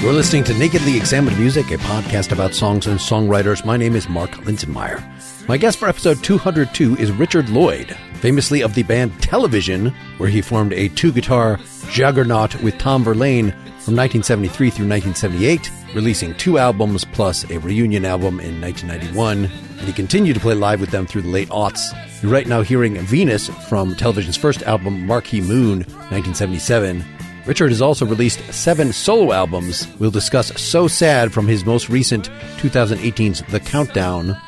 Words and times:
You're 0.00 0.12
listening 0.12 0.44
to 0.44 0.54
Nakedly 0.54 0.96
Examined 0.96 1.36
Music, 1.40 1.72
a 1.72 1.76
podcast 1.78 2.30
about 2.30 2.54
songs 2.54 2.86
and 2.86 3.00
songwriters. 3.00 3.64
My 3.64 3.76
name 3.76 3.96
is 3.96 4.08
Mark 4.08 4.30
Linsenmayer. 4.30 5.02
My 5.48 5.56
guest 5.56 5.76
for 5.76 5.88
episode 5.88 6.22
202 6.22 6.96
is 6.96 7.10
Richard 7.10 7.48
Lloyd, 7.48 7.96
famously 8.14 8.62
of 8.62 8.74
the 8.74 8.84
band 8.84 9.20
Television, 9.20 9.88
where 10.18 10.28
he 10.28 10.40
formed 10.40 10.72
a 10.72 10.88
two 10.90 11.10
guitar 11.10 11.58
juggernaut 11.90 12.54
with 12.62 12.78
Tom 12.78 13.02
Verlaine 13.02 13.50
from 13.80 13.96
1973 13.96 14.70
through 14.70 14.88
1978, 14.88 15.68
releasing 15.96 16.32
two 16.36 16.58
albums 16.58 17.04
plus 17.04 17.50
a 17.50 17.58
reunion 17.58 18.04
album 18.04 18.38
in 18.38 18.60
1991. 18.60 19.46
And 19.46 19.80
he 19.80 19.92
continued 19.92 20.34
to 20.34 20.40
play 20.40 20.54
live 20.54 20.80
with 20.80 20.90
them 20.90 21.06
through 21.06 21.22
the 21.22 21.28
late 21.28 21.48
aughts. 21.48 21.82
You're 22.22 22.32
right 22.32 22.46
now 22.46 22.62
hearing 22.62 22.96
Venus 22.98 23.48
from 23.68 23.96
Television's 23.96 24.36
first 24.36 24.62
album, 24.62 25.06
Marquee 25.06 25.40
Moon, 25.40 25.78
1977. 26.10 27.04
Richard 27.48 27.70
has 27.70 27.80
also 27.80 28.04
released 28.04 28.40
seven 28.52 28.92
solo 28.92 29.32
albums. 29.32 29.88
We'll 29.98 30.10
discuss 30.10 30.48
So 30.60 30.86
Sad 30.86 31.32
from 31.32 31.48
his 31.48 31.64
most 31.64 31.88
recent 31.88 32.28
2018's 32.58 33.40
The 33.48 33.58
Countdown, 33.58 34.38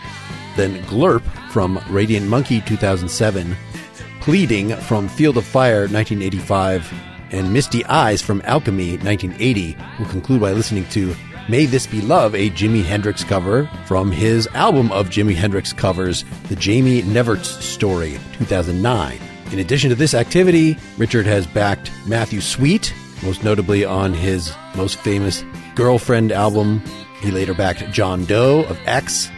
then 0.54 0.82
Glurp 0.82 1.22
from 1.50 1.82
Radiant 1.88 2.28
Monkey 2.28 2.60
2007, 2.60 3.56
Pleading 4.20 4.76
from 4.76 5.08
Field 5.08 5.38
of 5.38 5.46
Fire 5.46 5.88
1985, 5.88 6.92
and 7.30 7.50
Misty 7.50 7.82
Eyes 7.86 8.20
from 8.20 8.42
Alchemy 8.44 8.98
1980. 8.98 9.78
We'll 9.98 10.10
conclude 10.10 10.42
by 10.42 10.52
listening 10.52 10.84
to 10.90 11.16
May 11.48 11.64
This 11.64 11.86
Be 11.86 12.02
Love, 12.02 12.34
a 12.34 12.50
Jimi 12.50 12.84
Hendrix 12.84 13.24
cover 13.24 13.64
from 13.86 14.12
his 14.12 14.46
album 14.48 14.92
of 14.92 15.08
Jimi 15.08 15.34
Hendrix 15.34 15.72
covers, 15.72 16.26
The 16.50 16.56
Jamie 16.56 17.00
Neverts 17.00 17.62
Story 17.62 18.18
2009. 18.34 19.29
In 19.52 19.58
addition 19.58 19.90
to 19.90 19.96
this 19.96 20.14
activity, 20.14 20.76
Richard 20.96 21.26
has 21.26 21.46
backed 21.46 21.90
Matthew 22.06 22.40
Sweet, 22.40 22.94
most 23.22 23.42
notably 23.42 23.84
on 23.84 24.14
his 24.14 24.52
most 24.76 24.98
famous 25.00 25.44
Girlfriend 25.74 26.30
album. 26.30 26.82
He 27.20 27.30
later 27.30 27.52
backed 27.52 27.90
John 27.90 28.24
Doe 28.24 28.64
of 28.64 28.78
X. 28.86 29.30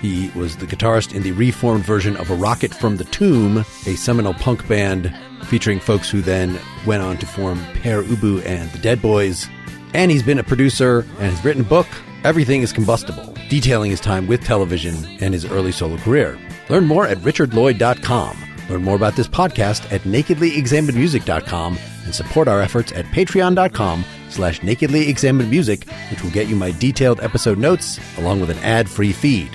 He 0.00 0.32
was 0.34 0.56
the 0.56 0.66
guitarist 0.66 1.14
in 1.14 1.22
the 1.22 1.30
reformed 1.32 1.84
version 1.84 2.16
of 2.16 2.28
A 2.30 2.34
Rocket 2.34 2.74
from 2.74 2.96
the 2.96 3.04
Tomb, 3.04 3.58
a 3.86 3.94
seminal 3.94 4.34
punk 4.34 4.66
band 4.66 5.14
featuring 5.44 5.78
folks 5.78 6.10
who 6.10 6.22
then 6.22 6.58
went 6.84 7.02
on 7.04 7.16
to 7.18 7.26
form 7.26 7.64
Pere 7.74 8.02
Ubu 8.02 8.44
and 8.44 8.68
the 8.72 8.78
Dead 8.78 9.00
Boys. 9.00 9.48
And 9.94 10.10
he's 10.10 10.24
been 10.24 10.40
a 10.40 10.44
producer 10.44 11.06
and 11.20 11.30
has 11.30 11.44
written 11.44 11.62
a 11.62 11.68
book, 11.68 11.86
Everything 12.24 12.62
is 12.62 12.72
Combustible, 12.72 13.32
detailing 13.48 13.90
his 13.92 14.00
time 14.00 14.26
with 14.26 14.42
television 14.42 15.04
and 15.20 15.32
his 15.34 15.44
early 15.44 15.70
solo 15.72 15.98
career. 15.98 16.36
Learn 16.68 16.86
more 16.86 17.06
at 17.06 17.18
richardlloyd.com. 17.18 18.51
Learn 18.68 18.82
more 18.82 18.96
about 18.96 19.16
this 19.16 19.28
podcast 19.28 19.90
at 19.92 20.02
nakedlyexaminedmusic.com 20.02 21.78
and 22.04 22.14
support 22.14 22.48
our 22.48 22.60
efforts 22.60 22.92
at 22.92 23.04
patreon.com 23.06 24.04
slash 24.30 24.60
nakedlyexaminedmusic, 24.60 26.10
which 26.10 26.22
will 26.22 26.30
get 26.30 26.48
you 26.48 26.56
my 26.56 26.70
detailed 26.72 27.20
episode 27.20 27.58
notes 27.58 28.00
along 28.18 28.40
with 28.40 28.50
an 28.50 28.58
ad-free 28.58 29.12
feed. 29.12 29.50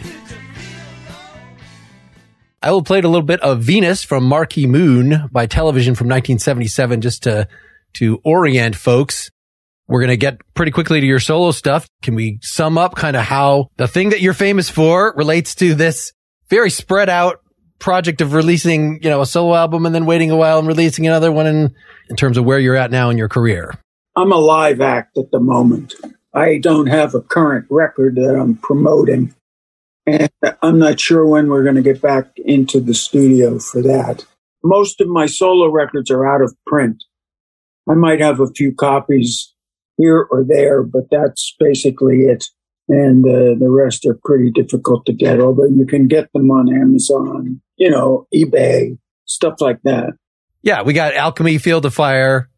I 2.61 2.71
will 2.71 2.83
play 2.83 2.99
a 2.99 3.03
little 3.03 3.21
bit 3.21 3.39
of 3.41 3.61
Venus 3.61 4.03
from 4.03 4.23
Marquee 4.23 4.67
Moon 4.67 5.29
by 5.31 5.45
television 5.45 5.95
from 5.95 6.07
1977 6.07 7.01
just 7.01 7.23
to, 7.23 7.47
to 7.93 8.19
orient 8.23 8.75
folks. 8.75 9.29
We're 9.87 10.01
going 10.01 10.09
to 10.09 10.17
get 10.17 10.41
pretty 10.53 10.71
quickly 10.71 10.99
to 10.99 11.05
your 11.05 11.19
solo 11.19 11.51
stuff. 11.51 11.87
Can 12.01 12.15
we 12.15 12.39
sum 12.41 12.77
up 12.77 12.95
kind 12.95 13.15
of 13.15 13.23
how 13.23 13.69
the 13.77 13.87
thing 13.87 14.09
that 14.09 14.21
you're 14.21 14.33
famous 14.33 14.69
for 14.69 15.13
relates 15.15 15.55
to 15.55 15.75
this 15.75 16.11
very 16.49 16.69
spread 16.69 17.09
out 17.09 17.41
project 17.79 18.21
of 18.21 18.33
releasing, 18.33 19.01
you 19.03 19.09
know, 19.09 19.21
a 19.21 19.25
solo 19.25 19.55
album 19.55 19.85
and 19.85 19.93
then 19.93 20.05
waiting 20.05 20.31
a 20.31 20.35
while 20.35 20.59
and 20.59 20.67
releasing 20.67 21.05
another 21.07 21.31
one 21.31 21.47
in, 21.47 21.75
in 22.09 22.15
terms 22.15 22.37
of 22.37 22.45
where 22.45 22.59
you're 22.59 22.75
at 22.75 22.91
now 22.91 23.09
in 23.09 23.17
your 23.17 23.29
career? 23.29 23.75
I'm 24.15 24.31
a 24.31 24.37
live 24.37 24.81
act 24.81 25.17
at 25.17 25.31
the 25.31 25.39
moment. 25.39 25.93
I 26.33 26.57
don't 26.57 26.87
have 26.87 27.15
a 27.15 27.21
current 27.21 27.67
record 27.69 28.15
that 28.15 28.35
I'm 28.35 28.55
promoting. 28.55 29.33
And 30.05 30.29
I'm 30.61 30.79
not 30.79 30.99
sure 30.99 31.25
when 31.25 31.49
we're 31.49 31.63
going 31.63 31.75
to 31.75 31.81
get 31.81 32.01
back 32.01 32.31
into 32.37 32.79
the 32.79 32.93
studio 32.93 33.59
for 33.59 33.81
that. 33.81 34.25
Most 34.63 35.01
of 35.01 35.07
my 35.07 35.25
solo 35.25 35.69
records 35.69 36.09
are 36.09 36.25
out 36.25 36.41
of 36.41 36.55
print. 36.65 37.03
I 37.89 37.93
might 37.93 38.21
have 38.21 38.39
a 38.39 38.47
few 38.47 38.73
copies 38.73 39.53
here 39.97 40.27
or 40.29 40.43
there, 40.47 40.83
but 40.83 41.09
that's 41.11 41.55
basically 41.59 42.21
it. 42.21 42.45
And 42.89 43.25
uh, 43.25 43.59
the 43.59 43.69
rest 43.69 44.05
are 44.05 44.17
pretty 44.23 44.49
difficult 44.51 45.05
to 45.07 45.13
get, 45.13 45.41
although 45.41 45.67
you 45.67 45.85
can 45.85 46.07
get 46.07 46.31
them 46.31 46.49
on 46.51 46.73
Amazon, 46.73 47.61
you 47.75 47.89
know, 47.89 48.27
eBay, 48.33 48.97
stuff 49.25 49.55
like 49.59 49.81
that. 49.83 50.13
Yeah, 50.61 50.83
we 50.83 50.93
got 50.93 51.13
Alchemy, 51.13 51.57
Field 51.57 51.85
of 51.85 51.93
Fire, 51.93 52.49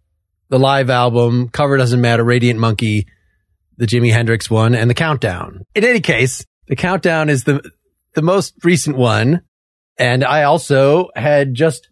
the 0.49 0.59
live 0.59 0.89
album, 0.89 1.49
Cover 1.49 1.77
Doesn't 1.77 2.01
Matter, 2.01 2.23
Radiant 2.23 2.59
Monkey, 2.59 3.07
the 3.77 3.87
Jimi 3.87 4.11
Hendrix 4.11 4.49
one, 4.49 4.75
and 4.75 4.89
the 4.89 4.93
Countdown. 4.95 5.63
In 5.73 5.83
any 5.83 6.01
case, 6.01 6.45
the 6.67 6.75
Countdown 6.75 7.29
is 7.29 7.43
the 7.43 7.67
the 8.15 8.21
most 8.21 8.53
recent 8.63 8.97
one, 8.97 9.41
and 9.97 10.23
I 10.23 10.43
also 10.43 11.09
had 11.15 11.53
just 11.53 11.89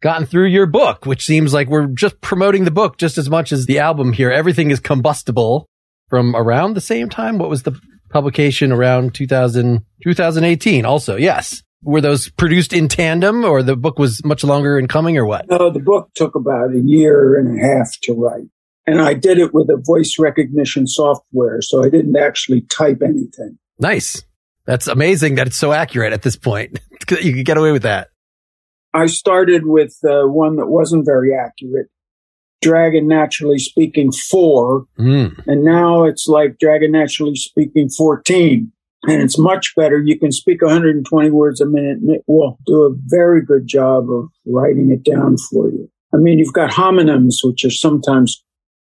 gotten 0.00 0.26
through 0.26 0.48
your 0.48 0.66
book, 0.66 1.06
which 1.06 1.24
seems 1.24 1.54
like 1.54 1.68
we're 1.68 1.86
just 1.86 2.20
promoting 2.20 2.64
the 2.64 2.70
book 2.70 2.98
just 2.98 3.16
as 3.16 3.30
much 3.30 3.52
as 3.52 3.66
the 3.66 3.78
album 3.78 4.12
here. 4.12 4.30
Everything 4.30 4.70
is 4.70 4.80
combustible 4.80 5.68
from 6.08 6.34
around 6.36 6.74
the 6.74 6.80
same 6.80 7.08
time. 7.08 7.38
What 7.38 7.50
was 7.50 7.62
the 7.62 7.78
publication 8.10 8.72
around 8.72 9.14
2000, 9.14 9.84
2018 10.02 10.84
also? 10.84 11.16
Yes. 11.16 11.62
Were 11.82 12.00
those 12.00 12.30
produced 12.30 12.72
in 12.72 12.88
tandem 12.88 13.44
or 13.44 13.62
the 13.62 13.76
book 13.76 13.98
was 13.98 14.24
much 14.24 14.42
longer 14.42 14.78
in 14.78 14.88
coming 14.88 15.18
or 15.18 15.26
what? 15.26 15.48
No, 15.50 15.70
the 15.70 15.80
book 15.80 16.10
took 16.14 16.34
about 16.34 16.70
a 16.72 16.80
year 16.80 17.38
and 17.38 17.58
a 17.58 17.62
half 17.62 17.90
to 18.04 18.14
write. 18.14 18.46
And 18.86 19.00
I 19.00 19.14
did 19.14 19.38
it 19.38 19.54
with 19.54 19.70
a 19.70 19.76
voice 19.76 20.16
recognition 20.18 20.86
software, 20.86 21.62
so 21.62 21.84
I 21.84 21.88
didn't 21.88 22.16
actually 22.16 22.62
type 22.62 23.00
anything. 23.02 23.58
Nice. 23.78 24.22
That's 24.66 24.86
amazing 24.86 25.36
that 25.36 25.46
it's 25.46 25.56
so 25.56 25.72
accurate 25.72 26.12
at 26.12 26.22
this 26.22 26.36
point. 26.36 26.80
you 27.22 27.34
could 27.34 27.46
get 27.46 27.56
away 27.56 27.72
with 27.72 27.82
that. 27.82 28.08
I 28.92 29.06
started 29.06 29.66
with 29.66 29.98
uh, 30.04 30.22
one 30.26 30.56
that 30.56 30.68
wasn't 30.68 31.04
very 31.04 31.34
accurate. 31.34 31.88
Dragon 32.64 33.06
Naturally 33.06 33.58
Speaking 33.58 34.10
4. 34.10 34.86
Mm. 34.98 35.46
And 35.46 35.64
now 35.64 36.04
it's 36.04 36.26
like 36.26 36.58
Dragon 36.58 36.92
Naturally 36.92 37.36
Speaking 37.36 37.90
14. 37.90 38.72
And 39.06 39.22
it's 39.22 39.38
much 39.38 39.74
better. 39.76 40.02
You 40.02 40.18
can 40.18 40.32
speak 40.32 40.62
120 40.62 41.30
words 41.30 41.60
a 41.60 41.66
minute 41.66 41.98
and 41.98 42.10
it 42.10 42.24
will 42.26 42.58
do 42.66 42.84
a 42.84 42.94
very 43.08 43.44
good 43.44 43.66
job 43.66 44.10
of 44.10 44.30
writing 44.46 44.90
it 44.90 45.04
down 45.04 45.36
for 45.36 45.68
you. 45.68 45.90
I 46.14 46.16
mean, 46.16 46.38
you've 46.38 46.54
got 46.54 46.70
homonyms, 46.70 47.34
which 47.42 47.66
are 47.66 47.70
sometimes 47.70 48.42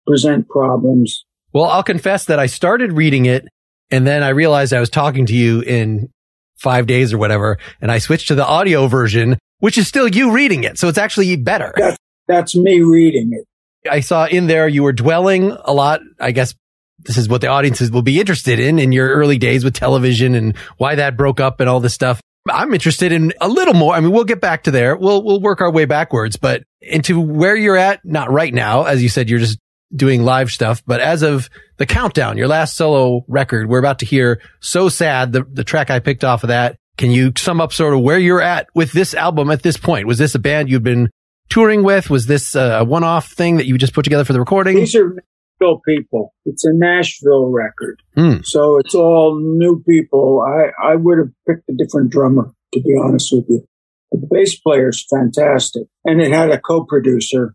present 0.05 0.49
problems. 0.49 1.23
Well, 1.53 1.65
I'll 1.65 1.83
confess 1.83 2.25
that 2.25 2.39
I 2.39 2.47
started 2.47 2.91
reading 2.91 3.25
it 3.25 3.47
and 3.89 4.05
then 4.05 4.21
I 4.21 4.29
realized 4.29 4.73
I 4.73 4.81
was 4.81 4.89
talking 4.89 5.25
to 5.27 5.33
you 5.33 5.61
in 5.61 6.09
five 6.57 6.87
days 6.87 7.13
or 7.13 7.17
whatever. 7.17 7.57
And 7.79 7.89
I 7.89 7.99
switched 7.99 8.27
to 8.29 8.35
the 8.35 8.45
audio 8.45 8.87
version, 8.87 9.37
which 9.59 9.77
is 9.77 9.87
still 9.87 10.09
you 10.09 10.33
reading 10.33 10.65
it. 10.65 10.77
So 10.77 10.89
it's 10.89 10.97
actually 10.97 11.37
better. 11.37 11.73
That's, 11.77 11.97
that's 12.27 12.55
me 12.55 12.81
reading 12.81 13.31
it. 13.31 13.45
I 13.89 14.01
saw 14.01 14.25
in 14.25 14.47
there 14.47 14.67
you 14.67 14.83
were 14.83 14.93
dwelling 14.93 15.51
a 15.51 15.73
lot. 15.73 16.01
I 16.19 16.31
guess 16.31 16.53
this 16.99 17.17
is 17.17 17.27
what 17.27 17.41
the 17.41 17.47
audiences 17.47 17.91
will 17.91 18.01
be 18.01 18.19
interested 18.19 18.59
in 18.59 18.79
in 18.79 18.91
your 18.91 19.09
early 19.09 19.37
days 19.37 19.63
with 19.63 19.73
television 19.73 20.35
and 20.35 20.55
why 20.77 20.95
that 20.95 21.17
broke 21.17 21.39
up 21.39 21.59
and 21.59 21.69
all 21.69 21.79
this 21.79 21.93
stuff. 21.93 22.21
I'm 22.49 22.73
interested 22.73 23.11
in 23.11 23.33
a 23.39 23.47
little 23.47 23.73
more. 23.73 23.93
I 23.93 23.99
mean, 23.99 24.11
we'll 24.11 24.23
get 24.23 24.41
back 24.41 24.63
to 24.63 24.71
there. 24.71 24.95
We'll, 24.95 25.23
we'll 25.23 25.41
work 25.41 25.61
our 25.61 25.71
way 25.71 25.85
backwards, 25.85 26.37
but 26.37 26.63
into 26.81 27.19
where 27.19 27.55
you're 27.55 27.77
at, 27.77 28.03
not 28.03 28.31
right 28.31 28.53
now. 28.53 28.83
As 28.83 29.03
you 29.03 29.09
said, 29.09 29.29
you're 29.29 29.39
just 29.39 29.59
doing 29.95 30.23
live 30.23 30.49
stuff, 30.51 30.81
but 30.87 31.01
as 31.01 31.21
of 31.21 31.49
the 31.77 31.85
countdown, 31.85 32.37
your 32.37 32.47
last 32.47 32.75
solo 32.75 33.25
record, 33.27 33.67
we're 33.67 33.79
about 33.79 33.99
to 33.99 34.05
hear 34.05 34.41
So 34.59 34.89
Sad, 34.89 35.33
the, 35.33 35.43
the 35.43 35.63
track 35.63 35.89
I 35.89 35.99
picked 35.99 36.23
off 36.23 36.43
of 36.43 36.47
that. 36.47 36.77
Can 36.97 37.11
you 37.11 37.33
sum 37.35 37.61
up 37.61 37.73
sort 37.73 37.93
of 37.93 38.01
where 38.01 38.19
you're 38.19 38.41
at 38.41 38.67
with 38.73 38.91
this 38.91 39.13
album 39.13 39.51
at 39.51 39.63
this 39.63 39.77
point? 39.77 40.07
Was 40.07 40.17
this 40.17 40.35
a 40.35 40.39
band 40.39 40.69
you'd 40.69 40.83
been 40.83 41.09
touring 41.51 41.83
with? 41.83 42.09
Was 42.09 42.25
this 42.25 42.55
a 42.55 42.83
one-off 42.83 43.31
thing 43.31 43.57
that 43.57 43.67
you 43.67 43.77
just 43.77 43.93
put 43.93 44.03
together 44.03 44.25
for 44.25 44.33
the 44.33 44.39
recording? 44.39 44.77
These 44.77 44.95
are 44.95 45.09
Nashville 45.09 45.81
people. 45.87 46.33
It's 46.45 46.65
a 46.65 46.73
Nashville 46.73 47.51
record. 47.51 48.01
Hmm. 48.15 48.37
So 48.43 48.79
it's 48.79 48.95
all 48.95 49.39
new 49.39 49.83
people. 49.87 50.41
I, 50.41 50.91
I 50.91 50.95
would 50.95 51.19
have 51.19 51.29
picked 51.47 51.69
a 51.69 51.73
different 51.73 52.09
drummer, 52.09 52.51
to 52.73 52.81
be 52.81 52.95
honest 53.03 53.29
with 53.31 53.45
you. 53.49 53.63
But 54.09 54.21
the 54.21 54.27
bass 54.31 54.59
player's 54.59 55.05
fantastic. 55.13 55.83
And 56.03 56.21
it 56.21 56.31
had 56.31 56.49
a 56.49 56.59
co-producer 56.59 57.53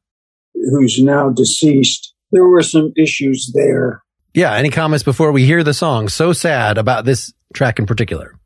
who's 0.54 1.02
now 1.02 1.30
deceased. 1.30 2.14
There 2.30 2.46
were 2.46 2.62
some 2.62 2.92
issues 2.96 3.52
there. 3.54 4.02
Yeah. 4.34 4.54
Any 4.54 4.70
comments 4.70 5.02
before 5.02 5.32
we 5.32 5.44
hear 5.44 5.64
the 5.64 5.74
song? 5.74 6.08
So 6.08 6.32
sad 6.32 6.78
about 6.78 7.04
this 7.04 7.32
track 7.54 7.78
in 7.78 7.86
particular. 7.86 8.38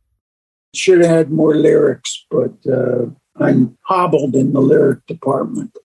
Should 0.74 1.00
have 1.00 1.10
had 1.10 1.30
more 1.32 1.56
lyrics, 1.56 2.26
but 2.30 2.52
uh, 2.72 3.06
I'm 3.40 3.78
hobbled 3.82 4.34
in 4.34 4.52
the 4.52 4.60
lyric 4.60 5.06
department. 5.06 5.76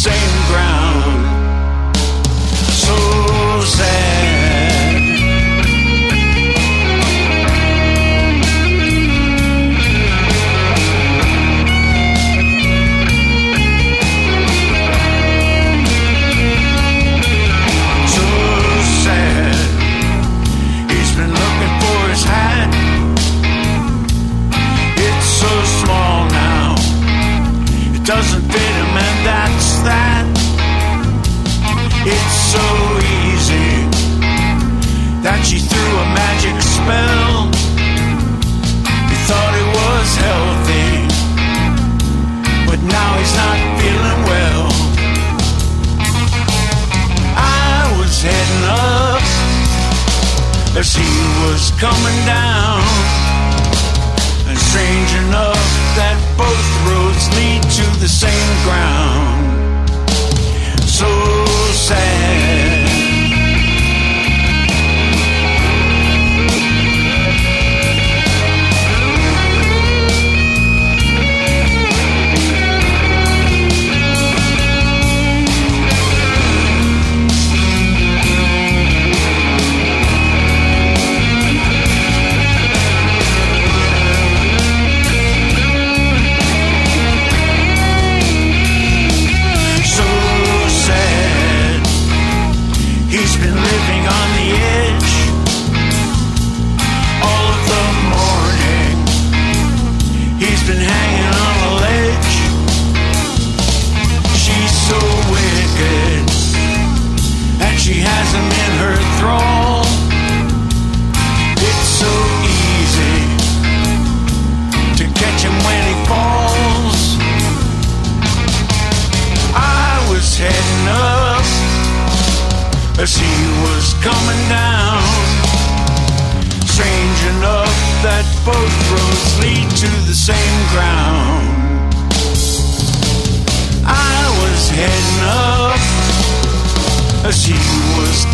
Same 0.00 0.39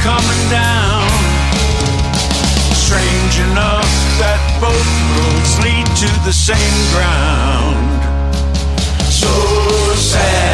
coming 0.07 0.45
down. 0.49 1.03
Strange 2.87 3.35
enough 3.51 3.93
that 4.23 4.41
both 4.63 4.91
roads 5.19 5.53
lead 5.65 5.87
to 6.03 6.11
the 6.25 6.33
same 6.33 6.79
ground 6.95 7.87
so 9.11 9.33
sad. 9.97 10.46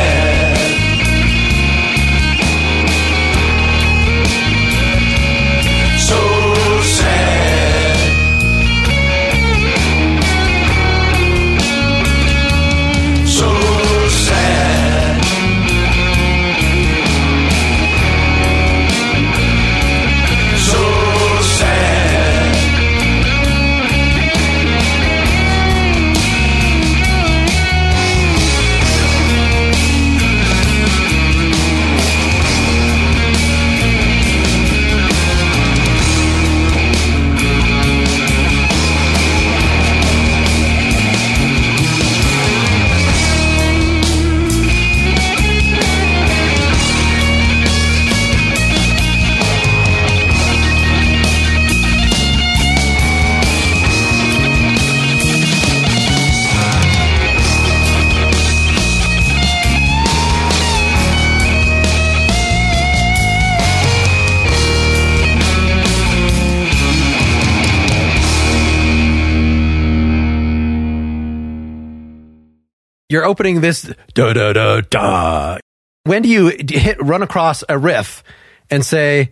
You're 73.12 73.24
opening 73.24 73.60
this 73.60 73.92
da 74.14 74.32
da 74.32 74.52
da 74.52 74.80
da. 74.80 75.58
When 76.04 76.22
do 76.22 76.28
you 76.28 76.52
hit 76.68 77.00
run 77.00 77.22
across 77.22 77.62
a 77.68 77.78
riff 77.78 78.24
and 78.70 78.84
say, 78.84 79.30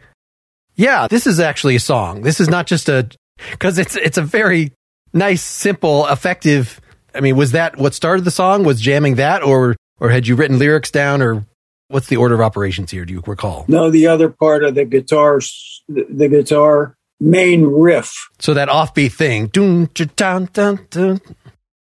"Yeah, 0.77 1.09
this 1.09 1.27
is 1.27 1.41
actually 1.41 1.77
a 1.77 1.81
song. 1.81 2.23
This 2.23 2.41
is 2.41 2.49
not 2.49 2.67
just 2.67 2.89
a," 2.89 3.09
because 3.51 3.79
it's 3.79 3.97
it's 3.97 4.19
a 4.19 4.23
very 4.23 4.73
nice, 5.13 5.43
simple, 5.43 6.07
effective. 6.07 6.81
I 7.15 7.21
mean, 7.21 7.37
was 7.37 7.53
that 7.53 7.77
what 7.77 7.95
started 7.95 8.25
the 8.25 8.31
song? 8.31 8.65
Was 8.65 8.81
jamming 8.81 9.17
that, 9.17 9.43
or 9.43 9.75
or 9.99 10.11
had 10.11 10.29
you 10.29 10.37
written 10.37 10.59
lyrics 10.59 10.91
down, 10.91 11.23
or 11.23 11.45
what's 11.89 12.07
the 12.07 12.17
order 12.17 12.35
of 12.35 12.41
operations 12.41 12.91
here? 12.91 13.05
Do 13.05 13.15
you 13.15 13.23
recall? 13.27 13.65
No, 13.67 13.91
the 13.91 14.07
other 14.07 14.29
part 14.29 14.63
of 14.63 14.75
the 14.75 14.85
guitar, 14.85 15.41
the, 15.89 16.29
guitar 16.29 16.95
main 17.19 17.65
riff, 17.65 18.15
So 18.39 18.55
that 18.55 18.69
offbeat 18.69 19.13
thing, 19.13 19.49
dun, 19.49 19.91
dun, 19.93 20.49
dun, 20.53 20.87
dun. 20.89 21.21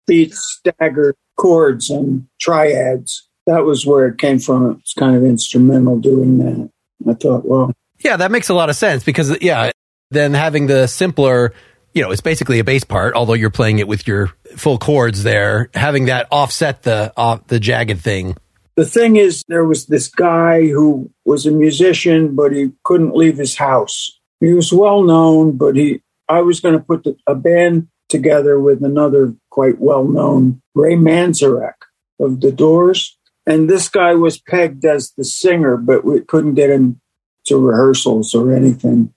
beat 0.07 0.33
staggered 0.33 1.15
chords 1.38 1.89
and 1.89 2.27
triads. 2.39 3.27
That 3.48 3.65
was 3.65 3.86
where 3.86 4.08
it 4.08 4.18
came 4.18 4.39
from. 4.39 4.72
It's 4.80 4.94
kind 4.94 5.15
of 5.15 5.24
instrumental 5.24 6.00
doing 6.00 6.38
that. 6.39 6.70
I 7.08 7.13
thought, 7.13 7.46
well, 7.46 7.72
Yeah, 8.00 8.18
that 8.18 8.32
makes 8.32 8.50
a 8.50 8.54
lot 8.54 8.70
of 8.70 8.75
sense 8.75 9.04
because 9.04 9.38
yeah, 9.42 9.72
then 10.12 10.34
having 10.34 10.68
the 10.68 10.88
simpler, 10.88 11.54
you 11.94 12.01
know, 12.01 12.12
it's 12.12 12.22
basically 12.22 12.60
a 12.60 12.63
bass 12.63 12.84
part, 12.84 13.13
although 13.13 13.34
you're 13.34 13.50
playing 13.51 13.80
it 13.80 13.88
with 13.88 14.08
your 14.08 14.27
full 14.56 14.77
chords 14.77 15.24
there, 15.24 15.70
having 15.74 16.06
that 16.06 16.27
offset 16.32 16.84
the 16.84 17.13
off 17.15 17.46
the 17.48 17.60
jagged 17.60 18.00
thing. 18.00 18.36
the 18.75 18.86
thing 18.86 19.15
is, 19.15 19.44
there 19.48 19.65
was 19.65 19.86
this 19.86 20.08
guy 20.08 20.68
who 20.68 21.12
was 21.24 21.46
a 21.46 21.51
musician, 21.51 22.36
but 22.36 22.51
he 22.51 22.72
couldn't 22.84 23.15
leave 23.15 23.38
his 23.38 23.56
house. 23.56 24.20
He 24.39 24.54
was 24.54 24.74
well 24.74 25.04
known, 25.04 25.56
but 25.58 25.75
he, 25.75 26.01
I 26.27 26.42
was 26.42 26.60
going 26.60 26.77
to 26.77 26.84
put 26.84 27.04
the, 27.04 27.15
a 27.27 27.36
band 27.36 27.88
together 28.15 28.60
with 28.60 28.84
another 28.84 29.36
quite 29.50 29.79
well 29.79 30.05
known 30.05 30.62
Ray 30.74 30.95
Manzarek 30.95 31.74
of 32.19 32.41
the 32.41 32.51
Doors. 32.51 33.17
And 33.45 33.69
this 33.69 33.89
guy 33.89 34.15
was 34.15 34.39
pegged 34.39 34.86
as 34.86 35.12
the 35.12 35.24
singer, 35.24 35.77
but 35.77 36.03
we 36.03 36.22
couldn't 36.22 36.55
get 36.55 36.69
him 36.69 37.00
to 37.45 37.57
rehearsals 37.57 38.34
or 38.34 38.51
anything. 38.53 39.13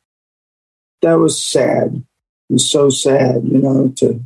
That 1.01 1.15
was 1.15 1.43
sad. 1.43 2.05
It 2.51 2.53
was 2.53 2.71
so 2.71 2.91
sad, 2.91 3.45
you 3.45 3.59
know, 3.59 3.93
to 3.97 4.23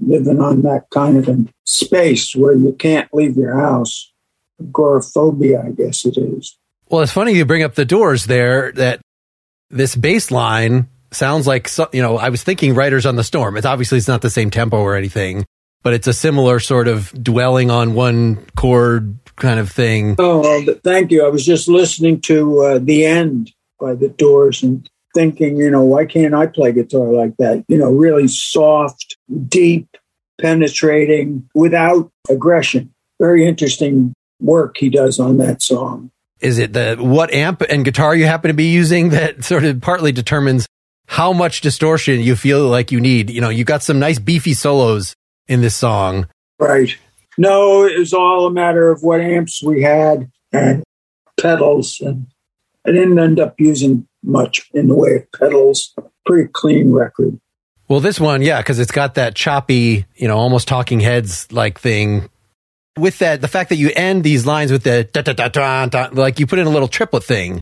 living 0.00 0.40
on 0.40 0.62
that 0.62 0.86
kind 0.90 1.16
of 1.16 1.28
a 1.28 1.44
space 1.64 2.34
where 2.34 2.54
you 2.54 2.72
can't 2.72 3.12
leave 3.12 3.36
your 3.36 3.58
house 3.58 4.12
agoraphobia, 4.60 5.62
I 5.62 5.70
guess 5.70 6.04
it 6.04 6.16
is. 6.16 6.56
Well, 6.88 7.02
it's 7.02 7.12
funny 7.12 7.34
you 7.34 7.44
bring 7.44 7.62
up 7.62 7.74
the 7.74 7.84
doors 7.84 8.26
there 8.26 8.72
that 8.72 9.00
this 9.70 9.96
bass 9.96 10.30
line 10.30 10.88
sounds 11.16 11.46
like 11.46 11.68
you 11.92 12.02
know, 12.02 12.18
I 12.18 12.28
was 12.28 12.42
thinking 12.42 12.74
Riders 12.74 13.06
on 13.06 13.16
the 13.16 13.24
Storm. 13.24 13.56
It's 13.56 13.66
obviously 13.66 13.98
it's 13.98 14.08
not 14.08 14.22
the 14.22 14.30
same 14.30 14.50
tempo 14.50 14.78
or 14.78 14.94
anything, 14.94 15.44
but 15.82 15.94
it's 15.94 16.06
a 16.06 16.12
similar 16.12 16.60
sort 16.60 16.88
of 16.88 17.12
dwelling 17.12 17.70
on 17.70 17.94
one 17.94 18.44
chord 18.56 19.18
kind 19.36 19.58
of 19.58 19.70
thing. 19.70 20.16
Oh, 20.18 20.64
thank 20.84 21.10
you. 21.10 21.26
I 21.26 21.28
was 21.28 21.44
just 21.44 21.68
listening 21.68 22.20
to 22.22 22.62
uh, 22.62 22.78
The 22.78 23.04
End 23.04 23.52
by 23.80 23.94
The 23.94 24.08
Doors 24.08 24.62
and 24.62 24.88
thinking, 25.14 25.56
you 25.56 25.70
know, 25.70 25.82
why 25.84 26.04
can't 26.04 26.34
I 26.34 26.46
play 26.46 26.72
guitar 26.72 27.06
like 27.12 27.36
that? 27.38 27.64
You 27.68 27.78
know, 27.78 27.90
really 27.90 28.28
soft, 28.28 29.16
deep, 29.48 29.88
penetrating, 30.40 31.48
without 31.54 32.10
aggression. 32.28 32.92
Very 33.18 33.46
interesting 33.46 34.12
work 34.40 34.76
he 34.76 34.90
does 34.90 35.18
on 35.18 35.38
that 35.38 35.62
song. 35.62 36.10
is 36.40 36.58
it 36.58 36.74
the 36.74 36.96
what 36.98 37.32
amp 37.32 37.62
and 37.62 37.84
guitar 37.84 38.14
you 38.14 38.26
happen 38.26 38.48
to 38.48 38.54
be 38.54 38.70
using 38.70 39.08
that 39.10 39.42
sort 39.42 39.64
of 39.64 39.80
partly 39.80 40.12
determines 40.12 40.66
how 41.06 41.32
much 41.32 41.60
distortion 41.60 42.20
you 42.20 42.36
feel 42.36 42.68
like 42.68 42.90
you 42.92 43.00
need 43.00 43.30
you 43.30 43.40
know 43.40 43.48
you 43.48 43.64
got 43.64 43.82
some 43.82 43.98
nice 43.98 44.18
beefy 44.18 44.54
solos 44.54 45.14
in 45.48 45.60
this 45.60 45.74
song 45.74 46.26
Right. 46.58 46.96
No, 47.36 47.84
it 47.84 47.98
was 47.98 48.14
all 48.14 48.46
a 48.46 48.50
matter 48.50 48.90
of 48.90 49.02
what 49.02 49.20
amps 49.20 49.62
we 49.62 49.82
had 49.82 50.30
and 50.54 50.82
pedals. 51.38 52.00
And 52.00 52.28
I 52.86 52.92
didn't 52.92 53.18
end 53.18 53.38
up 53.38 53.56
using 53.58 54.08
much 54.24 54.70
in 54.72 54.88
the 54.88 54.94
way 54.94 55.16
of 55.16 55.32
pedals. 55.38 55.94
Pretty 56.24 56.48
clean 56.50 56.92
record. 56.92 57.38
well 57.88 58.00
this 58.00 58.18
one 58.18 58.40
yeah 58.42 58.60
because 58.60 58.78
it's 58.78 58.90
got 58.90 59.16
that 59.16 59.34
choppy 59.34 60.06
you 60.16 60.26
know 60.26 60.38
almost 60.38 60.66
talking 60.66 60.98
heads 60.98 61.46
like 61.52 61.78
thing 61.78 62.28
with 62.96 63.18
that 63.18 63.42
the 63.42 63.48
fact 63.48 63.68
that 63.68 63.76
you 63.76 63.92
end 63.94 64.24
these 64.24 64.46
lines 64.46 64.72
with 64.72 64.82
the 64.82 65.04
da, 65.12 65.20
da, 65.20 65.34
da, 65.34 65.48
da, 65.48 65.86
da, 65.86 66.08
like 66.12 66.40
you 66.40 66.46
put 66.46 66.58
in 66.58 66.66
a 66.66 66.70
little 66.70 66.88
triplet 66.88 67.22
thing 67.22 67.60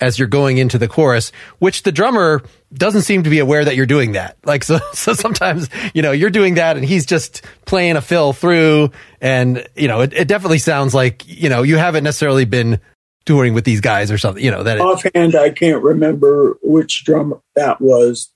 as 0.00 0.18
you're 0.18 0.28
going 0.28 0.58
into 0.58 0.78
the 0.78 0.88
chorus, 0.88 1.32
which 1.58 1.82
the 1.82 1.92
drummer 1.92 2.42
doesn't 2.72 3.02
seem 3.02 3.22
to 3.22 3.30
be 3.30 3.38
aware 3.38 3.64
that 3.64 3.76
you're 3.76 3.86
doing 3.86 4.12
that. 4.12 4.36
Like, 4.44 4.62
so, 4.64 4.78
so 4.92 5.14
sometimes, 5.14 5.68
you 5.94 6.02
know, 6.02 6.12
you're 6.12 6.30
doing 6.30 6.54
that 6.54 6.76
and 6.76 6.84
he's 6.84 7.06
just 7.06 7.42
playing 7.64 7.96
a 7.96 8.00
fill 8.00 8.32
through. 8.32 8.90
And, 9.20 9.66
you 9.74 9.88
know, 9.88 10.02
it, 10.02 10.12
it 10.12 10.28
definitely 10.28 10.58
sounds 10.58 10.94
like, 10.94 11.26
you 11.26 11.48
know, 11.48 11.62
you 11.62 11.76
haven't 11.76 12.04
necessarily 12.04 12.44
been 12.44 12.80
touring 13.24 13.54
with 13.54 13.64
these 13.64 13.80
guys 13.80 14.10
or 14.10 14.18
something, 14.18 14.42
you 14.42 14.50
know, 14.50 14.62
that 14.62 14.80
Offhand, 14.80 15.34
I 15.34 15.50
can't 15.50 15.82
remember 15.82 16.58
which 16.62 17.04
drummer 17.04 17.40
that 17.56 17.80
was 17.80 18.32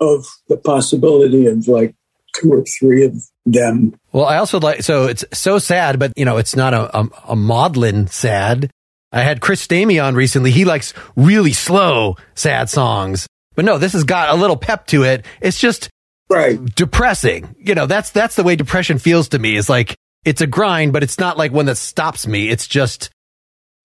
of 0.00 0.26
the 0.48 0.56
possibility 0.56 1.46
of 1.46 1.68
like 1.68 1.94
two 2.34 2.52
or 2.52 2.64
three 2.78 3.04
of 3.04 3.14
them. 3.46 3.94
well, 4.12 4.26
I 4.26 4.36
also 4.38 4.60
like, 4.60 4.82
so 4.82 5.06
it's 5.06 5.24
so 5.32 5.58
sad, 5.58 5.98
but, 5.98 6.12
you 6.16 6.24
know, 6.24 6.36
it's 6.36 6.56
not 6.56 6.74
a, 6.74 6.98
a, 6.98 7.08
a 7.28 7.36
maudlin 7.36 8.08
sad. 8.08 8.70
I 9.16 9.22
had 9.22 9.40
Chris 9.40 9.66
Stamey 9.66 10.02
on 10.04 10.14
recently. 10.14 10.50
He 10.50 10.66
likes 10.66 10.92
really 11.16 11.54
slow, 11.54 12.16
sad 12.34 12.68
songs. 12.68 13.26
But 13.54 13.64
no, 13.64 13.78
this 13.78 13.94
has 13.94 14.04
got 14.04 14.28
a 14.28 14.34
little 14.34 14.58
pep 14.58 14.86
to 14.88 15.04
it. 15.04 15.24
It's 15.40 15.58
just, 15.58 15.88
Right. 16.28 16.62
depressing. 16.74 17.54
You 17.58 17.74
know, 17.74 17.86
that's 17.86 18.10
that's 18.10 18.36
the 18.36 18.42
way 18.42 18.56
depression 18.56 18.98
feels 18.98 19.28
to 19.30 19.38
me. 19.38 19.56
Is 19.56 19.70
like 19.70 19.96
it's 20.26 20.42
a 20.42 20.46
grind, 20.46 20.92
but 20.92 21.02
it's 21.02 21.18
not 21.18 21.38
like 21.38 21.50
one 21.52 21.64
that 21.66 21.76
stops 21.78 22.26
me. 22.26 22.50
It's 22.50 22.66
just 22.66 23.08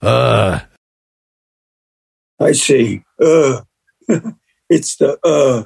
uh 0.02 0.60
I 2.40 2.52
see. 2.52 3.04
Uh, 3.22 3.62
it's 4.70 4.98
the 4.98 5.18
uh. 5.24 5.64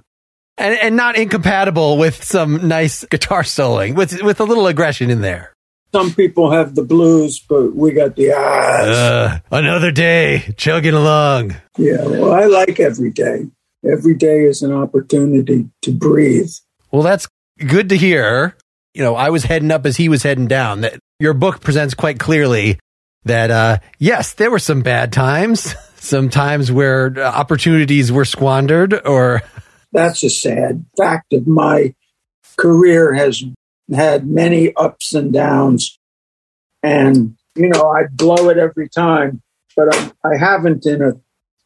and 0.58 0.78
and 0.80 0.96
not 0.96 1.16
incompatible 1.16 1.98
with 1.98 2.24
some 2.24 2.68
nice 2.68 3.04
guitar 3.06 3.42
soloing 3.42 3.96
with 3.96 4.22
with 4.22 4.40
a 4.40 4.44
little 4.44 4.68
aggression 4.68 5.10
in 5.10 5.22
there. 5.22 5.55
Some 5.96 6.14
people 6.14 6.52
have 6.52 6.76
the 6.76 6.84
blues, 6.84 7.40
but 7.40 7.74
we 7.74 7.94
got 7.94 8.18
the 8.18 8.34
eyes. 8.34 8.88
Uh 8.98 9.40
another 9.50 9.92
day 9.92 10.54
chugging 10.58 10.94
along. 10.94 11.56
Yeah, 11.78 12.06
well, 12.06 12.34
I 12.34 12.48
like 12.48 12.82
every 12.82 13.12
day. 13.12 13.46
Every 13.90 14.14
day 14.14 14.44
is 14.44 14.62
an 14.62 14.74
opportunity 14.74 15.70
to 15.84 15.92
breathe. 15.94 16.52
Well, 16.92 17.02
that's 17.02 17.30
good 17.66 17.88
to 17.90 17.98
hear. 17.98 18.58
You 18.94 19.04
know, 19.04 19.16
I 19.16 19.30
was 19.30 19.46
heading 19.46 19.72
up 19.72 19.86
as 19.86 19.96
he 19.96 20.10
was 20.10 20.22
heading 20.22 20.48
down. 20.48 20.82
That 20.82 21.00
your 21.22 21.34
book 21.34 21.62
presents 21.62 21.94
quite 21.94 22.20
clearly 22.20 22.78
that 23.24 23.50
uh 23.50 23.78
yes, 23.98 24.34
there 24.34 24.52
were 24.52 24.60
some 24.60 24.82
bad 24.82 25.14
times, 25.14 25.76
some 25.96 26.30
times 26.30 26.74
where 26.74 27.14
uh, 27.18 27.22
opportunities 27.22 28.12
were 28.12 28.26
squandered 28.26 28.94
or 29.08 29.44
That's 29.94 30.24
a 30.24 30.30
sad 30.30 30.86
fact 30.98 31.32
of 31.32 31.48
my 31.48 31.96
career 32.58 33.14
has 33.14 33.42
had 33.94 34.28
many 34.28 34.74
ups 34.76 35.14
and 35.14 35.32
downs. 35.34 36.00
And, 36.82 37.36
you 37.56 37.70
know, 37.70 37.90
I 37.90 38.04
blow 38.12 38.50
it 38.50 38.58
every 38.58 38.90
time, 38.90 39.42
but 39.76 39.94
I, 39.94 40.12
I 40.24 40.38
haven't 40.38 40.86
in 40.86 41.02
a, 41.02 41.14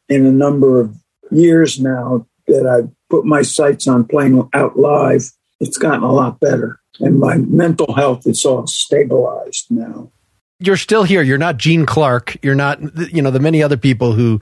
in 0.07 0.25
a 0.25 0.31
number 0.31 0.79
of 0.79 0.95
years 1.31 1.79
now 1.79 2.25
that 2.47 2.65
I've 2.65 2.89
put 3.09 3.25
my 3.25 3.41
sights 3.41 3.87
on 3.87 4.05
playing 4.05 4.49
out 4.53 4.77
live. 4.77 5.31
It's 5.59 5.77
gotten 5.77 6.03
a 6.03 6.11
lot 6.11 6.39
better. 6.39 6.79
And 6.99 7.19
my 7.19 7.35
mental 7.37 7.93
health 7.93 8.25
is 8.27 8.43
all 8.45 8.67
stabilized 8.67 9.67
now. 9.69 10.11
you're 10.59 10.77
still 10.77 11.03
here. 11.03 11.21
You're 11.21 11.37
not 11.37 11.57
Gene 11.57 11.85
Clark. 11.85 12.37
You're 12.41 12.55
not, 12.55 12.79
you 13.13 13.21
know, 13.21 13.31
the 13.31 13.39
many 13.39 13.63
other 13.63 13.77
people 13.77 14.13
who 14.13 14.41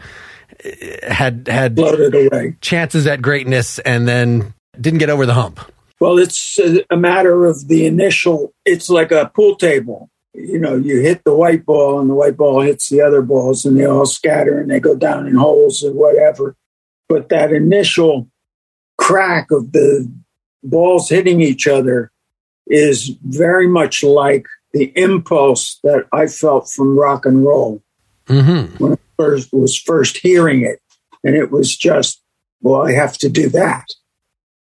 had 1.07 1.47
had 1.47 1.77
away. 1.77 2.55
chances 2.61 3.05
at 3.07 3.21
greatness 3.21 3.79
and 3.79 4.07
then 4.07 4.53
didn't 4.79 4.99
get 4.99 5.09
over 5.09 5.25
the 5.25 5.33
hump. 5.33 5.59
Well, 5.99 6.17
it's 6.19 6.59
a- 6.59 6.95
matter 6.97 7.45
of 7.45 7.67
the 7.67 7.85
initial, 7.85 8.53
it's 8.65 8.89
like 8.89 9.11
a 9.11 9.31
pool 9.33 9.55
table. 9.55 10.09
You 10.33 10.59
know, 10.59 10.75
you 10.75 10.99
hit 11.01 11.23
the 11.23 11.33
white 11.35 11.65
ball 11.65 11.99
and 11.99 12.09
the 12.09 12.13
white 12.13 12.37
ball 12.37 12.61
hits 12.61 12.89
the 12.89 13.01
other 13.01 13.23
balls 13.23 13.65
and 13.65 13.77
they 13.77 13.85
all 13.85 14.05
scatter 14.05 14.59
and 14.59 14.69
they 14.69 14.79
go 14.79 14.95
down 14.95 15.25
in 15.27 15.35
holes 15.35 15.83
or 15.83 15.91
whatever. 15.91 16.55
But 17.09 17.29
that 17.29 17.51
initial 17.51 18.27
crack 18.97 19.49
of 19.49 19.71
the 19.71 20.11
balls 20.63 21.09
hitting 21.09 21.41
each 21.41 21.67
other 21.67 22.11
is 22.67 23.11
very 23.23 23.67
much 23.67 24.03
like 24.03 24.45
the 24.73 24.91
impulse 24.95 25.79
that 25.83 26.05
I 26.11 26.27
felt 26.27 26.69
from 26.69 26.97
rock 26.97 27.25
and 27.25 27.43
roll 27.45 27.81
Mm-hmm. 28.27 28.83
when 28.83 28.93
I 28.93 28.97
first 29.15 29.53
was 29.53 29.79
first 29.79 30.17
hearing 30.17 30.61
it, 30.61 30.79
and 31.23 31.33
it 31.33 31.49
was 31.49 31.77
just, 31.77 32.21
well, 32.61 32.81
I 32.85 32.91
have 32.91 33.17
to 33.19 33.29
do 33.29 33.47
that. 33.49 33.85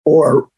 Or 0.05 0.51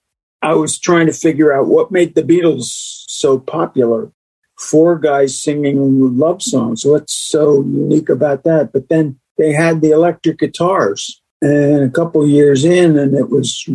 I 0.43 0.55
was 0.55 0.78
trying 0.78 1.07
to 1.07 1.12
figure 1.12 1.52
out 1.52 1.66
what 1.66 1.90
made 1.90 2.14
the 2.14 2.23
Beatles 2.23 2.66
so 3.09 3.38
popular. 3.38 4.12
Four 4.59 4.99
guys 4.99 5.40
singing 5.40 6.16
love 6.19 6.43
songs. 6.43 6.85
What's 6.85 7.12
so 7.12 7.62
unique 7.62 8.09
about 8.09 8.45
that? 8.45 8.73
But 8.73 8.88
then 8.88 9.19
they 9.37 9.52
had 9.52 9.81
the 9.81 9.90
electric 9.90 10.38
guitars, 10.38 11.21
and 11.43 11.83
a 11.83 11.90
couple 11.90 12.26
years 12.26 12.64
in, 12.64 12.99
and 12.99 13.14
it 13.14 13.28
was 13.28 13.69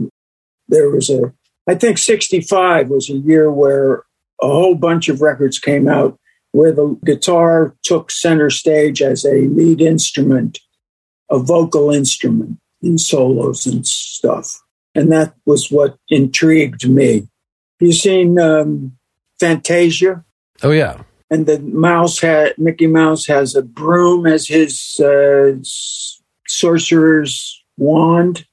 there 0.67 0.89
was 0.89 1.09
a, 1.09 1.33
I 1.67 1.75
think 1.75 1.97
65 1.97 2.89
was 2.89 3.09
a 3.09 3.17
year 3.17 3.51
where 3.51 4.05
a 4.41 4.47
whole 4.47 4.75
bunch 4.75 5.09
of 5.09 5.21
records 5.21 5.59
came 5.59 5.87
out 5.87 6.17
where 6.51 6.71
the 6.71 6.99
guitar 7.05 7.75
took 7.83 8.11
center 8.11 8.49
stage 8.49 9.01
as 9.01 9.23
a 9.23 9.47
lead 9.47 9.81
instrument, 9.81 10.59
a 11.29 11.39
vocal 11.39 11.91
instrument 11.91 12.57
in 12.81 12.97
solos 12.97 13.65
and 13.65 13.85
stuff. 13.85 14.60
And 14.93 15.11
that 15.11 15.33
was 15.45 15.69
what 15.69 15.97
intrigued 16.09 16.89
me. 16.89 17.27
You 17.79 17.93
seen 17.93 18.37
um, 18.39 18.97
Fantasia? 19.39 20.23
Oh, 20.61 20.71
yeah. 20.71 21.01
And 21.29 21.45
the 21.45 21.59
mouse 21.59 22.19
had, 22.19 22.57
Mickey 22.57 22.87
Mouse 22.87 23.25
has 23.27 23.55
a 23.55 23.61
broom 23.61 24.27
as 24.27 24.47
his 24.47 24.99
uh, 24.99 25.53
sorcerer's 26.47 27.63
wand. 27.77 28.45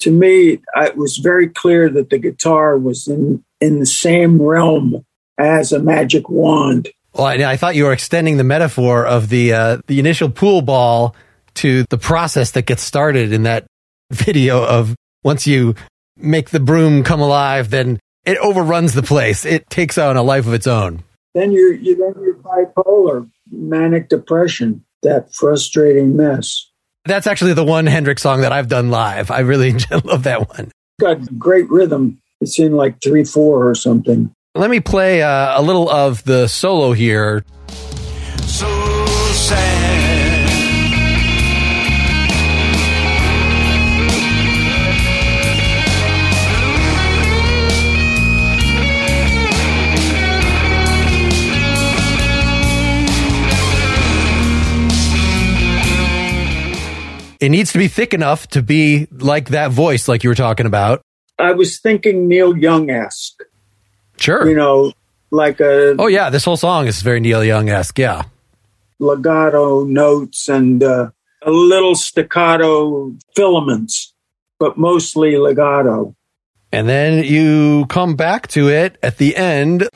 To 0.00 0.12
me, 0.12 0.60
it 0.76 0.96
was 0.96 1.16
very 1.16 1.48
clear 1.48 1.88
that 1.90 2.10
the 2.10 2.18
guitar 2.18 2.78
was 2.78 3.08
in, 3.08 3.44
in 3.60 3.80
the 3.80 3.86
same 3.86 4.40
realm 4.40 5.04
as 5.38 5.72
a 5.72 5.80
magic 5.80 6.28
wand. 6.28 6.88
Well, 7.14 7.26
I, 7.26 7.34
I 7.34 7.56
thought 7.56 7.74
you 7.74 7.84
were 7.84 7.92
extending 7.92 8.36
the 8.36 8.44
metaphor 8.44 9.04
of 9.04 9.28
the 9.28 9.52
uh, 9.52 9.78
the 9.88 9.98
initial 9.98 10.30
pool 10.30 10.62
ball 10.62 11.16
to 11.54 11.84
the 11.90 11.98
process 11.98 12.52
that 12.52 12.66
gets 12.66 12.82
started 12.82 13.32
in 13.32 13.42
that 13.42 13.66
video 14.12 14.64
of 14.64 14.94
once 15.22 15.46
you 15.46 15.74
make 16.16 16.50
the 16.50 16.60
broom 16.60 17.02
come 17.04 17.20
alive, 17.20 17.70
then 17.70 17.98
it 18.24 18.38
overruns 18.38 18.94
the 18.94 19.02
place. 19.02 19.44
It 19.44 19.68
takes 19.70 19.98
on 19.98 20.16
a 20.16 20.22
life 20.22 20.46
of 20.46 20.54
its 20.54 20.66
own. 20.66 21.02
Then 21.34 21.52
you're, 21.52 21.74
you 21.74 21.96
then 21.96 22.22
you're 22.22 22.36
bipolar, 22.36 23.30
manic 23.50 24.08
depression, 24.08 24.84
that 25.02 25.32
frustrating 25.34 26.16
mess. 26.16 26.70
That's 27.04 27.26
actually 27.26 27.54
the 27.54 27.64
one 27.64 27.86
Hendrix 27.86 28.22
song 28.22 28.42
that 28.42 28.52
I've 28.52 28.68
done 28.68 28.90
live. 28.90 29.30
I 29.30 29.40
really 29.40 29.72
love 30.04 30.24
that 30.24 30.48
one. 30.48 30.70
Got 31.00 31.38
great 31.38 31.70
rhythm. 31.70 32.20
It's 32.40 32.58
in 32.58 32.72
like 32.72 33.02
three 33.02 33.24
four 33.24 33.68
or 33.68 33.74
something. 33.74 34.32
Let 34.54 34.70
me 34.70 34.80
play 34.80 35.22
uh, 35.22 35.60
a 35.60 35.62
little 35.62 35.88
of 35.88 36.24
the 36.24 36.48
solo 36.48 36.92
here. 36.92 37.44
It 57.40 57.50
needs 57.50 57.72
to 57.72 57.78
be 57.78 57.88
thick 57.88 58.14
enough 58.14 58.48
to 58.48 58.62
be 58.62 59.06
like 59.12 59.50
that 59.50 59.70
voice, 59.70 60.08
like 60.08 60.24
you 60.24 60.30
were 60.30 60.34
talking 60.34 60.66
about. 60.66 61.02
I 61.38 61.52
was 61.52 61.78
thinking 61.78 62.26
Neil 62.26 62.56
Young 62.56 62.90
esque. 62.90 63.42
Sure. 64.18 64.48
You 64.48 64.56
know, 64.56 64.92
like 65.30 65.60
a 65.60 65.94
Oh 65.98 66.08
yeah, 66.08 66.30
this 66.30 66.44
whole 66.44 66.56
song 66.56 66.86
is 66.88 67.00
very 67.02 67.20
Neil 67.20 67.44
Young 67.44 67.68
esque. 67.68 67.98
Yeah. 67.98 68.24
legato 68.98 69.84
notes 69.84 70.48
and 70.48 70.82
uh, 70.82 71.10
a 71.42 71.50
little 71.50 71.94
staccato 71.94 73.14
filaments, 73.36 74.12
but 74.58 74.76
mostly 74.76 75.36
legato. 75.36 76.16
And 76.72 76.88
then 76.88 77.22
you 77.24 77.86
come 77.86 78.16
back 78.16 78.48
to 78.48 78.68
it 78.68 78.98
at 79.02 79.18
the 79.18 79.36
end. 79.36 79.88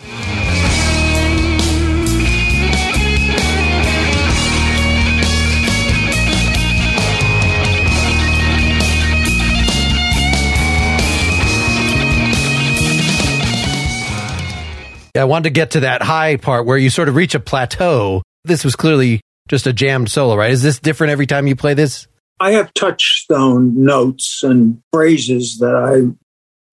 I 15.15 15.25
wanted 15.25 15.45
to 15.45 15.51
get 15.51 15.73
to 15.73 15.81
that 15.81 16.03
high 16.03 16.37
part 16.37 16.65
where 16.67 16.79
you 16.79 16.89
sort 16.89 17.09
of 17.09 17.17
reach 17.17 17.35
a 17.35 17.41
plateau. 17.41 18.23
This 18.45 18.65
was 18.65 18.75
clearly 18.75 19.21
just 19.49 19.67
a 19.67 19.73
jammed 19.73 20.11
solo, 20.11 20.37
right? 20.37 20.51
Is 20.51 20.63
this 20.63 20.79
different 20.79 21.11
every 21.11 21.27
time 21.27 21.47
you 21.47 21.57
play 21.57 21.75
this? 21.75 22.07
I 22.41 22.53
have 22.53 22.73
touchstone 22.75 23.85
notes 23.85 24.43
and 24.43 24.83
phrases 24.93 25.59
that 25.59 25.75
I, 25.77 26.15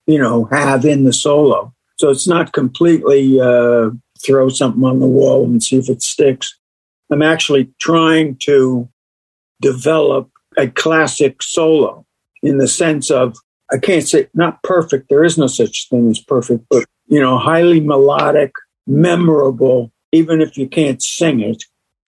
you 0.10 0.19
know, 0.19 0.45
have 0.45 0.86
in 0.86 1.04
the 1.04 1.13
solo. 1.13 1.73
So 1.97 2.10
it's 2.10 2.28
not 2.28 2.54
completely 2.54 3.39
uh, 3.41 3.89
throw 4.25 4.49
something 4.49 4.84
on 4.84 4.99
the 4.99 5.08
wall 5.08 5.43
and 5.45 5.62
see 5.62 5.78
if 5.78 5.89
it 5.89 6.02
sticks. 6.02 6.58
I'm 7.12 7.21
actually 7.21 7.71
trying 7.80 8.38
to 8.43 8.88
develop 9.62 10.30
a 10.58 10.67
classic 10.67 11.43
solo 11.43 12.06
in 12.41 12.58
the 12.58 12.67
sense 12.67 13.12
of 13.12 13.36
I 13.71 13.78
can't 13.78 14.08
say 14.08 14.28
not 14.34 14.63
perfect. 14.63 15.10
There 15.10 15.23
is 15.23 15.38
no 15.38 15.47
such 15.47 15.89
thing 15.89 16.10
as 16.10 16.19
perfect, 16.19 16.65
but 16.69 16.86
you 17.10 17.19
know, 17.19 17.38
highly 17.38 17.82
melodic, 17.82 18.54
memorable, 18.88 19.91
even 20.12 20.41
if 20.41 20.58
you 20.58 20.67
can't 20.67 21.02
sing 21.02 21.41
it. 21.41 21.63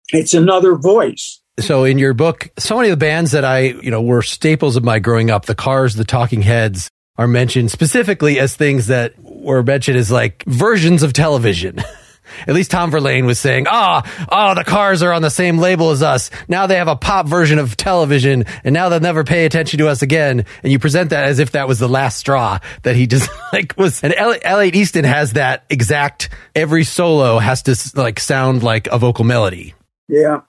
It's 0.09 0.33
another 0.33 0.75
voice. 0.75 1.41
So 1.59 1.83
in 1.83 1.97
your 1.97 2.13
book, 2.13 2.49
so 2.57 2.77
many 2.77 2.89
of 2.89 2.93
the 2.93 3.03
bands 3.05 3.31
that 3.31 3.43
I, 3.43 3.59
you 3.59 3.91
know, 3.91 4.01
were 4.01 4.21
staples 4.21 4.75
of 4.75 4.83
my 4.83 4.99
growing 4.99 5.29
up, 5.29 5.45
the 5.45 5.55
Cars, 5.55 5.95
the 5.95 6.05
Talking 6.05 6.41
Heads 6.41 6.89
are 7.17 7.27
mentioned 7.27 7.71
specifically 7.71 8.39
as 8.39 8.55
things 8.55 8.87
that 8.87 9.13
were 9.19 9.63
mentioned 9.63 9.97
as 9.97 10.11
like 10.11 10.43
versions 10.45 11.03
of 11.03 11.13
television. 11.13 11.79
At 12.47 12.53
least 12.55 12.71
Tom 12.71 12.91
Verlaine 12.91 13.25
was 13.25 13.39
saying, 13.39 13.67
"Ah, 13.69 14.03
oh, 14.05 14.25
oh, 14.31 14.55
the 14.55 14.63
Cars 14.63 15.03
are 15.03 15.13
on 15.13 15.21
the 15.21 15.29
same 15.29 15.57
label 15.57 15.91
as 15.91 16.03
us. 16.03 16.29
Now 16.47 16.67
they 16.67 16.75
have 16.75 16.87
a 16.87 16.95
pop 16.95 17.27
version 17.27 17.59
of 17.59 17.77
television, 17.77 18.45
and 18.63 18.73
now 18.73 18.89
they'll 18.89 18.99
never 18.99 19.23
pay 19.23 19.45
attention 19.45 19.79
to 19.79 19.87
us 19.87 20.01
again." 20.01 20.45
And 20.63 20.71
you 20.71 20.79
present 20.79 21.09
that 21.11 21.25
as 21.25 21.39
if 21.39 21.51
that 21.51 21.67
was 21.67 21.79
the 21.79 21.89
last 21.89 22.17
straw 22.17 22.59
that 22.83 22.95
he 22.95 23.07
just 23.07 23.29
like 23.53 23.75
was. 23.77 24.03
And 24.03 24.13
Elliot 24.13 24.75
Easton 24.75 25.05
has 25.05 25.33
that 25.33 25.65
exact. 25.69 26.29
Every 26.55 26.83
solo 26.83 27.39
has 27.39 27.63
to 27.63 27.75
like 27.95 28.19
sound 28.19 28.63
like 28.63 28.87
a 28.87 28.97
vocal 28.97 29.25
melody. 29.25 29.73
Yeah, 30.07 30.41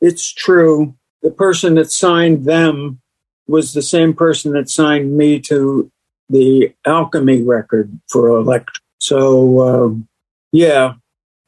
it's 0.00 0.32
true. 0.32 0.94
The 1.22 1.30
person 1.30 1.74
that 1.74 1.90
signed 1.90 2.44
them 2.44 3.00
was 3.46 3.74
the 3.74 3.82
same 3.82 4.14
person 4.14 4.52
that 4.52 4.70
signed 4.70 5.16
me 5.16 5.40
to 5.40 5.90
the 6.30 6.72
Alchemy 6.86 7.42
record 7.42 7.90
for 8.08 8.28
Elektra. 8.28 8.80
So, 8.98 9.60
um, 9.60 10.08
yeah, 10.52 10.94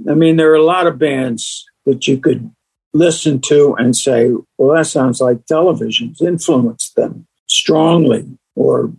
I 0.09 0.15
mean, 0.15 0.37
there 0.37 0.51
are 0.53 0.57
a 0.57 0.65
lot 0.65 0.87
of 0.87 0.99
bands 0.99 1.65
that 1.87 2.07
you 2.07 2.19
could 2.19 2.51
listen 2.93 3.41
to 3.41 3.75
and 3.79 3.97
say, 3.97 4.31
well, 4.59 4.77
that 4.77 4.87
sounds 4.87 5.21
like 5.21 5.47
television's 5.47 6.21
influenced 6.21 6.95
them 6.95 7.27
strongly, 7.49 8.27
or 8.55 8.93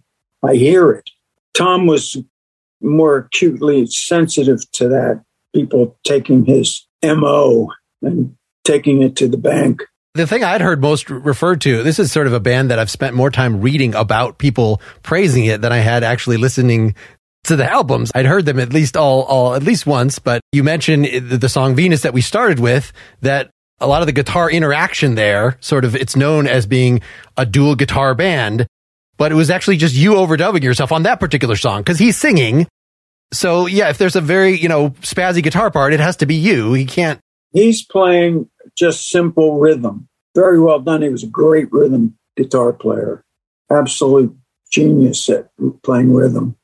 I 0.44 0.56
hear 0.56 0.92
it. 0.92 1.10
Tom 1.54 1.86
was 1.86 2.18
more 2.82 3.18
acutely 3.18 3.86
sensitive 3.86 4.60
to 4.74 4.89
that, 4.89 5.24
people 5.54 5.98
taking 6.04 6.46
his 6.46 6.86
MO 7.04 7.70
and 8.02 8.36
taking 8.63 9.02
it 9.02 9.16
to 9.18 9.28
the 9.28 9.38
bank. 9.38 9.84
The 10.16 10.28
thing 10.28 10.44
I'd 10.44 10.62
heard 10.62 10.82
most 10.82 11.10
referred 11.10 11.62
to, 11.62 11.82
this 11.82 11.98
is 11.98 12.12
sort 12.12 12.28
of 12.28 12.34
a 12.34 12.39
band 12.39 12.70
that 12.70 12.78
I've 12.78 12.92
spent 12.92 13.16
more 13.16 13.32
time 13.32 13.62
reading 13.62 13.96
about 13.96 14.38
people 14.38 14.80
praising 15.02 15.46
it 15.46 15.62
than 15.62 15.72
I 15.72 15.78
had 15.78 16.04
actually 16.04 16.38
listening 16.38 16.94
to 17.45 17.56
the 17.56 17.69
albums. 17.69 18.12
I'd 18.15 18.25
heard 18.25 18.45
them 18.45 18.60
at 18.60 18.71
least 18.73 18.95
all, 18.95 19.23
all, 19.23 19.56
at 19.56 19.63
least 19.63 19.86
once, 19.86 20.19
but 20.19 20.41
you 20.51 20.63
mentioned 20.63 21.06
the 21.06 21.49
song 21.49 21.75
Venus 21.75 22.01
that 22.01 22.13
we 22.13 22.21
started 22.21 22.60
with 22.60 22.93
that 23.21 23.49
a 23.79 23.88
lot 23.88 24.01
of 24.01 24.06
the 24.06 24.13
guitar 24.13 24.49
interaction 24.49 25.15
there, 25.15 25.58
sort 25.60 25.84
of, 25.84 25.95
it's 25.95 26.15
known 26.15 26.47
as 26.47 26.65
being 26.65 27.01
a 27.36 27.45
dual 27.45 27.75
guitar 27.75 28.15
band, 28.15 28.65
but 29.17 29.32
it 29.32 29.36
was 29.36 29.49
actually 29.49 29.77
just 29.77 29.93
you 29.93 30.13
overdubbing 30.13 30.63
yourself 30.63 30.91
on 30.91 31.03
that 31.03 31.19
particular 31.19 31.56
song 31.56 31.82
because 31.82 31.99
he's 31.99 32.17
singing. 32.17 32.67
So 33.34 33.67
yeah, 33.67 33.89
if 33.89 33.97
there's 33.97 34.15
a 34.15 34.21
very, 34.21 34.58
you 34.58 34.69
know, 34.69 34.91
spazzy 35.01 35.43
guitar 35.43 35.69
part, 35.69 35.93
it 35.93 35.99
has 35.99 36.17
to 36.17 36.25
be 36.25 36.36
you. 36.36 36.73
He 36.73 36.86
can't. 36.86 37.19
He's 37.51 37.84
playing 37.84 38.49
just 38.75 39.10
simple 39.10 39.60
rhythm. 39.60 40.08
Very 40.34 40.60
well 40.60 40.79
done. 40.79 41.01
He 41.01 41.10
was 41.10 41.23
a 41.23 41.27
great 41.27 41.71
rhythm 41.71 42.17
guitar 42.38 42.73
player. 42.73 43.23
Absolute 43.69 44.36
genius 44.71 45.29
at 45.29 45.49
playing 45.84 46.13
rhythm 46.13 46.56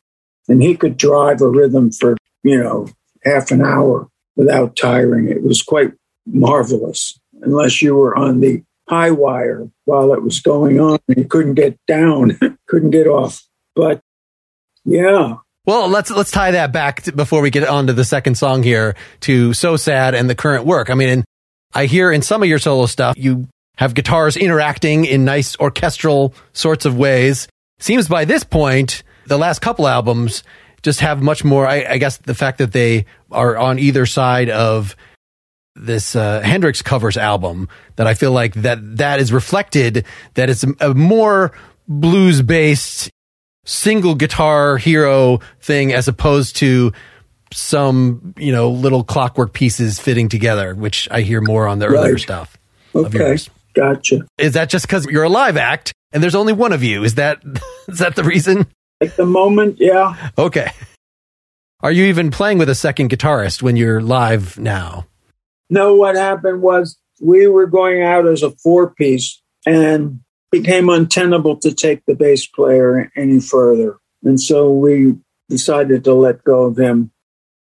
and 0.50 0.62
he 0.62 0.76
could 0.76 0.98
drive 0.98 1.42
a 1.42 1.48
rhythm 1.48 1.92
for 1.92 2.18
you 2.44 2.62
know 2.62 2.88
half 3.24 3.52
an 3.52 3.62
hour 3.62 4.08
without 4.36 4.76
tiring. 4.76 5.30
It 5.30 5.44
was 5.44 5.62
quite 5.62 5.94
marvelous, 6.26 7.20
unless 7.42 7.82
you 7.82 7.96
were 7.96 8.16
on 8.16 8.40
the 8.40 8.64
high 8.88 9.12
wire 9.12 9.70
while 9.86 10.14
it 10.14 10.24
was 10.24 10.40
going 10.40 10.80
on 10.80 11.00
and 11.08 11.18
you 11.18 11.26
couldn't 11.26 11.54
get 11.54 11.78
down, 11.88 12.40
couldn't 12.68 12.90
get 12.90 13.08
off. 13.08 13.46
But 13.76 14.02
yeah. 14.84 15.36
Well, 15.66 15.88
let's 15.88 16.10
let's 16.10 16.32
tie 16.32 16.52
that 16.52 16.74
back 16.74 17.04
to, 17.04 17.12
before 17.12 17.42
we 17.42 17.52
get 17.52 17.68
on 17.68 17.88
to 17.88 17.94
the 17.94 18.04
second 18.04 18.36
song 18.36 18.64
here 18.64 18.96
to 19.22 19.54
"So 19.54 19.78
Sad" 19.78 20.16
and 20.16 20.30
the 20.30 20.36
current 20.36 20.66
work. 20.66 20.90
I 20.90 20.96
mean, 20.96 21.24
I 21.74 21.86
hear 21.86 22.12
in 22.12 22.22
some 22.22 22.42
of 22.42 22.50
your 22.50 22.60
solo 22.60 22.88
stuff 22.88 23.16
you 23.18 23.48
have 23.78 23.94
guitars 23.94 24.36
interacting 24.36 25.06
in 25.06 25.26
nice 25.26 25.56
orchestral 25.58 26.34
sorts 26.54 26.86
of 26.86 26.98
ways. 26.98 27.48
Seems 27.80 28.08
by 28.08 28.26
this 28.26 28.44
point 28.44 29.04
the 29.30 29.38
last 29.38 29.60
couple 29.60 29.88
albums 29.88 30.44
just 30.82 31.00
have 31.00 31.22
much 31.22 31.44
more. 31.44 31.66
I, 31.68 31.86
I, 31.86 31.98
guess 31.98 32.18
the 32.18 32.36
fact 32.36 32.58
that 32.60 32.72
they 32.72 33.06
are 33.32 33.58
on 33.58 33.80
either 33.80 34.06
side 34.06 34.50
of 34.50 34.96
this 35.76 36.16
uh, 36.16 36.42
Hendrix 36.42 36.82
covers 36.82 37.18
album 37.18 37.70
that 37.96 38.08
I 38.08 38.14
feel 38.14 38.32
like 38.32 38.54
that 38.56 38.98
that 38.98 39.20
is 39.20 39.32
reflected 39.32 40.06
that 40.34 40.50
it's 40.50 40.64
a, 40.64 40.74
a 40.92 40.94
more 40.94 41.52
blues 41.88 42.42
based 42.42 43.10
single 43.66 44.16
guitar 44.16 44.78
hero 44.78 45.40
thing 45.62 45.94
as 45.94 46.08
opposed 46.08 46.56
to 46.58 46.92
some, 47.52 48.34
you 48.38 48.52
know, 48.52 48.70
little 48.70 49.04
clockwork 49.04 49.54
pieces 49.54 50.00
fitting 50.00 50.30
together, 50.30 50.76
which 50.76 51.08
I 51.12 51.22
hear 51.22 51.42
more 51.42 51.68
on 51.68 51.80
the 51.80 51.88
earlier 51.88 52.14
Right. 52.14 52.20
stuff. 52.22 52.58
of 52.94 53.08
Okay, 53.08 53.18
yours. 53.20 53.50
gotcha. 53.76 54.26
Is 54.38 54.54
that 54.54 54.70
just 54.70 54.86
because 54.86 55.06
you're 55.06 55.24
a 55.24 55.30
live 55.30 55.58
act 55.58 55.94
and 56.12 56.22
there's 56.24 56.36
only 56.36 56.54
one 56.54 56.74
of 56.74 56.84
you? 56.84 57.04
Is 57.04 57.16
that 57.16 57.42
is 57.88 58.00
that 58.00 58.16
the 58.16 58.24
reason? 58.24 58.68
At 59.02 59.16
the 59.16 59.26
moment, 59.26 59.78
yeah. 59.80 60.32
Okay. 60.38 60.72
Are 61.82 61.92
you 61.92 62.06
even 62.06 62.32
playing 62.32 62.58
with 62.58 62.70
a 62.70 62.76
second 62.76 63.10
guitarist 63.10 63.62
when 63.62 63.78
you're 63.78 64.02
live 64.02 64.60
now? 64.60 65.06
No, 65.70 65.96
what 65.96 66.16
happened 66.16 66.62
was 66.62 66.98
we 67.22 67.48
were 67.48 67.68
going 67.68 68.02
out 68.04 68.28
as 68.28 68.44
a 68.44 68.52
four 68.52 68.94
piece 68.94 69.42
and 69.66 70.20
became 70.52 70.90
untenable 70.90 71.58
to 71.58 71.74
take 71.74 72.04
the 72.06 72.16
bass 72.16 72.48
player 72.48 73.10
any 73.16 73.40
further. 73.40 73.98
And 74.24 74.42
so 74.42 74.72
we 74.72 75.16
decided 75.48 76.04
to 76.04 76.14
let 76.14 76.44
go 76.44 76.64
of 76.64 76.78
him 76.78 77.12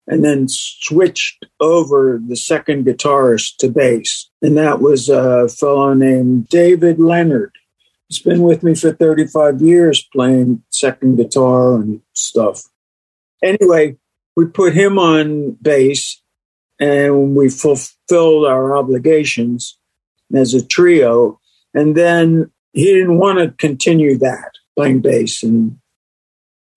and 0.06 0.24
then 0.24 0.46
switched 0.48 1.44
over 1.60 2.20
the 2.26 2.36
second 2.36 2.86
guitarist 2.86 3.56
to 3.58 3.68
bass. 3.68 4.30
And 4.40 4.56
that 4.56 4.80
was 4.80 5.08
a 5.08 5.48
fellow 5.48 5.94
named 5.94 6.48
David 6.48 6.98
Leonard. 6.98 7.52
He's 8.08 8.20
been 8.20 8.42
with 8.42 8.62
me 8.62 8.74
for 8.74 8.92
35 8.92 9.60
years 9.60 10.06
playing 10.12 10.62
second 10.70 11.16
guitar 11.16 11.74
and 11.74 12.00
stuff. 12.12 12.62
Anyway, 13.42 13.96
we 14.36 14.46
put 14.46 14.74
him 14.74 14.98
on 14.98 15.52
bass 15.62 16.22
and 16.78 17.34
we 17.34 17.48
fulfilled 17.48 18.46
our 18.46 18.76
obligations 18.76 19.78
as 20.34 20.54
a 20.54 20.64
trio. 20.64 21.40
And 21.74 21.96
then 21.96 22.50
he 22.72 22.84
didn't 22.84 23.18
want 23.18 23.38
to 23.38 23.50
continue 23.52 24.18
that 24.18 24.52
playing 24.76 25.00
bass, 25.00 25.42
and 25.42 25.78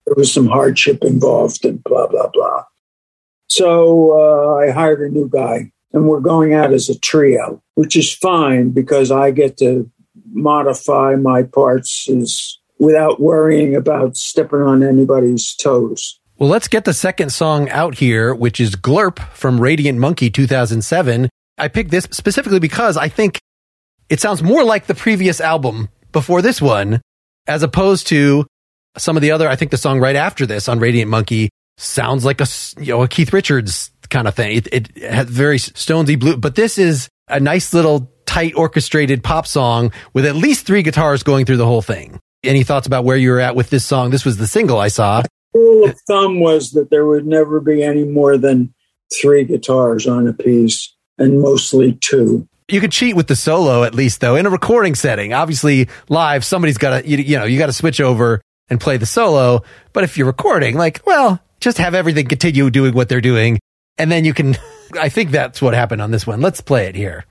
there 0.06 0.14
was 0.16 0.32
some 0.32 0.46
hardship 0.46 1.04
involved, 1.04 1.64
and 1.64 1.84
blah 1.84 2.06
blah 2.06 2.28
blah. 2.28 2.64
So 3.48 4.12
uh, 4.18 4.56
I 4.56 4.70
hired 4.70 5.00
a 5.00 5.12
new 5.12 5.28
guy, 5.28 5.72
and 5.92 6.08
we're 6.08 6.20
going 6.20 6.54
out 6.54 6.72
as 6.72 6.88
a 6.88 6.98
trio, 6.98 7.62
which 7.74 7.96
is 7.96 8.12
fine 8.12 8.70
because 8.70 9.10
I 9.10 9.30
get 9.30 9.58
to 9.58 9.90
modify 10.32 11.16
my 11.16 11.42
parts 11.42 12.08
as, 12.08 12.58
without 12.78 13.20
worrying 13.20 13.74
about 13.74 14.16
stepping 14.16 14.60
on 14.60 14.82
anybody's 14.82 15.54
toes. 15.54 16.18
Well, 16.38 16.48
let's 16.48 16.68
get 16.68 16.84
the 16.84 16.94
second 16.94 17.30
song 17.30 17.68
out 17.68 17.96
here, 17.96 18.34
which 18.34 18.60
is 18.60 18.74
Glurp 18.74 19.18
from 19.34 19.60
Radiant 19.60 19.98
Monkey 19.98 20.30
2007. 20.30 21.28
I 21.58 21.68
picked 21.68 21.90
this 21.90 22.08
specifically 22.10 22.60
because 22.60 22.96
I 22.96 23.08
think 23.08 23.38
it 24.08 24.20
sounds 24.20 24.42
more 24.42 24.64
like 24.64 24.86
the 24.86 24.94
previous 24.94 25.40
album 25.40 25.90
before 26.12 26.40
this 26.40 26.60
one, 26.62 27.02
as 27.46 27.62
opposed 27.62 28.06
to 28.08 28.46
some 28.96 29.16
of 29.16 29.22
the 29.22 29.32
other. 29.32 29.48
I 29.48 29.56
think 29.56 29.70
the 29.70 29.76
song 29.76 30.00
right 30.00 30.16
after 30.16 30.46
this 30.46 30.68
on 30.68 30.80
Radiant 30.80 31.10
Monkey 31.10 31.50
sounds 31.76 32.24
like 32.24 32.40
a, 32.40 32.46
you 32.78 32.92
know 32.94 33.02
a 33.02 33.08
Keith 33.08 33.32
Richards 33.32 33.90
kind 34.08 34.26
of 34.26 34.34
thing. 34.34 34.56
It, 34.56 34.68
it 34.72 34.96
has 35.02 35.28
very 35.28 35.58
Stonesy 35.58 36.18
blue, 36.18 36.36
but 36.36 36.54
this 36.54 36.78
is 36.78 37.08
a 37.28 37.38
nice 37.38 37.72
little 37.72 38.12
tight 38.30 38.54
orchestrated 38.54 39.24
pop 39.24 39.44
song 39.44 39.90
with 40.14 40.24
at 40.24 40.36
least 40.36 40.64
three 40.64 40.84
guitars 40.84 41.24
going 41.24 41.44
through 41.44 41.56
the 41.56 41.66
whole 41.66 41.82
thing. 41.82 42.20
Any 42.44 42.62
thoughts 42.62 42.86
about 42.86 43.04
where 43.04 43.16
you 43.16 43.30
were 43.30 43.40
at 43.40 43.56
with 43.56 43.70
this 43.70 43.84
song? 43.84 44.10
This 44.10 44.24
was 44.24 44.36
the 44.36 44.46
single 44.46 44.78
I 44.78 44.86
saw. 44.86 45.24
rule 45.52 45.88
of 45.88 45.98
thumb 46.06 46.38
was 46.38 46.70
that 46.70 46.90
there 46.90 47.04
would 47.04 47.26
never 47.26 47.58
be 47.58 47.82
any 47.82 48.04
more 48.04 48.38
than 48.38 48.72
three 49.20 49.42
guitars 49.42 50.06
on 50.06 50.28
a 50.28 50.32
piece, 50.32 50.94
and 51.18 51.40
mostly 51.40 51.94
two. 51.94 52.46
You 52.68 52.80
could 52.80 52.92
cheat 52.92 53.16
with 53.16 53.26
the 53.26 53.34
solo 53.34 53.82
at 53.82 53.96
least 53.96 54.20
though 54.20 54.36
in 54.36 54.46
a 54.46 54.50
recording 54.50 54.94
setting. 54.94 55.32
Obviously 55.32 55.88
live, 56.08 56.44
somebody's 56.44 56.78
got 56.78 57.00
to, 57.00 57.08
you, 57.08 57.16
you 57.16 57.36
know, 57.36 57.46
you 57.46 57.58
got 57.58 57.66
to 57.66 57.72
switch 57.72 58.00
over 58.00 58.40
and 58.68 58.80
play 58.80 58.96
the 58.96 59.06
solo. 59.06 59.64
But 59.92 60.04
if 60.04 60.16
you're 60.16 60.28
recording, 60.28 60.76
like, 60.76 61.02
well, 61.04 61.40
just 61.58 61.78
have 61.78 61.96
everything 61.96 62.26
continue 62.26 62.70
doing 62.70 62.94
what 62.94 63.08
they're 63.08 63.20
doing. 63.20 63.58
And 63.98 64.10
then 64.10 64.24
you 64.24 64.34
can, 64.34 64.56
I 65.00 65.08
think 65.08 65.32
that's 65.32 65.60
what 65.60 65.74
happened 65.74 66.00
on 66.00 66.12
this 66.12 66.28
one. 66.28 66.40
Let's 66.40 66.60
play 66.60 66.86
it 66.86 66.94
here. 66.94 67.24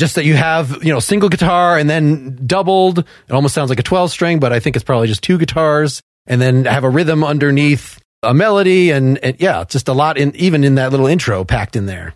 Just 0.00 0.16
that 0.16 0.24
you 0.24 0.34
have, 0.34 0.82
you 0.82 0.92
know, 0.92 0.98
single 0.98 1.28
guitar 1.28 1.78
and 1.78 1.88
then 1.88 2.40
doubled. 2.46 2.98
It 3.00 3.30
almost 3.30 3.54
sounds 3.54 3.68
like 3.68 3.78
a 3.78 3.84
12 3.84 4.10
string, 4.10 4.40
but 4.40 4.52
I 4.52 4.58
think 4.58 4.74
it's 4.74 4.84
probably 4.84 5.06
just 5.06 5.22
two 5.22 5.38
guitars 5.38 6.02
and 6.26 6.40
then 6.40 6.64
have 6.64 6.82
a 6.82 6.90
rhythm 6.90 7.22
underneath 7.22 8.00
a 8.22 8.34
melody 8.34 8.90
and, 8.90 9.18
and 9.18 9.40
yeah, 9.40 9.64
just 9.64 9.88
a 9.88 9.92
lot 9.92 10.18
in 10.18 10.34
even 10.36 10.64
in 10.64 10.74
that 10.74 10.90
little 10.90 11.06
intro 11.06 11.44
packed 11.44 11.76
in 11.76 11.86
there. 11.86 12.14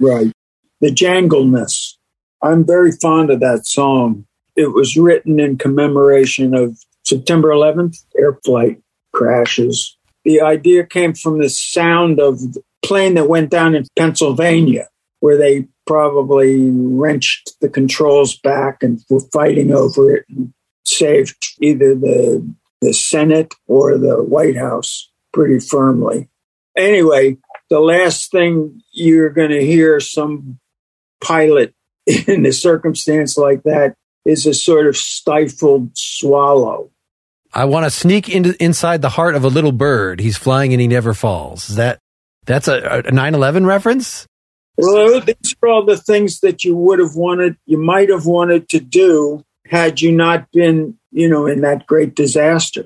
Right. 0.00 0.32
The 0.80 0.90
jangleness. 0.90 1.94
I'm 2.42 2.66
very 2.66 2.92
fond 2.92 3.30
of 3.30 3.40
that 3.40 3.66
song. 3.66 4.26
It 4.56 4.74
was 4.74 4.96
written 4.96 5.38
in 5.38 5.58
commemoration 5.58 6.54
of 6.54 6.78
September 7.04 7.48
11th 7.50 8.04
air 8.18 8.38
flight 8.44 8.80
crashes. 9.12 9.96
The 10.24 10.40
idea 10.40 10.84
came 10.84 11.14
from 11.14 11.38
the 11.38 11.50
sound 11.50 12.18
of 12.18 12.40
the 12.40 12.62
plane 12.82 13.14
that 13.14 13.28
went 13.28 13.50
down 13.50 13.74
in 13.74 13.86
Pennsylvania, 13.96 14.88
where 15.20 15.36
they 15.36 15.68
probably 15.86 16.70
wrenched 16.70 17.52
the 17.60 17.68
controls 17.68 18.36
back 18.36 18.82
and 18.82 19.00
were 19.08 19.20
fighting 19.32 19.72
over 19.72 20.14
it 20.14 20.24
and 20.28 20.52
saved 20.84 21.36
either 21.60 21.94
the 21.94 22.54
the 22.82 22.92
Senate 22.92 23.54
or 23.66 23.96
the 23.96 24.22
White 24.22 24.56
House 24.56 25.10
pretty 25.32 25.58
firmly. 25.58 26.28
Anyway, 26.76 27.38
the 27.70 27.80
last 27.80 28.30
thing 28.30 28.82
you're 28.92 29.30
going 29.30 29.50
to 29.50 29.64
hear 29.64 29.98
some 29.98 30.58
pilot 31.22 31.74
in 32.06 32.44
a 32.44 32.52
circumstance 32.52 33.36
like 33.36 33.62
that 33.62 33.94
is 34.24 34.46
a 34.46 34.54
sort 34.54 34.86
of 34.86 34.96
stifled 34.96 35.90
swallow. 35.96 36.90
I 37.54 37.64
want 37.64 37.84
to 37.84 37.90
sneak 37.90 38.28
into 38.28 38.54
inside 38.62 39.00
the 39.00 39.08
heart 39.08 39.34
of 39.34 39.44
a 39.44 39.48
little 39.48 39.72
bird. 39.72 40.20
He's 40.20 40.36
flying 40.36 40.72
and 40.72 40.80
he 40.80 40.88
never 40.88 41.14
falls. 41.14 41.70
Is 41.70 41.76
that 41.76 42.00
that's 42.44 42.68
a, 42.68 42.76
a 42.76 43.02
9/11 43.04 43.66
reference? 43.66 44.26
Well, 44.78 45.20
these 45.20 45.54
are 45.62 45.68
all 45.68 45.84
the 45.84 45.96
things 45.96 46.40
that 46.40 46.64
you 46.64 46.76
would 46.76 46.98
have 46.98 47.14
wanted, 47.14 47.56
you 47.66 47.78
might 47.78 48.10
have 48.10 48.26
wanted 48.26 48.68
to 48.70 48.80
do 48.80 49.42
had 49.66 50.00
you 50.00 50.12
not 50.12 50.50
been, 50.52 50.98
you 51.10 51.28
know, 51.28 51.46
in 51.46 51.62
that 51.62 51.86
great 51.86 52.14
disaster. 52.14 52.84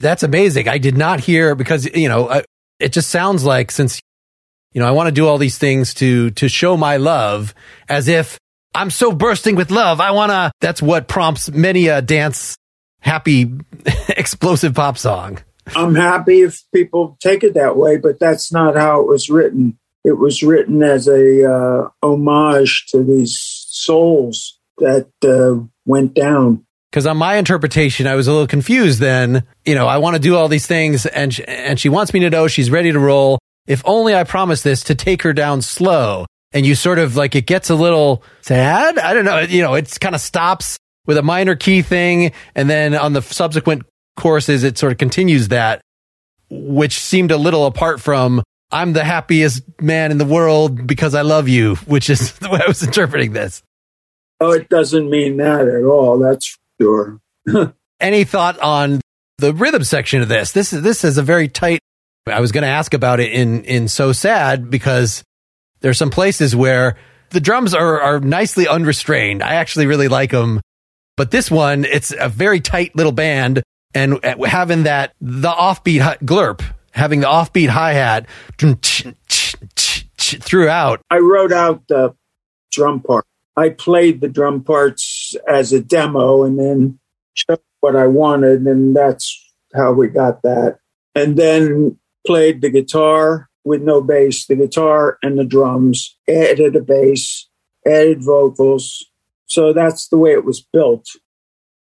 That's 0.00 0.22
amazing. 0.22 0.68
I 0.68 0.78
did 0.78 0.96
not 0.96 1.20
hear 1.20 1.54
because 1.54 1.86
you 1.94 2.08
know 2.08 2.42
it 2.78 2.92
just 2.92 3.10
sounds 3.10 3.44
like 3.44 3.70
since 3.70 4.00
you 4.72 4.80
know 4.80 4.86
I 4.86 4.92
want 4.92 5.08
to 5.08 5.12
do 5.12 5.26
all 5.26 5.38
these 5.38 5.58
things 5.58 5.94
to 5.94 6.30
to 6.32 6.48
show 6.48 6.76
my 6.76 6.98
love 6.98 7.52
as 7.88 8.06
if 8.06 8.38
I'm 8.74 8.90
so 8.90 9.10
bursting 9.10 9.56
with 9.56 9.70
love. 9.70 10.00
I 10.00 10.12
want 10.12 10.30
to. 10.30 10.52
That's 10.60 10.80
what 10.80 11.08
prompts 11.08 11.50
many 11.50 11.88
a 11.88 12.00
dance 12.00 12.56
happy 13.00 13.50
explosive 14.08 14.74
pop 14.74 14.98
song. 14.98 15.38
I'm 15.74 15.94
happy 15.94 16.42
if 16.42 16.62
people 16.72 17.16
take 17.20 17.42
it 17.42 17.54
that 17.54 17.76
way, 17.76 17.96
but 17.96 18.18
that's 18.18 18.52
not 18.52 18.76
how 18.76 19.00
it 19.00 19.06
was 19.06 19.28
written. 19.28 19.78
It 20.08 20.16
was 20.16 20.42
written 20.42 20.82
as 20.82 21.06
a 21.06 21.44
uh, 21.44 21.88
homage 22.02 22.86
to 22.88 23.02
these 23.02 23.38
souls 23.68 24.58
that 24.78 25.10
uh, 25.22 25.62
went 25.84 26.14
down. 26.14 26.64
Because 26.90 27.06
on 27.06 27.18
my 27.18 27.34
interpretation, 27.36 28.06
I 28.06 28.14
was 28.14 28.26
a 28.26 28.32
little 28.32 28.46
confused. 28.46 29.00
Then 29.00 29.42
you 29.66 29.74
know, 29.74 29.86
I 29.86 29.98
want 29.98 30.16
to 30.16 30.20
do 30.20 30.34
all 30.34 30.48
these 30.48 30.66
things, 30.66 31.04
and 31.04 31.34
she, 31.34 31.44
and 31.44 31.78
she 31.78 31.90
wants 31.90 32.14
me 32.14 32.20
to 32.20 32.30
know 32.30 32.48
she's 32.48 32.70
ready 32.70 32.90
to 32.90 32.98
roll. 32.98 33.38
If 33.66 33.82
only 33.84 34.14
I 34.14 34.24
promise 34.24 34.62
this 34.62 34.82
to 34.84 34.94
take 34.94 35.22
her 35.22 35.34
down 35.34 35.60
slow. 35.60 36.24
And 36.52 36.64
you 36.64 36.74
sort 36.74 36.98
of 36.98 37.14
like 37.14 37.36
it 37.36 37.44
gets 37.44 37.68
a 37.68 37.74
little 37.74 38.22
sad. 38.40 38.98
I 38.98 39.12
don't 39.12 39.26
know. 39.26 39.40
You 39.40 39.60
know, 39.60 39.74
it 39.74 39.98
kind 40.00 40.14
of 40.14 40.22
stops 40.22 40.78
with 41.06 41.18
a 41.18 41.22
minor 41.22 41.54
key 41.54 41.82
thing, 41.82 42.32
and 42.54 42.70
then 42.70 42.94
on 42.94 43.12
the 43.12 43.20
subsequent 43.20 43.82
courses, 44.16 44.64
it 44.64 44.78
sort 44.78 44.92
of 44.92 44.96
continues 44.96 45.48
that, 45.48 45.82
which 46.48 46.98
seemed 46.98 47.30
a 47.30 47.36
little 47.36 47.66
apart 47.66 48.00
from 48.00 48.42
I'm 48.70 48.92
the 48.92 49.04
happiest 49.04 49.62
man 49.80 50.10
in 50.10 50.18
the 50.18 50.24
world 50.24 50.86
because 50.86 51.14
I 51.14 51.22
love 51.22 51.48
you, 51.48 51.76
which 51.86 52.10
is 52.10 52.32
the 52.38 52.50
way 52.50 52.60
I 52.64 52.68
was 52.68 52.82
interpreting 52.82 53.32
this. 53.32 53.62
Oh, 54.40 54.52
it 54.52 54.68
doesn't 54.68 55.10
mean 55.10 55.38
that 55.38 55.66
at 55.66 55.84
all. 55.84 56.18
That's 56.18 56.56
sure. 56.80 57.20
Any 58.00 58.24
thought 58.24 58.58
on 58.60 59.00
the 59.38 59.52
rhythm 59.52 59.84
section 59.84 60.22
of 60.22 60.28
this? 60.28 60.52
This 60.52 60.72
is 60.72 60.82
this 60.82 61.04
is 61.04 61.18
a 61.18 61.22
very 61.22 61.48
tight. 61.48 61.80
I 62.26 62.40
was 62.40 62.52
going 62.52 62.62
to 62.62 62.68
ask 62.68 62.94
about 62.94 63.20
it 63.20 63.32
in 63.32 63.64
in 63.64 63.88
so 63.88 64.12
sad 64.12 64.70
because 64.70 65.24
there's 65.80 65.98
some 65.98 66.10
places 66.10 66.54
where 66.54 66.96
the 67.30 67.40
drums 67.40 67.74
are 67.74 68.00
are 68.00 68.20
nicely 68.20 68.68
unrestrained. 68.68 69.42
I 69.42 69.54
actually 69.54 69.86
really 69.86 70.08
like 70.08 70.30
them, 70.30 70.60
but 71.16 71.30
this 71.32 71.50
one 71.50 71.84
it's 71.84 72.14
a 72.16 72.28
very 72.28 72.60
tight 72.60 72.94
little 72.94 73.12
band 73.12 73.62
and 73.94 74.24
uh, 74.24 74.36
having 74.44 74.84
that 74.84 75.14
the 75.20 75.50
offbeat 75.50 76.18
glurp, 76.20 76.62
having 76.98 77.20
the 77.20 77.26
offbeat 77.26 77.68
hi 77.68 77.92
hat 77.92 78.26
throughout. 80.18 81.00
I 81.10 81.18
wrote 81.18 81.52
out 81.52 81.86
the 81.88 82.14
drum 82.70 83.00
part. 83.00 83.24
I 83.56 83.70
played 83.70 84.20
the 84.20 84.28
drum 84.28 84.62
parts 84.62 85.34
as 85.48 85.72
a 85.72 85.80
demo 85.80 86.44
and 86.44 86.58
then 86.58 86.98
showed 87.34 87.60
what 87.80 87.96
I 87.96 88.06
wanted, 88.06 88.62
and 88.62 88.94
that's 88.94 89.52
how 89.74 89.92
we 89.92 90.08
got 90.08 90.42
that. 90.42 90.78
And 91.14 91.36
then 91.36 91.98
played 92.26 92.60
the 92.60 92.70
guitar 92.70 93.48
with 93.64 93.82
no 93.82 94.00
bass, 94.00 94.46
the 94.46 94.56
guitar 94.56 95.18
and 95.22 95.38
the 95.38 95.44
drums, 95.44 96.16
added 96.28 96.76
a 96.76 96.80
bass, 96.80 97.48
added 97.86 98.22
vocals. 98.22 99.04
So 99.46 99.72
that's 99.72 100.08
the 100.08 100.18
way 100.18 100.32
it 100.32 100.44
was 100.44 100.60
built. 100.60 101.08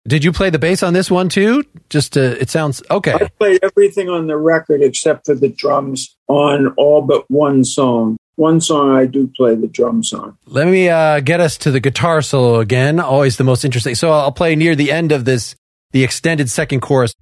Did 0.06 0.24
you 0.24 0.32
play 0.32 0.50
the 0.50 0.58
bass 0.58 0.82
on 0.82 0.92
this 0.92 1.10
one 1.10 1.28
too? 1.28 1.64
Just 1.90 2.12
to, 2.14 2.40
it 2.40 2.50
sounds 2.50 2.82
okay. 2.90 3.14
I 3.14 3.28
played 3.38 3.60
everything 3.62 4.08
on 4.08 4.26
the 4.26 4.36
record 4.36 4.82
except 4.82 5.26
for 5.26 5.34
the 5.34 5.48
drums 5.48 6.16
on 6.28 6.68
all 6.76 7.02
but 7.02 7.28
one 7.30 7.64
song. 7.64 8.16
One 8.36 8.60
song 8.60 8.94
I 8.94 9.06
do 9.06 9.30
play 9.34 9.54
the 9.54 9.66
drums 9.66 10.12
on. 10.12 10.36
Let 10.46 10.68
me 10.68 10.88
uh, 10.88 11.20
get 11.20 11.40
us 11.40 11.56
to 11.58 11.70
the 11.70 11.80
guitar 11.80 12.20
solo 12.22 12.60
again. 12.60 13.00
Always 13.00 13.38
the 13.38 13.44
most 13.44 13.64
interesting. 13.64 13.94
So 13.94 14.12
I'll 14.12 14.32
play 14.32 14.54
near 14.56 14.76
the 14.76 14.92
end 14.92 15.10
of 15.10 15.24
this, 15.24 15.56
the 15.92 16.04
extended 16.04 16.50
second 16.50 16.80
chorus. 16.80 17.14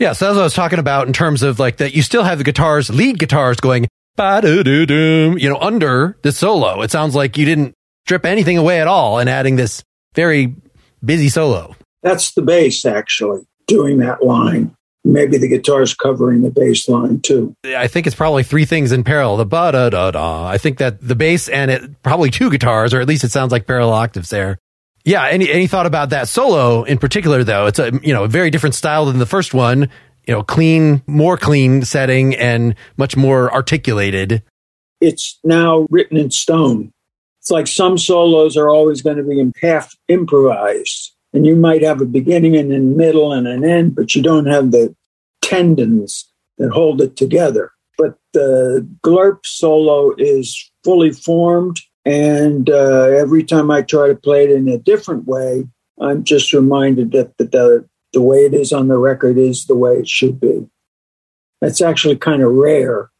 Yeah, 0.00 0.14
so 0.14 0.24
that's 0.24 0.36
what 0.36 0.40
I 0.40 0.44
was 0.44 0.54
talking 0.54 0.78
about 0.78 1.06
in 1.06 1.12
terms 1.12 1.42
of 1.42 1.58
like 1.58 1.76
that 1.76 1.94
you 1.94 2.00
still 2.00 2.22
have 2.22 2.38
the 2.38 2.44
guitars, 2.44 2.88
lead 2.88 3.18
guitars 3.18 3.58
going 3.58 3.86
you 5.38 5.48
know, 5.48 5.58
under 5.60 6.16
the 6.22 6.32
solo. 6.32 6.80
It 6.80 6.90
sounds 6.90 7.14
like 7.14 7.36
you 7.36 7.44
didn't 7.44 7.74
strip 8.06 8.24
anything 8.24 8.56
away 8.56 8.80
at 8.80 8.86
all 8.86 9.18
and 9.18 9.28
adding 9.28 9.56
this 9.56 9.84
very 10.14 10.54
busy 11.04 11.28
solo. 11.28 11.76
That's 12.02 12.32
the 12.32 12.40
bass 12.40 12.86
actually 12.86 13.42
doing 13.66 13.98
that 13.98 14.24
line. 14.24 14.74
Maybe 15.04 15.36
the 15.36 15.48
guitar's 15.48 15.94
covering 15.94 16.42
the 16.42 16.50
bass 16.50 16.88
line 16.88 17.20
too. 17.20 17.54
I 17.64 17.86
think 17.86 18.06
it's 18.06 18.16
probably 18.16 18.42
three 18.42 18.64
things 18.64 18.92
in 18.92 19.04
parallel. 19.04 19.36
The 19.36 19.46
ba 19.46 19.72
da 19.72 19.90
da 19.90 20.10
da. 20.12 20.46
I 20.46 20.56
think 20.56 20.78
that 20.78 21.06
the 21.06 21.14
bass 21.14 21.48
and 21.48 21.70
it 21.70 22.02
probably 22.02 22.30
two 22.30 22.50
guitars, 22.50 22.94
or 22.94 23.00
at 23.00 23.08
least 23.08 23.24
it 23.24 23.32
sounds 23.32 23.52
like 23.52 23.66
parallel 23.66 23.94
octaves 23.94 24.30
there. 24.30 24.58
Yeah. 25.04 25.26
Any 25.26 25.50
any 25.50 25.66
thought 25.66 25.86
about 25.86 26.10
that 26.10 26.28
solo 26.28 26.84
in 26.84 26.98
particular 26.98 27.44
though? 27.44 27.66
It's 27.66 27.78
a 27.78 27.92
you 28.02 28.12
know 28.12 28.24
a 28.24 28.28
very 28.28 28.50
different 28.50 28.74
style 28.74 29.06
than 29.06 29.18
the 29.18 29.26
first 29.26 29.54
one. 29.54 29.88
You 30.26 30.34
know, 30.34 30.42
clean, 30.42 31.02
more 31.06 31.36
clean 31.36 31.82
setting 31.82 32.36
and 32.36 32.74
much 32.96 33.16
more 33.16 33.52
articulated. 33.52 34.42
It's 35.00 35.38
now 35.42 35.86
written 35.90 36.16
in 36.16 36.30
stone. 36.30 36.92
It's 37.40 37.50
like 37.50 37.66
some 37.66 37.96
solos 37.96 38.56
are 38.56 38.68
always 38.68 39.00
going 39.00 39.16
to 39.16 39.22
be 39.22 39.50
half 39.62 39.94
improvised, 40.08 41.14
and 41.32 41.46
you 41.46 41.56
might 41.56 41.82
have 41.82 42.00
a 42.00 42.06
beginning 42.06 42.54
and 42.54 42.70
a 42.72 42.78
middle 42.78 43.32
and 43.32 43.48
an 43.48 43.64
end, 43.64 43.94
but 43.94 44.14
you 44.14 44.22
don't 44.22 44.46
have 44.46 44.70
the 44.70 44.94
tendons 45.40 46.30
that 46.58 46.70
hold 46.70 47.00
it 47.00 47.16
together. 47.16 47.72
But 47.96 48.18
the 48.34 48.86
glurp 49.02 49.40
solo 49.44 50.14
is 50.18 50.70
fully 50.84 51.12
formed, 51.12 51.80
and 52.10 52.68
uh, 52.68 53.02
every 53.02 53.44
time 53.44 53.70
I 53.70 53.82
try 53.82 54.08
to 54.08 54.16
play 54.16 54.42
it 54.42 54.50
in 54.50 54.68
a 54.68 54.78
different 54.78 55.28
way, 55.28 55.68
I'm 56.00 56.24
just 56.24 56.52
reminded 56.52 57.12
that 57.12 57.36
the, 57.38 57.44
the 57.44 57.88
the 58.12 58.20
way 58.20 58.38
it 58.38 58.52
is 58.52 58.72
on 58.72 58.88
the 58.88 58.98
record 58.98 59.38
is 59.38 59.66
the 59.66 59.76
way 59.76 59.92
it 59.92 60.08
should 60.08 60.40
be. 60.40 60.66
That's 61.60 61.80
actually 61.80 62.16
kind 62.16 62.42
of 62.42 62.50
rare 62.50 63.10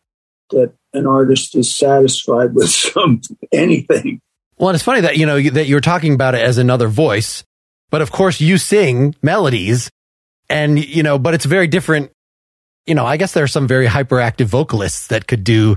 that 0.50 0.72
an 0.92 1.07
artist 1.07 1.55
is 1.55 1.72
satisfied 1.72 2.53
with 2.53 2.68
some 2.70 3.20
anything. 3.53 4.20
Well, 4.59 4.70
it's 4.70 4.83
funny 4.83 5.03
that 5.03 5.16
you 5.16 5.24
know 5.24 5.40
that 5.40 5.68
you're 5.68 5.81
talking 5.81 6.12
about 6.14 6.35
it 6.35 6.42
as 6.42 6.59
another 6.59 6.88
voice, 6.88 7.44
but 7.90 8.03
of 8.03 8.11
course 8.11 8.40
you 8.40 8.59
sing 8.59 9.14
melodies, 9.22 9.88
and 10.48 10.85
you 10.85 11.05
know, 11.05 11.16
but 11.16 11.35
it's 11.35 11.44
very 11.44 11.68
different. 11.68 12.11
You 12.87 12.96
know, 12.96 13.07
I 13.07 13.18
guess 13.18 13.35
there 13.35 13.44
are 13.44 13.48
some 13.48 13.68
very 13.68 13.87
hyperactive 13.87 14.46
vocalists 14.46 15.07
that 15.09 15.29
could 15.29 15.44
do 15.44 15.76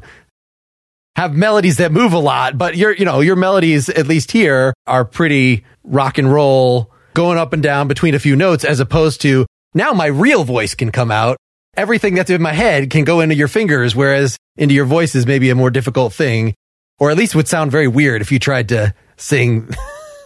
have 1.16 1.36
melodies 1.36 1.78
that 1.78 1.92
move 1.92 2.14
a 2.14 2.20
lot, 2.20 2.58
but 2.58 2.76
your 2.76 2.92
you 2.92 3.06
know 3.06 3.20
your 3.20 3.36
melodies 3.36 3.90
at 3.90 4.08
least 4.08 4.32
here 4.32 4.74
are 4.88 5.06
pretty 5.06 5.64
rock 5.84 6.18
and 6.18 6.32
roll, 6.32 6.92
going 7.14 7.38
up 7.38 7.54
and 7.54 7.62
down 7.62 7.88
between 7.88 8.16
a 8.16 8.20
few 8.20 8.36
notes, 8.36 8.64
as 8.64 8.80
opposed 8.80 9.22
to 9.22 9.46
now 9.74 9.94
my 9.94 10.08
real 10.08 10.44
voice 10.44 10.76
can 10.76 10.92
come 10.92 11.12
out. 11.12 11.38
Everything 11.76 12.14
that's 12.14 12.30
in 12.30 12.42
my 12.42 12.54
head 12.54 12.90
can 12.90 13.04
go 13.04 13.20
into 13.20 13.36
your 13.36 13.48
fingers, 13.48 13.96
whereas 13.96 14.38
into 14.58 14.76
your 14.76 14.86
voice 14.86 15.16
is 15.16 15.26
maybe 15.26 15.50
a 15.50 15.56
more 15.56 15.72
difficult 15.72 16.14
thing, 16.14 16.54
or 17.00 17.10
at 17.10 17.18
least 17.18 17.36
would 17.36 17.48
sound 17.48 17.72
very 17.72 17.88
weird 17.88 18.22
if 18.22 18.32
you 18.32 18.38
tried 18.38 18.70
to 18.70 18.94
sing, 19.18 19.70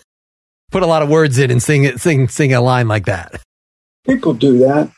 put 0.71 0.83
a 0.83 0.87
lot 0.87 1.03
of 1.03 1.09
words 1.09 1.37
in 1.37 1.49
and 1.49 1.63
sing 1.63 1.85
it, 1.85 2.01
sing, 2.01 2.27
sing 2.27 2.53
a 2.53 2.59
line 2.59 2.87
like 2.87 3.05
that. 3.05 3.41
People 4.05 4.33
do 4.33 4.57
that, 4.59 4.91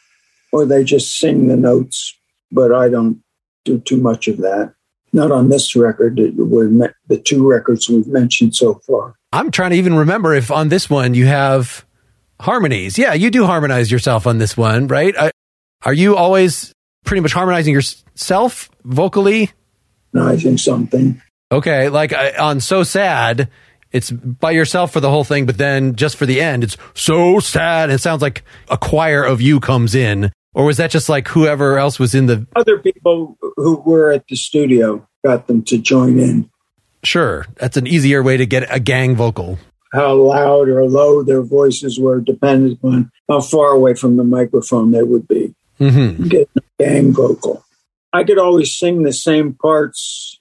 or 0.51 0.65
they 0.65 0.83
just 0.83 1.19
sing 1.19 1.47
the 1.47 1.57
notes, 1.57 2.15
but 2.51 2.73
I 2.73 2.89
don't 2.89 3.21
do 3.65 3.79
too 3.79 3.97
much 3.97 4.27
of 4.27 4.37
that. 4.37 4.73
Not 5.11 5.31
on 5.31 5.49
this 5.49 5.75
record. 5.75 6.19
We're 6.35 6.93
the 7.07 7.17
two 7.17 7.49
records 7.49 7.89
we've 7.89 8.07
mentioned 8.07 8.55
so 8.55 8.75
far. 8.85 9.15
I'm 9.31 9.51
trying 9.51 9.71
to 9.71 9.77
even 9.77 9.95
remember 9.95 10.33
if 10.33 10.51
on 10.51 10.69
this 10.69 10.89
one 10.89 11.13
you 11.13 11.25
have 11.25 11.85
harmonies. 12.39 12.97
Yeah, 12.97 13.13
you 13.13 13.29
do 13.31 13.45
harmonize 13.45 13.91
yourself 13.91 14.27
on 14.27 14.37
this 14.37 14.55
one, 14.55 14.87
right? 14.87 15.15
Uh, 15.15 15.31
are 15.83 15.93
you 15.93 16.15
always 16.15 16.73
pretty 17.05 17.21
much 17.21 17.33
harmonizing 17.33 17.73
yourself 17.73 18.69
vocally? 18.83 19.51
Harmonizing 20.13 20.57
something. 20.57 21.21
Okay, 21.51 21.89
like 21.89 22.13
on 22.37 22.59
So 22.59 22.83
Sad, 22.83 23.49
it's 23.91 24.11
by 24.11 24.51
yourself 24.51 24.91
for 24.93 24.99
the 24.99 25.09
whole 25.09 25.23
thing, 25.23 25.45
but 25.45 25.57
then 25.57 25.95
just 25.95 26.15
for 26.17 26.25
the 26.25 26.41
end, 26.41 26.63
it's 26.63 26.77
so 26.93 27.39
sad. 27.39 27.89
It 27.89 27.99
sounds 27.99 28.21
like 28.21 28.43
a 28.69 28.77
choir 28.77 29.23
of 29.23 29.41
you 29.41 29.59
comes 29.59 29.95
in. 29.95 30.31
Or 30.53 30.65
was 30.65 30.77
that 30.77 30.91
just 30.91 31.09
like 31.09 31.27
whoever 31.27 31.77
else 31.77 31.99
was 31.99 32.15
in 32.15 32.25
the. 32.25 32.47
Other 32.55 32.79
people 32.79 33.37
who 33.55 33.77
were 33.85 34.11
at 34.11 34.27
the 34.27 34.35
studio 34.35 35.07
got 35.23 35.47
them 35.47 35.63
to 35.63 35.77
join 35.77 36.19
in. 36.19 36.49
Sure. 37.03 37.45
That's 37.55 37.77
an 37.77 37.87
easier 37.87 38.23
way 38.23 38.37
to 38.37 38.45
get 38.45 38.73
a 38.73 38.79
gang 38.79 39.15
vocal. 39.15 39.59
How 39.93 40.13
loud 40.15 40.69
or 40.69 40.85
low 40.85 41.23
their 41.23 41.41
voices 41.41 41.99
were 41.99 42.19
depended 42.19 42.77
on 42.83 43.11
how 43.27 43.41
far 43.41 43.71
away 43.71 43.95
from 43.95 44.17
the 44.17 44.23
microphone 44.23 44.91
they 44.91 45.03
would 45.03 45.27
be. 45.27 45.55
Mm-hmm. 45.79 46.27
Get 46.27 46.49
a 46.57 46.61
gang 46.83 47.13
vocal. 47.13 47.63
I 48.11 48.23
could 48.23 48.39
always 48.39 48.75
sing 48.77 49.03
the 49.03 49.13
same 49.13 49.53
parts, 49.53 50.39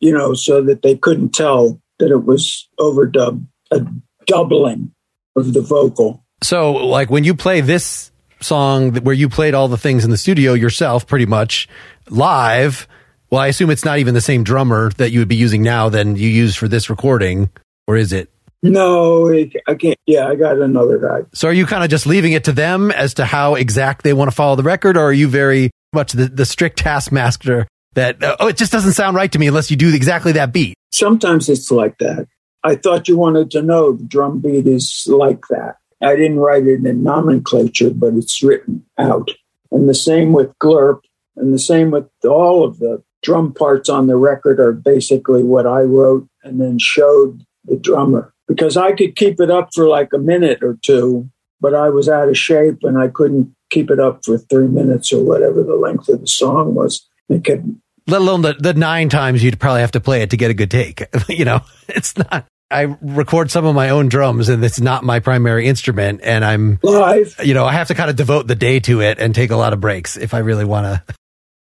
you 0.00 0.12
know, 0.12 0.34
so 0.34 0.62
that 0.62 0.82
they 0.82 0.96
couldn't 0.96 1.30
tell 1.30 1.80
that 1.98 2.10
it 2.10 2.24
was 2.24 2.68
overdubbed, 2.78 3.46
a 3.70 3.86
doubling 4.26 4.92
of 5.36 5.52
the 5.52 5.62
vocal. 5.62 6.24
So, 6.42 6.72
like 6.72 7.10
when 7.10 7.24
you 7.24 7.34
play 7.34 7.60
this 7.60 8.09
song 8.40 8.94
where 8.96 9.14
you 9.14 9.28
played 9.28 9.54
all 9.54 9.68
the 9.68 9.78
things 9.78 10.04
in 10.04 10.10
the 10.10 10.16
studio 10.16 10.52
yourself, 10.54 11.06
pretty 11.06 11.26
much 11.26 11.68
live, 12.08 12.88
well, 13.30 13.40
I 13.40 13.46
assume 13.46 13.70
it's 13.70 13.84
not 13.84 13.98
even 13.98 14.14
the 14.14 14.20
same 14.20 14.42
drummer 14.42 14.90
that 14.96 15.10
you 15.10 15.20
would 15.20 15.28
be 15.28 15.36
using 15.36 15.62
now 15.62 15.88
than 15.88 16.16
you 16.16 16.28
use 16.28 16.56
for 16.56 16.66
this 16.66 16.90
recording, 16.90 17.48
or 17.86 17.96
is 17.96 18.12
it? 18.12 18.30
No, 18.62 19.30
I 19.32 19.74
can't. 19.74 19.96
Yeah, 20.06 20.26
I 20.26 20.34
got 20.34 20.58
another 20.58 20.98
guy. 20.98 21.26
So 21.32 21.48
are 21.48 21.52
you 21.52 21.64
kind 21.64 21.84
of 21.84 21.90
just 21.90 22.06
leaving 22.06 22.32
it 22.32 22.44
to 22.44 22.52
them 22.52 22.90
as 22.90 23.14
to 23.14 23.24
how 23.24 23.54
exact 23.54 24.02
they 24.02 24.12
want 24.12 24.30
to 24.30 24.34
follow 24.34 24.56
the 24.56 24.64
record, 24.64 24.96
or 24.96 25.04
are 25.04 25.12
you 25.12 25.28
very 25.28 25.70
much 25.92 26.12
the, 26.12 26.26
the 26.26 26.44
strict 26.44 26.78
taskmaster 26.78 27.66
that, 27.94 28.18
oh, 28.20 28.48
it 28.48 28.56
just 28.56 28.72
doesn't 28.72 28.92
sound 28.92 29.16
right 29.16 29.30
to 29.32 29.38
me 29.38 29.46
unless 29.46 29.70
you 29.70 29.76
do 29.76 29.94
exactly 29.94 30.32
that 30.32 30.52
beat? 30.52 30.74
Sometimes 30.92 31.48
it's 31.48 31.70
like 31.70 31.96
that. 31.98 32.26
I 32.62 32.74
thought 32.74 33.08
you 33.08 33.16
wanted 33.16 33.50
to 33.52 33.62
know 33.62 33.92
the 33.92 34.04
drum 34.04 34.40
beat 34.40 34.66
is 34.66 35.06
like 35.08 35.40
that. 35.48 35.76
I 36.02 36.16
didn't 36.16 36.38
write 36.38 36.66
it 36.66 36.84
in 36.84 37.02
nomenclature, 37.02 37.90
but 37.90 38.14
it's 38.14 38.42
written 38.42 38.84
out. 38.98 39.30
And 39.70 39.88
the 39.88 39.94
same 39.94 40.32
with 40.32 40.56
Glurp, 40.58 41.00
and 41.36 41.52
the 41.52 41.58
same 41.58 41.90
with 41.90 42.08
all 42.24 42.64
of 42.64 42.78
the 42.78 43.02
drum 43.22 43.52
parts 43.52 43.88
on 43.88 44.06
the 44.06 44.16
record 44.16 44.58
are 44.60 44.72
basically 44.72 45.42
what 45.42 45.66
I 45.66 45.82
wrote 45.82 46.26
and 46.42 46.60
then 46.60 46.78
showed 46.78 47.44
the 47.64 47.76
drummer. 47.76 48.32
Because 48.48 48.76
I 48.76 48.92
could 48.92 49.14
keep 49.14 49.40
it 49.40 49.50
up 49.50 49.70
for 49.74 49.86
like 49.86 50.12
a 50.12 50.18
minute 50.18 50.62
or 50.62 50.78
two, 50.82 51.30
but 51.60 51.74
I 51.74 51.90
was 51.90 52.08
out 52.08 52.28
of 52.28 52.36
shape 52.36 52.78
and 52.82 52.98
I 52.98 53.08
couldn't 53.08 53.54
keep 53.70 53.90
it 53.90 54.00
up 54.00 54.24
for 54.24 54.38
three 54.38 54.66
minutes 54.66 55.12
or 55.12 55.22
whatever 55.22 55.62
the 55.62 55.76
length 55.76 56.08
of 56.08 56.20
the 56.20 56.26
song 56.26 56.74
was. 56.74 57.06
It 57.28 57.44
kept 57.44 57.64
let 58.06 58.22
alone 58.22 58.42
the, 58.42 58.54
the 58.54 58.74
nine 58.74 59.08
times 59.08 59.42
you'd 59.44 59.60
probably 59.60 59.82
have 59.82 59.92
to 59.92 60.00
play 60.00 60.22
it 60.22 60.30
to 60.30 60.36
get 60.36 60.50
a 60.50 60.54
good 60.54 60.70
take. 60.70 61.06
you 61.28 61.44
know, 61.44 61.60
it's 61.88 62.16
not. 62.16 62.46
I 62.70 62.96
record 63.00 63.50
some 63.50 63.64
of 63.64 63.74
my 63.74 63.90
own 63.90 64.08
drums 64.08 64.48
and 64.48 64.64
it's 64.64 64.80
not 64.80 65.02
my 65.02 65.18
primary 65.18 65.66
instrument 65.66 66.20
and 66.22 66.44
I'm 66.44 66.78
live. 66.82 67.34
You 67.42 67.54
know, 67.54 67.64
I 67.64 67.72
have 67.72 67.88
to 67.88 67.94
kind 67.94 68.10
of 68.10 68.16
devote 68.16 68.46
the 68.46 68.54
day 68.54 68.78
to 68.80 69.00
it 69.00 69.18
and 69.18 69.34
take 69.34 69.50
a 69.50 69.56
lot 69.56 69.72
of 69.72 69.80
breaks 69.80 70.16
if 70.16 70.34
I 70.34 70.38
really 70.38 70.64
want 70.64 70.86
to. 70.86 71.14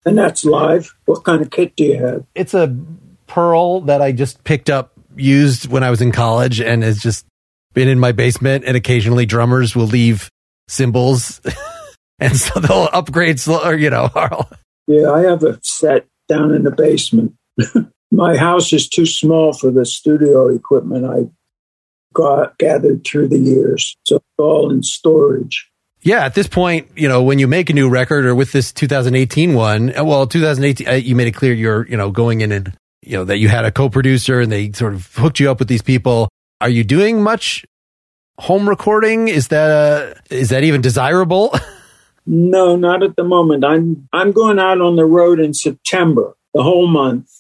And 0.07 0.17
that's 0.17 0.45
live. 0.45 0.95
What 1.05 1.25
kind 1.25 1.43
of 1.43 1.51
kit 1.51 1.77
do 1.77 1.85
you 1.85 1.99
have? 1.99 2.25
It's 2.35 2.55
a 2.55 2.75
Pearl 3.27 3.83
that 3.83 4.01
I 4.01 4.13
just 4.13 4.43
picked 4.45 4.71
up 4.71 4.93
used 5.17 5.69
when 5.69 5.83
I 5.83 5.91
was 5.91 6.01
in 6.01 6.13
college 6.13 6.61
and 6.61 6.83
has 6.83 6.99
just 6.99 7.27
been 7.75 7.89
in 7.89 7.99
my 7.99 8.13
basement 8.13 8.65
and 8.65 8.77
occasionally 8.77 9.27
drummers 9.27 9.77
will 9.77 9.87
leave 9.87 10.31
cymbals 10.69 11.41
and 12.19 12.37
so 12.37 12.61
they'll 12.61 12.89
upgrade 12.93 13.41
or 13.49 13.75
you 13.75 13.91
know. 13.91 14.09
yeah, 14.87 15.11
I 15.11 15.23
have 15.23 15.43
a 15.43 15.59
set 15.63 16.07
down 16.29 16.55
in 16.55 16.63
the 16.63 16.71
basement. 16.71 17.35
My 18.11 18.37
house 18.37 18.73
is 18.73 18.89
too 18.89 19.07
small 19.07 19.53
for 19.53 19.71
the 19.71 19.85
studio 19.85 20.49
equipment 20.49 21.07
I 21.07 21.31
got 22.15 22.57
gathered 22.59 23.05
through 23.05 23.29
the 23.29 23.39
years. 23.39 23.97
So 24.05 24.17
it's 24.17 24.25
all 24.39 24.71
in 24.71 24.83
storage. 24.83 25.69
Yeah, 26.01 26.25
at 26.25 26.35
this 26.35 26.47
point, 26.47 26.89
you 26.95 27.09
know, 27.09 27.23
when 27.23 27.39
you 27.39 27.49
make 27.49 27.69
a 27.69 27.73
new 27.73 27.89
record 27.89 28.27
or 28.27 28.35
with 28.35 28.53
this 28.53 28.73
2018 28.73 29.55
one, 29.55 29.97
uh, 29.97 30.05
well, 30.05 30.27
2018, 30.27 30.89
uh, 30.89 30.93
you 30.93 31.17
made 31.17 31.27
it 31.27 31.33
clear 31.33 31.53
you're, 31.53 31.87
you 31.89 31.97
know, 31.97 32.11
going 32.11 32.43
in 32.43 32.53
and, 32.53 32.73
you 33.03 33.17
know, 33.17 33.25
that 33.25 33.39
you 33.39 33.49
had 33.49 33.65
a 33.65 33.73
co-producer 33.73 34.41
and 34.41 34.53
they 34.53 34.71
sort 34.73 34.95
of 34.95 35.13
hooked 35.17 35.41
you 35.41 35.51
up 35.51 35.59
with 35.59 35.69
these 35.69 35.83
people. 35.83 36.29
Are 36.61 36.69
you 36.69 36.85
doing 36.85 37.23
much 37.23 37.67
home 38.39 38.69
recording? 38.69 39.29
Is 39.29 39.49
that, 39.49 39.71
uh, 39.71 40.21
is 40.31 40.51
that 40.51 40.63
even 40.63 40.81
desirable? 40.81 41.53
No, 42.27 42.75
not 42.75 43.05
at 43.05 43.15
the 43.15 43.23
moment. 43.23 43.65
I'm 43.65 44.09
I'm 44.13 44.33
going 44.33 44.59
out 44.59 44.81
on 44.81 44.97
the 44.97 45.05
road 45.05 45.39
in 45.39 45.55
September, 45.55 46.37
the 46.53 46.63
whole 46.63 46.89
month. 46.89 47.31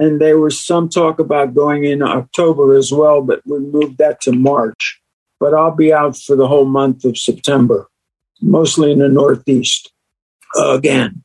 And 0.00 0.20
there 0.20 0.38
was 0.38 0.64
some 0.64 0.88
talk 0.88 1.18
about 1.18 1.54
going 1.54 1.84
in 1.84 2.02
October 2.02 2.74
as 2.74 2.90
well, 2.90 3.22
but 3.22 3.42
we 3.46 3.60
moved 3.60 3.98
that 3.98 4.20
to 4.22 4.32
March. 4.32 5.00
But 5.38 5.54
I'll 5.54 5.74
be 5.74 5.92
out 5.92 6.16
for 6.16 6.34
the 6.34 6.48
whole 6.48 6.64
month 6.64 7.04
of 7.04 7.16
September, 7.16 7.88
mostly 8.40 8.90
in 8.90 8.98
the 8.98 9.08
Northeast 9.08 9.92
uh, 10.58 10.72
again, 10.72 11.22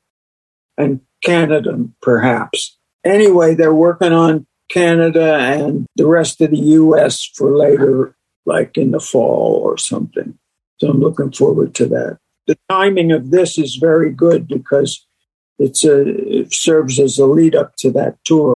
and 0.77 1.01
Canada, 1.23 1.83
perhaps. 2.01 2.77
Anyway, 3.03 3.55
they're 3.55 3.73
working 3.73 4.13
on 4.13 4.45
Canada 4.69 5.35
and 5.35 5.87
the 5.95 6.07
rest 6.07 6.39
of 6.41 6.51
the 6.51 6.57
US 6.57 7.25
for 7.35 7.55
later, 7.55 8.15
like 8.45 8.77
in 8.77 8.91
the 8.91 8.99
fall 8.99 9.61
or 9.63 9.77
something. 9.77 10.37
So 10.79 10.89
I'm 10.89 10.99
looking 10.99 11.31
forward 11.31 11.73
to 11.75 11.87
that 11.87 12.19
the 12.47 12.57
timing 12.69 13.11
of 13.11 13.31
this 13.31 13.57
is 13.57 13.75
very 13.75 14.11
good 14.11 14.47
because 14.47 15.05
it's 15.57 15.83
a, 15.83 16.07
it 16.07 16.53
serves 16.53 16.99
as 16.99 17.17
a 17.17 17.25
lead 17.25 17.55
up 17.55 17.75
to 17.77 17.91
that 17.91 18.17
tour. 18.25 18.55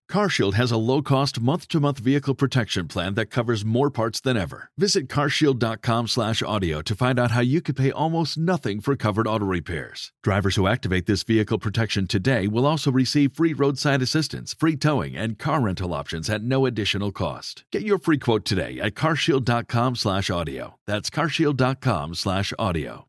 CarShield 0.11 0.55
has 0.55 0.71
a 0.71 0.77
low-cost 0.77 1.39
month-to-month 1.39 1.99
vehicle 1.99 2.35
protection 2.35 2.89
plan 2.89 3.13
that 3.13 3.27
covers 3.27 3.63
more 3.63 3.89
parts 3.89 4.19
than 4.19 4.35
ever. 4.35 4.69
Visit 4.77 5.07
carshield.com/audio 5.07 6.81
to 6.81 6.95
find 6.95 7.17
out 7.17 7.31
how 7.31 7.39
you 7.39 7.61
could 7.61 7.77
pay 7.77 7.91
almost 7.91 8.37
nothing 8.37 8.81
for 8.81 8.97
covered 8.97 9.25
auto 9.25 9.45
repairs. 9.45 10.11
Drivers 10.21 10.57
who 10.57 10.67
activate 10.67 11.05
this 11.05 11.23
vehicle 11.23 11.59
protection 11.59 12.07
today 12.07 12.45
will 12.45 12.65
also 12.65 12.91
receive 12.91 13.31
free 13.31 13.53
roadside 13.53 14.01
assistance, 14.01 14.53
free 14.53 14.75
towing, 14.75 15.15
and 15.15 15.39
car 15.39 15.61
rental 15.61 15.93
options 15.93 16.29
at 16.29 16.43
no 16.43 16.65
additional 16.65 17.13
cost. 17.13 17.63
Get 17.71 17.83
your 17.83 17.97
free 17.97 18.17
quote 18.17 18.43
today 18.43 18.79
at 18.81 18.95
carshield.com/audio. 18.95 20.75
That's 20.87 21.09
carshield.com/audio. 21.09 23.05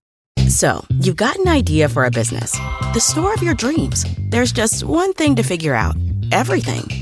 So, 0.49 0.85
you've 1.01 1.17
got 1.17 1.37
an 1.39 1.49
idea 1.49 1.89
for 1.89 2.05
a 2.05 2.11
business. 2.11 2.53
The 2.95 3.01
store 3.01 3.35
of 3.35 3.43
your 3.43 3.55
dreams. 3.55 4.05
There's 4.31 4.53
just 4.53 4.85
one 4.85 5.13
thing 5.15 5.35
to 5.37 5.43
figure 5.43 5.75
out 5.75 5.97
everything. 6.31 7.02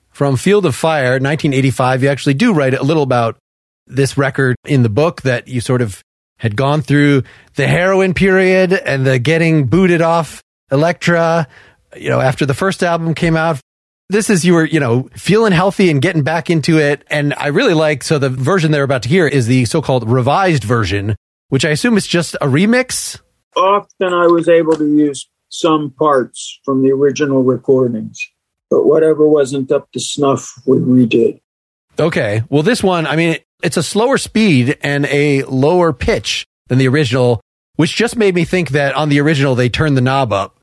from 0.21 0.37
Field 0.37 0.67
of 0.67 0.75
Fire, 0.75 1.13
1985. 1.13 2.03
You 2.03 2.09
actually 2.09 2.35
do 2.35 2.53
write 2.53 2.75
a 2.75 2.83
little 2.83 3.01
about 3.01 3.39
this 3.87 4.19
record 4.19 4.55
in 4.67 4.83
the 4.83 4.89
book 4.89 5.23
that 5.23 5.47
you 5.47 5.59
sort 5.59 5.81
of 5.81 6.03
had 6.37 6.55
gone 6.55 6.83
through 6.83 7.23
the 7.55 7.65
heroin 7.65 8.13
period 8.13 8.71
and 8.71 9.03
the 9.03 9.17
getting 9.17 9.65
booted 9.65 9.99
off 9.99 10.43
Elektra, 10.71 11.47
you 11.97 12.09
know, 12.09 12.21
after 12.21 12.45
the 12.45 12.53
first 12.53 12.83
album 12.83 13.15
came 13.15 13.35
out. 13.35 13.59
This 14.09 14.29
is 14.29 14.45
you 14.45 14.53
were, 14.53 14.65
you 14.65 14.79
know, 14.79 15.09
feeling 15.15 15.53
healthy 15.53 15.89
and 15.89 16.03
getting 16.03 16.21
back 16.21 16.51
into 16.51 16.77
it. 16.77 17.03
And 17.09 17.33
I 17.33 17.47
really 17.47 17.73
like, 17.73 18.03
so 18.03 18.19
the 18.19 18.29
version 18.29 18.69
they're 18.69 18.83
about 18.83 19.01
to 19.01 19.09
hear 19.09 19.27
is 19.27 19.47
the 19.47 19.65
so-called 19.65 20.07
revised 20.07 20.63
version, 20.63 21.15
which 21.49 21.65
I 21.65 21.69
assume 21.69 21.97
is 21.97 22.05
just 22.05 22.35
a 22.35 22.45
remix. 22.45 23.19
Often 23.57 24.13
I 24.13 24.27
was 24.27 24.47
able 24.47 24.75
to 24.75 24.85
use 24.85 25.27
some 25.49 25.89
parts 25.97 26.59
from 26.63 26.83
the 26.83 26.91
original 26.91 27.41
recordings 27.41 28.23
but 28.71 28.85
whatever 28.85 29.27
wasn't 29.27 29.71
up 29.71 29.91
to 29.91 29.99
snuff, 29.99 30.51
we 30.65 30.77
redid. 30.77 31.39
Okay. 31.99 32.41
Well, 32.49 32.63
this 32.63 32.81
one, 32.81 33.05
I 33.05 33.15
mean, 33.15 33.37
it's 33.61 33.77
a 33.77 33.83
slower 33.83 34.17
speed 34.17 34.77
and 34.81 35.05
a 35.05 35.43
lower 35.43 35.93
pitch 35.93 36.47
than 36.67 36.79
the 36.79 36.87
original, 36.87 37.41
which 37.75 37.95
just 37.95 38.15
made 38.15 38.33
me 38.33 38.45
think 38.45 38.69
that 38.69 38.95
on 38.95 39.09
the 39.09 39.19
original 39.19 39.53
they 39.53 39.69
turned 39.69 39.95
the 39.95 40.01
knob 40.01 40.33
up. 40.33 40.57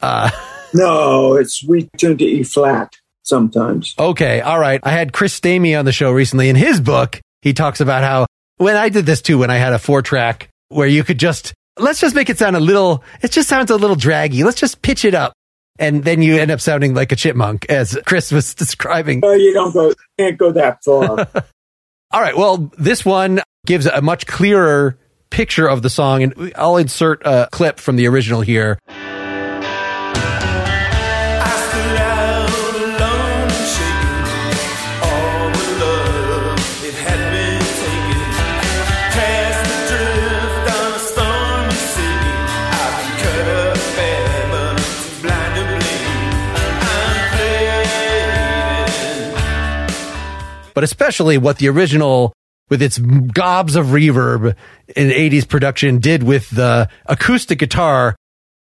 Uh, 0.00 0.30
No, 0.74 1.34
it's 1.36 1.64
we 1.66 1.88
tune 1.96 2.18
to 2.18 2.24
E 2.26 2.42
flat 2.42 2.92
sometimes. 3.22 3.94
okay. 3.98 4.42
All 4.42 4.58
right. 4.58 4.80
I 4.82 4.90
had 4.90 5.14
Chris 5.14 5.38
Stamey 5.40 5.78
on 5.78 5.86
the 5.86 5.92
show 5.92 6.12
recently. 6.12 6.50
In 6.50 6.56
his 6.56 6.78
book, 6.78 7.20
he 7.40 7.54
talks 7.54 7.80
about 7.80 8.04
how 8.04 8.26
when 8.58 8.76
I 8.76 8.90
did 8.90 9.06
this 9.06 9.22
too, 9.22 9.38
when 9.38 9.48
I 9.50 9.56
had 9.56 9.72
a 9.72 9.78
four 9.78 10.02
track 10.02 10.50
where 10.68 10.86
you 10.86 11.04
could 11.04 11.18
just, 11.18 11.54
let's 11.78 12.00
just 12.00 12.14
make 12.14 12.28
it 12.28 12.36
sound 12.38 12.54
a 12.54 12.60
little, 12.60 13.02
it 13.22 13.30
just 13.30 13.48
sounds 13.48 13.70
a 13.70 13.76
little 13.76 13.96
draggy. 13.96 14.44
Let's 14.44 14.60
just 14.60 14.82
pitch 14.82 15.06
it 15.06 15.14
up. 15.14 15.32
And 15.78 16.02
then 16.04 16.22
you 16.22 16.36
end 16.36 16.50
up 16.50 16.60
sounding 16.60 16.94
like 16.94 17.12
a 17.12 17.16
chipmunk, 17.16 17.66
as 17.68 17.98
Chris 18.06 18.32
was 18.32 18.54
describing. 18.56 19.20
No, 19.20 19.32
you 19.32 19.52
don't 19.52 19.72
go 19.72 19.92
can't 20.18 20.36
go 20.36 20.52
that 20.52 20.82
far. 20.84 21.28
All 22.10 22.20
right. 22.20 22.36
Well, 22.36 22.70
this 22.78 23.04
one 23.04 23.40
gives 23.66 23.86
a 23.86 24.00
much 24.00 24.26
clearer 24.26 24.98
picture 25.30 25.68
of 25.68 25.82
the 25.82 25.90
song, 25.90 26.22
and 26.22 26.52
I'll 26.56 26.78
insert 26.78 27.22
a 27.24 27.48
clip 27.52 27.78
from 27.78 27.96
the 27.96 28.08
original 28.08 28.40
here. 28.40 28.78
But 50.78 50.84
especially 50.84 51.36
what 51.36 51.58
the 51.58 51.68
original 51.68 52.32
with 52.68 52.80
its 52.80 52.98
gobs 52.98 53.74
of 53.74 53.86
reverb 53.86 54.54
in 54.94 55.08
80s 55.08 55.48
production 55.48 55.98
did 55.98 56.22
with 56.22 56.48
the 56.50 56.88
acoustic 57.06 57.58
guitar 57.58 58.14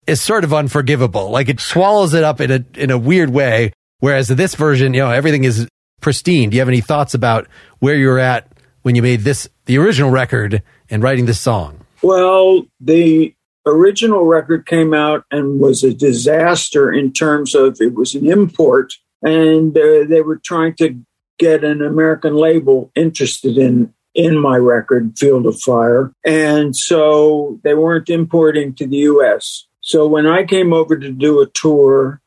is 0.06 0.22
sort 0.22 0.44
of 0.44 0.54
unforgivable. 0.54 1.32
Like 1.32 1.50
it 1.50 1.60
swallows 1.60 2.14
it 2.14 2.24
up 2.24 2.40
in 2.40 2.52
a 2.52 2.64
in 2.76 2.92
a 2.92 2.98
weird 3.00 3.32
way 3.32 3.74
whereas 4.02 4.28
this 4.28 4.54
version, 4.54 4.94
you 4.94 5.00
know, 5.00 5.10
everything 5.10 5.46
is 5.46 5.68
pristine. 6.00 6.52
Do 6.52 6.58
you 6.58 6.62
have 6.62 6.68
any 6.68 6.80
thoughts 6.80 7.16
about 7.16 7.48
where 7.80 7.96
you 7.96 8.10
were 8.10 8.20
at 8.20 8.52
when 8.84 8.94
you 8.94 9.02
made 9.02 9.22
this 9.22 9.50
the 9.66 9.80
original 9.80 10.12
record 10.12 10.62
and 10.92 11.02
writing 11.02 11.26
this 11.26 11.40
song? 11.40 11.88
Well, 12.04 12.68
the 12.80 13.34
original 13.66 14.26
record 14.26 14.68
came 14.68 14.94
out 14.94 15.24
and 15.32 15.60
was 15.60 15.84
a 15.84 15.92
disaster 15.92 16.94
in 16.94 17.14
terms 17.14 17.56
of 17.56 17.82
it 17.82 17.96
was 17.96 18.14
an 18.14 18.28
import, 18.28 18.94
and 19.24 19.76
uh, 19.76 20.06
they 20.08 20.22
were 20.22 20.38
trying 20.38 20.76
to 20.76 21.04
get 21.38 21.64
an 21.64 21.82
American 21.82 22.36
label 22.36 22.92
interested 22.96 23.58
in 23.58 23.94
in 24.14 24.40
my 24.40 24.56
record, 24.56 25.18
Field 25.18 25.46
of 25.46 25.60
Fire, 25.60 26.14
and 26.24 26.74
so 26.74 27.60
they 27.64 27.74
weren't 27.74 28.10
importing 28.10 28.74
to 28.76 28.88
the 28.88 28.98
U.S. 28.98 29.68
So 29.82 30.08
when 30.08 30.26
I 30.26 30.46
came 30.46 30.72
over 30.72 30.98
to 30.98 31.12
do 31.12 31.42
a 31.42 31.50
tour 31.50 32.22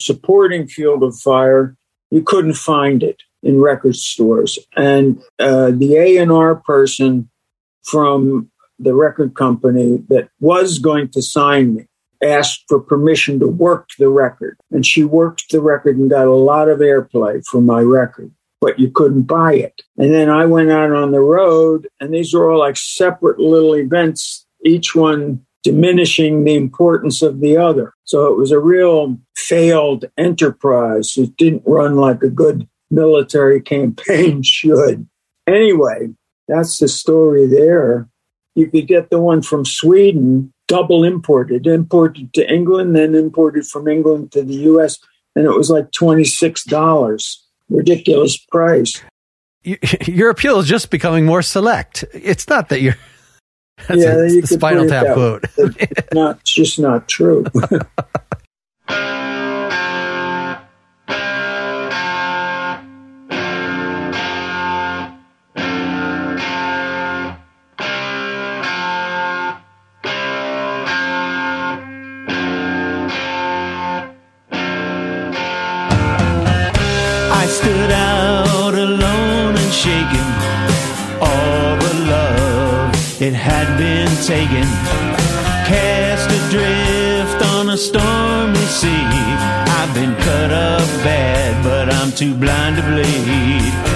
supporting 0.00 0.66
Field 0.66 1.04
of 1.04 1.16
Fire, 1.16 1.76
you 2.10 2.22
couldn't 2.22 2.54
find 2.54 3.04
it 3.04 3.22
in 3.44 3.60
record 3.60 3.94
stores, 3.94 4.58
and 4.76 5.22
uh, 5.38 5.70
the 5.70 5.96
A 5.96 6.16
and 6.16 6.32
R 6.32 6.56
person 6.56 7.30
from 7.84 8.50
the 8.80 8.94
record 8.94 9.34
company 9.34 10.02
that 10.08 10.28
was 10.40 10.78
going 10.78 11.10
to 11.10 11.22
sign 11.22 11.74
me 11.74 11.86
asked 12.22 12.64
for 12.68 12.80
permission 12.80 13.38
to 13.40 13.46
work 13.46 13.88
the 13.98 14.08
record. 14.08 14.58
And 14.70 14.84
she 14.84 15.04
worked 15.04 15.50
the 15.50 15.60
record 15.60 15.96
and 15.96 16.10
got 16.10 16.26
a 16.26 16.34
lot 16.34 16.68
of 16.68 16.78
airplay 16.78 17.42
for 17.46 17.60
my 17.60 17.80
record, 17.80 18.32
but 18.60 18.78
you 18.78 18.90
couldn't 18.90 19.22
buy 19.22 19.54
it. 19.54 19.82
And 19.96 20.12
then 20.12 20.28
I 20.28 20.44
went 20.46 20.70
out 20.70 20.92
on 20.92 21.12
the 21.12 21.20
road, 21.20 21.88
and 21.98 22.12
these 22.12 22.34
were 22.34 22.50
all 22.50 22.58
like 22.58 22.76
separate 22.76 23.38
little 23.38 23.74
events, 23.74 24.46
each 24.64 24.94
one 24.94 25.44
diminishing 25.62 26.44
the 26.44 26.54
importance 26.54 27.22
of 27.22 27.40
the 27.40 27.56
other. 27.56 27.92
So 28.04 28.26
it 28.26 28.36
was 28.36 28.50
a 28.50 28.58
real 28.58 29.18
failed 29.36 30.04
enterprise. 30.16 31.16
It 31.16 31.36
didn't 31.36 31.62
run 31.66 31.96
like 31.96 32.22
a 32.22 32.30
good 32.30 32.68
military 32.90 33.60
campaign 33.60 34.42
should. 34.44 35.08
Anyway, 35.46 36.10
that's 36.48 36.78
the 36.78 36.88
story 36.88 37.46
there. 37.46 38.08
You 38.54 38.68
could 38.70 38.88
get 38.88 39.10
the 39.10 39.20
one 39.20 39.42
from 39.42 39.64
Sweden, 39.64 40.52
double 40.66 41.04
imported, 41.04 41.66
imported 41.66 42.32
to 42.34 42.52
England, 42.52 42.96
then 42.96 43.14
imported 43.14 43.66
from 43.66 43.86
England 43.86 44.32
to 44.32 44.42
the 44.42 44.54
US, 44.54 44.98
and 45.36 45.46
it 45.46 45.56
was 45.56 45.70
like 45.70 45.90
$26. 45.92 47.36
Ridiculous 47.70 48.36
price. 48.36 49.02
Your 50.06 50.30
appeal 50.30 50.58
is 50.58 50.66
just 50.66 50.90
becoming 50.90 51.24
more 51.24 51.42
select. 51.42 52.04
It's 52.12 52.48
not 52.48 52.68
that 52.70 52.80
you're 52.80 52.96
Yeah, 53.90 54.16
a, 54.16 54.28
you 54.28 54.40
the 54.42 54.46
Spinal 54.46 54.86
Tap 54.88 55.14
quote. 55.14 55.44
It's 55.56 56.14
not 56.14 56.40
it's 56.40 56.52
just 56.52 56.78
not 56.78 57.08
true. 57.08 57.44
too 92.20 92.34
blind 92.34 92.76
to 92.76 92.82
bleed. 92.82 93.89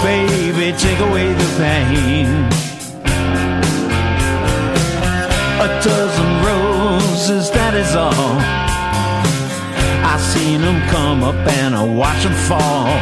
Baby, 0.03 0.77
take 0.77 0.99
away 0.99 1.34
the 1.34 1.49
pain. 1.57 2.27
A 5.59 5.67
dozen 5.82 6.29
roses, 6.45 7.49
that 7.49 7.73
is 7.73 7.95
all. 7.95 8.38
I 10.05 10.17
seen 10.19 10.61
them 10.61 10.79
come 10.89 11.23
up 11.23 11.47
and 11.61 11.73
I 11.75 11.84
watch 11.84 12.21
them 12.21 12.36
fall. 12.47 12.93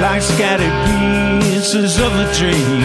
Like 0.00 0.22
scattered 0.22 0.76
pieces 0.86 1.98
of 1.98 2.12
a 2.14 2.32
dream. 2.38 2.84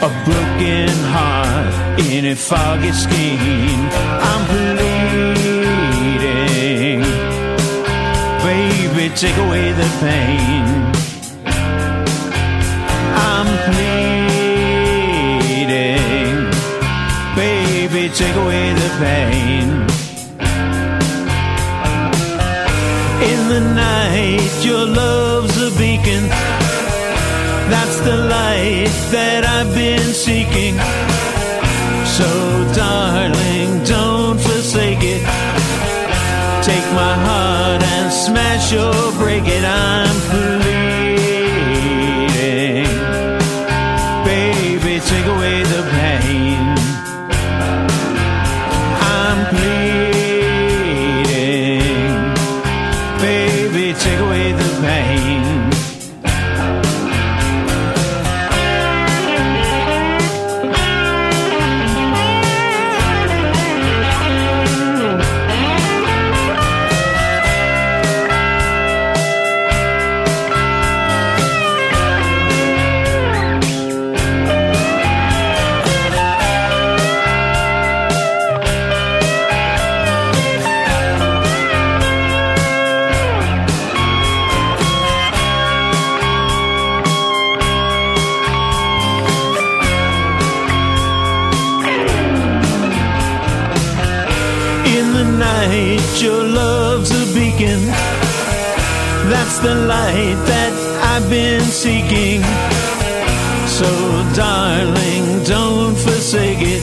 A 0.00 0.10
broken 0.56 0.88
heart 1.12 2.00
in 2.00 2.24
a 2.26 2.34
foggy 2.34 2.92
scheme. 2.92 3.88
I'm 4.28 4.46
pleading. 4.46 5.82
Baby, 8.42 9.14
take 9.14 9.36
away 9.36 9.72
the 9.72 9.88
pain. 10.00 10.64
I'm 13.28 13.46
pleading. 13.68 14.46
Baby, 17.36 18.08
take 18.14 18.36
away 18.36 18.72
the 18.72 18.90
pain. 18.98 19.66
In 23.30 23.48
the 23.48 23.60
night, 23.74 24.64
your 24.64 24.86
love's 24.86 25.56
a 25.60 25.70
beacon. 25.78 26.55
The 28.06 28.16
light 28.16 28.94
that 29.10 29.42
I've 29.44 29.74
been 29.74 29.98
seeking. 30.14 30.76
So, 32.16 32.28
darling, 32.72 33.82
don't 33.82 34.38
forsake 34.38 35.02
it. 35.02 35.22
Take 36.62 36.86
my 36.94 37.14
heart 37.26 37.82
and 37.82 38.12
smash 38.12 38.72
or 38.74 39.12
break 39.18 39.42
it, 39.48 39.64
I'm 39.64 40.14
pleading. 40.30 40.75
Seeking. 101.76 102.42
So, 103.68 103.86
darling, 104.34 105.44
don't 105.44 105.94
forsake 105.94 106.62
it. 106.62 106.82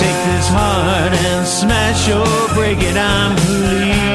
Take 0.00 0.20
this 0.30 0.48
heart 0.48 1.12
and 1.12 1.46
smash 1.46 2.08
or 2.08 2.54
break 2.54 2.78
it. 2.82 2.96
I'm 2.96 3.36
bleeding. 3.36 4.05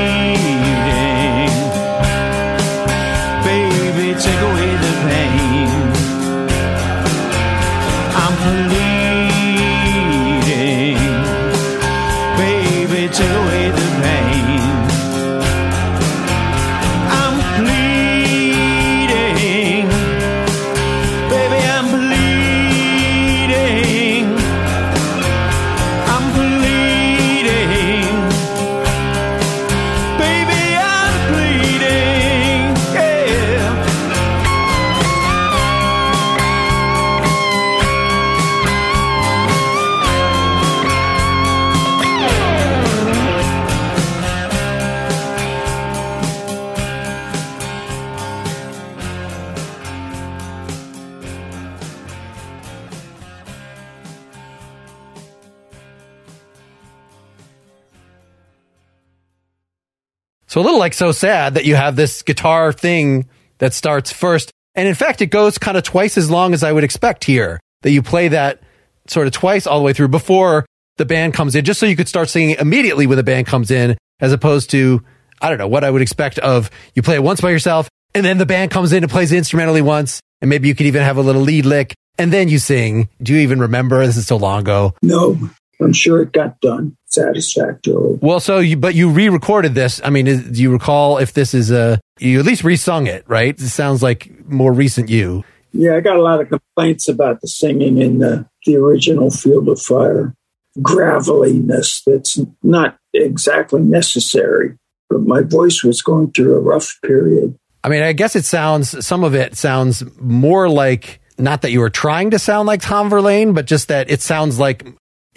So 60.51 60.59
a 60.59 60.63
little 60.63 60.79
like 60.79 60.93
so 60.93 61.13
sad 61.13 61.53
that 61.53 61.63
you 61.63 61.75
have 61.75 61.95
this 61.95 62.23
guitar 62.23 62.73
thing 62.73 63.29
that 63.59 63.73
starts 63.73 64.11
first. 64.11 64.51
And 64.75 64.85
in 64.85 64.95
fact, 64.95 65.21
it 65.21 65.27
goes 65.27 65.57
kind 65.57 65.77
of 65.77 65.83
twice 65.83 66.17
as 66.17 66.29
long 66.29 66.53
as 66.53 66.61
I 66.61 66.73
would 66.73 66.83
expect 66.83 67.23
here 67.23 67.57
that 67.83 67.91
you 67.91 68.01
play 68.01 68.27
that 68.27 68.61
sort 69.07 69.27
of 69.27 69.33
twice 69.33 69.65
all 69.65 69.79
the 69.79 69.85
way 69.85 69.93
through 69.93 70.09
before 70.09 70.65
the 70.97 71.05
band 71.05 71.33
comes 71.33 71.55
in, 71.55 71.63
just 71.63 71.79
so 71.79 71.85
you 71.85 71.95
could 71.95 72.09
start 72.09 72.27
singing 72.27 72.57
immediately 72.59 73.07
when 73.07 73.15
the 73.15 73.23
band 73.23 73.47
comes 73.47 73.71
in, 73.71 73.97
as 74.19 74.33
opposed 74.33 74.71
to, 74.71 75.01
I 75.41 75.47
don't 75.47 75.57
know, 75.57 75.69
what 75.69 75.85
I 75.85 75.89
would 75.89 76.01
expect 76.01 76.37
of 76.39 76.69
you 76.95 77.01
play 77.01 77.15
it 77.15 77.23
once 77.23 77.39
by 77.39 77.51
yourself 77.51 77.87
and 78.13 78.25
then 78.25 78.37
the 78.37 78.45
band 78.45 78.71
comes 78.71 78.91
in 78.91 79.03
and 79.03 79.11
plays 79.11 79.31
instrumentally 79.31 79.81
once. 79.81 80.19
And 80.41 80.49
maybe 80.49 80.67
you 80.67 80.75
could 80.75 80.87
even 80.87 81.01
have 81.01 81.15
a 81.15 81.21
little 81.21 81.43
lead 81.43 81.65
lick 81.65 81.93
and 82.17 82.33
then 82.33 82.49
you 82.49 82.59
sing. 82.59 83.07
Do 83.23 83.33
you 83.33 83.39
even 83.39 83.61
remember? 83.61 84.05
This 84.05 84.17
is 84.17 84.27
so 84.27 84.35
long 84.35 84.59
ago. 84.59 84.95
No, 85.01 85.49
I'm 85.81 85.93
sure 85.93 86.21
it 86.21 86.31
got 86.31 86.59
done 86.61 86.97
satisfactorily. 87.05 88.19
Well, 88.21 88.39
so 88.39 88.59
you, 88.59 88.77
but 88.77 88.95
you 88.95 89.09
re-recorded 89.09 89.73
this. 89.73 90.01
I 90.03 90.09
mean, 90.09 90.27
is, 90.27 90.43
do 90.43 90.61
you 90.61 90.71
recall 90.71 91.17
if 91.17 91.33
this 91.33 91.53
is 91.53 91.71
a, 91.71 91.99
you 92.19 92.39
at 92.39 92.45
least 92.45 92.63
resung 92.63 93.07
it, 93.07 93.23
right? 93.27 93.53
It 93.53 93.69
sounds 93.69 94.01
like 94.01 94.31
more 94.47 94.73
recent 94.73 95.09
you. 95.09 95.43
Yeah, 95.73 95.95
I 95.95 96.01
got 96.01 96.17
a 96.17 96.21
lot 96.21 96.41
of 96.41 96.49
complaints 96.49 97.07
about 97.07 97.41
the 97.41 97.47
singing 97.47 97.97
in 97.97 98.19
the, 98.19 98.47
the 98.65 98.75
original 98.75 99.31
Field 99.31 99.69
of 99.69 99.81
Fire. 99.81 100.35
Graveliness 100.81 102.01
that's 102.05 102.39
not 102.63 102.97
exactly 103.13 103.81
necessary. 103.81 104.77
But 105.09 105.23
my 105.23 105.41
voice 105.41 105.83
was 105.83 106.01
going 106.01 106.31
through 106.31 106.55
a 106.55 106.61
rough 106.61 106.97
period. 107.03 107.57
I 107.83 107.89
mean, 107.89 108.01
I 108.01 108.13
guess 108.13 108.37
it 108.37 108.45
sounds, 108.45 109.05
some 109.05 109.25
of 109.25 109.35
it 109.35 109.57
sounds 109.57 110.03
more 110.17 110.69
like, 110.69 111.19
not 111.37 111.63
that 111.63 111.71
you 111.71 111.81
were 111.81 111.89
trying 111.89 112.31
to 112.31 112.39
sound 112.39 112.67
like 112.67 112.81
Tom 112.81 113.09
Verlaine, 113.09 113.53
but 113.53 113.65
just 113.65 113.89
that 113.89 114.09
it 114.09 114.21
sounds 114.21 114.59
like 114.59 114.87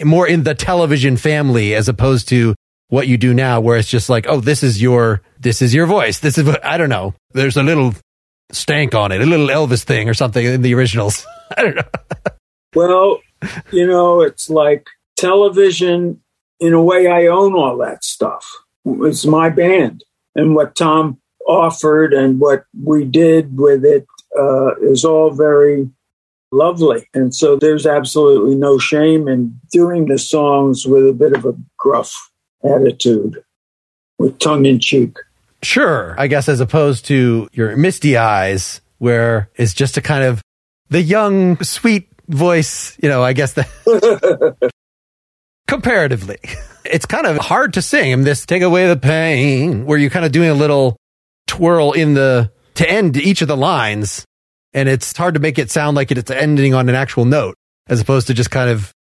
more 0.03 0.27
in 0.27 0.43
the 0.43 0.55
television 0.55 1.17
family 1.17 1.73
as 1.75 1.87
opposed 1.87 2.29
to 2.29 2.55
what 2.89 3.07
you 3.07 3.17
do 3.17 3.33
now, 3.33 3.59
where 3.59 3.77
it's 3.77 3.89
just 3.89 4.09
like, 4.09 4.25
oh, 4.27 4.39
this 4.39 4.63
is 4.63 4.81
your, 4.81 5.21
this 5.39 5.61
is 5.61 5.73
your 5.73 5.85
voice. 5.85 6.19
This 6.19 6.37
is 6.37 6.45
what, 6.45 6.63
I 6.63 6.77
don't 6.77 6.89
know. 6.89 7.13
There's 7.31 7.57
a 7.57 7.63
little 7.63 7.93
stank 8.51 8.93
on 8.93 9.11
it, 9.11 9.21
a 9.21 9.25
little 9.25 9.47
Elvis 9.47 9.83
thing 9.83 10.09
or 10.09 10.13
something 10.13 10.45
in 10.45 10.61
the 10.61 10.73
originals. 10.75 11.25
I 11.57 11.63
don't 11.63 11.75
know. 11.75 11.83
Well, 12.75 13.19
you 13.71 13.87
know, 13.87 14.21
it's 14.21 14.49
like 14.49 14.87
television. 15.17 16.21
In 16.59 16.73
a 16.73 16.81
way, 16.81 17.07
I 17.07 17.27
own 17.27 17.53
all 17.53 17.77
that 17.77 18.03
stuff. 18.03 18.45
It's 18.85 19.25
my 19.25 19.49
band, 19.49 20.03
and 20.35 20.55
what 20.55 20.75
Tom 20.75 21.19
offered 21.47 22.13
and 22.13 22.39
what 22.39 22.63
we 22.81 23.03
did 23.03 23.57
with 23.57 23.83
it 23.83 24.05
uh, 24.37 24.75
is 24.75 25.05
all 25.05 25.31
very 25.31 25.89
lovely. 26.51 27.07
And 27.13 27.33
so 27.33 27.55
there's 27.55 27.85
absolutely 27.85 28.55
no 28.55 28.77
shame 28.77 29.27
in 29.27 29.59
doing 29.71 30.07
the 30.07 30.17
songs 30.17 30.85
with 30.85 31.07
a 31.07 31.13
bit 31.13 31.33
of 31.33 31.45
a 31.45 31.55
gruff 31.77 32.31
attitude, 32.63 33.43
with 34.17 34.39
tongue 34.39 34.65
in 34.65 34.79
cheek. 34.79 35.17
Sure. 35.61 36.15
I 36.17 36.27
guess 36.27 36.47
as 36.47 36.59
opposed 36.59 37.05
to 37.05 37.49
your 37.53 37.75
misty 37.75 38.17
eyes, 38.17 38.81
where 38.97 39.49
it's 39.55 39.73
just 39.73 39.97
a 39.97 40.01
kind 40.01 40.23
of 40.23 40.41
the 40.89 41.01
young, 41.01 41.57
sweet 41.63 42.09
voice, 42.27 42.97
you 43.01 43.09
know, 43.09 43.23
I 43.23 43.33
guess 43.33 43.53
that 43.53 43.67
comparatively, 45.67 46.37
it's 46.85 47.05
kind 47.05 47.25
of 47.25 47.37
hard 47.37 47.73
to 47.73 47.81
sing. 47.81 48.13
I 48.13 48.15
mean, 48.15 48.25
this 48.25 48.45
take 48.45 48.61
away 48.61 48.87
the 48.87 48.95
pain, 48.95 49.85
where 49.85 49.97
you're 49.97 50.09
kind 50.09 50.25
of 50.25 50.31
doing 50.31 50.49
a 50.49 50.53
little 50.53 50.97
twirl 51.47 51.93
in 51.93 52.13
the, 52.13 52.51
to 52.75 52.89
end 52.89 53.17
each 53.17 53.41
of 53.41 53.47
the 53.47 53.57
lines. 53.57 54.25
And 54.75 54.89
it's 54.89 55.15
hard 55.15 55.35
to 55.35 55.39
make 55.39 55.57
it 55.57 55.71
sound 55.71 55.95
like 55.95 56.11
it's 56.11 56.29
ending 56.29 56.73
on 56.73 56.89
an 56.89 56.95
actual 56.95 57.23
note 57.23 57.55
as 57.87 58.01
opposed 58.01 58.27
to 58.27 58.33
just 58.33 58.51
kind 58.51 58.69
of, 58.69 58.93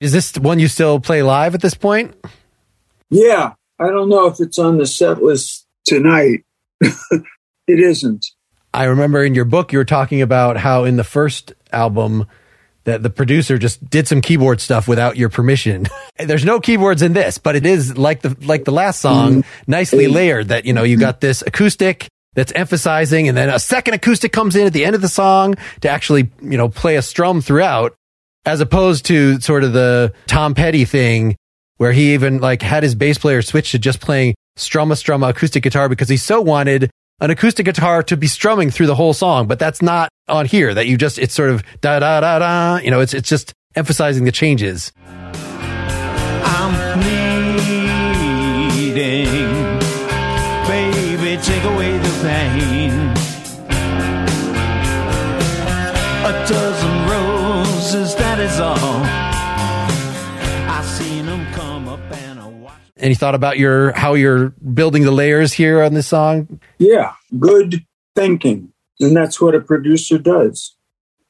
is 0.00 0.12
this 0.12 0.38
one 0.38 0.60
you 0.60 0.68
still 0.68 1.00
play 1.00 1.24
live 1.24 1.54
at 1.56 1.60
this 1.60 1.74
point? 1.74 2.14
Yeah, 3.10 3.54
I 3.80 3.88
don't 3.88 4.08
know 4.08 4.26
if 4.26 4.38
it's 4.38 4.56
on 4.56 4.78
the 4.78 4.86
set 4.86 5.20
list 5.20 5.66
tonight. 5.84 6.44
it 6.80 7.24
isn't. 7.66 8.24
I 8.72 8.84
remember 8.84 9.24
in 9.24 9.34
your 9.34 9.44
book 9.44 9.72
you 9.72 9.78
were 9.78 9.84
talking 9.84 10.22
about 10.22 10.58
how 10.58 10.84
in 10.84 10.96
the 10.96 11.04
first 11.04 11.54
album 11.72 12.26
that 12.84 13.02
the 13.02 13.10
producer 13.10 13.58
just 13.58 13.84
did 13.90 14.06
some 14.06 14.20
keyboard 14.20 14.60
stuff 14.60 14.86
without 14.86 15.16
your 15.16 15.28
permission. 15.28 15.86
There's 16.18 16.44
no 16.44 16.60
keyboards 16.60 17.02
in 17.02 17.14
this, 17.14 17.38
but 17.38 17.56
it 17.56 17.66
is 17.66 17.98
like 17.98 18.22
the 18.22 18.36
like 18.42 18.64
the 18.64 18.70
last 18.70 19.00
song, 19.00 19.42
mm-hmm. 19.42 19.70
nicely 19.70 20.06
layered 20.06 20.48
that 20.48 20.66
you 20.66 20.72
know 20.72 20.84
you 20.84 20.96
got 20.96 21.20
this 21.20 21.42
acoustic 21.42 22.06
that's 22.36 22.52
emphasizing 22.52 23.28
and 23.28 23.36
then 23.36 23.48
a 23.48 23.58
second 23.58 23.94
acoustic 23.94 24.30
comes 24.30 24.54
in 24.54 24.66
at 24.66 24.72
the 24.72 24.84
end 24.84 24.94
of 24.94 25.00
the 25.00 25.08
song 25.08 25.56
to 25.80 25.88
actually, 25.88 26.30
you 26.40 26.56
know, 26.56 26.68
play 26.68 26.94
a 26.96 27.02
strum 27.02 27.40
throughout 27.40 27.96
as 28.44 28.60
opposed 28.60 29.06
to 29.06 29.40
sort 29.40 29.64
of 29.64 29.72
the 29.72 30.12
Tom 30.28 30.54
Petty 30.54 30.84
thing 30.84 31.34
where 31.78 31.92
he 31.92 32.14
even 32.14 32.38
like 32.38 32.62
had 32.62 32.82
his 32.82 32.94
bass 32.94 33.18
player 33.18 33.42
switch 33.42 33.72
to 33.72 33.78
just 33.78 34.00
playing 34.00 34.34
strum 34.54 34.92
a 34.92 34.96
strum 34.96 35.24
acoustic 35.24 35.62
guitar 35.62 35.88
because 35.88 36.08
he 36.08 36.16
so 36.16 36.40
wanted 36.40 36.90
an 37.20 37.30
acoustic 37.30 37.64
guitar 37.64 38.02
to 38.02 38.16
be 38.16 38.26
strumming 38.26 38.70
through 38.70 38.86
the 38.86 38.94
whole 38.94 39.14
song, 39.14 39.46
but 39.48 39.58
that's 39.58 39.80
not 39.80 40.10
on 40.28 40.44
here 40.44 40.74
that 40.74 40.86
you 40.86 40.98
just, 40.98 41.18
it's 41.18 41.34
sort 41.34 41.50
of 41.50 41.64
da 41.80 41.98
da 41.98 42.20
da 42.20 42.38
da, 42.38 42.76
you 42.76 42.90
know, 42.90 43.00
it's, 43.00 43.14
it's 43.14 43.28
just 43.28 43.54
emphasizing 43.74 44.24
the 44.24 44.32
changes. 44.32 44.92
I'm. 45.02 46.86
Baby, 50.66 51.36
a 56.24 56.46
dozen 56.48 57.08
roses, 57.08 58.14
that 58.16 58.38
is 58.40 58.58
all. 58.60 59.26
Any 62.98 63.14
thought 63.14 63.34
about 63.34 63.58
your 63.58 63.92
how 63.92 64.14
you're 64.14 64.48
building 64.48 65.02
the 65.02 65.10
layers 65.10 65.52
here 65.52 65.82
on 65.82 65.92
this 65.94 66.06
song? 66.06 66.60
Yeah, 66.78 67.12
good 67.38 67.84
thinking, 68.14 68.72
and 68.98 69.14
that's 69.14 69.40
what 69.40 69.54
a 69.54 69.60
producer 69.60 70.18
does. 70.18 70.74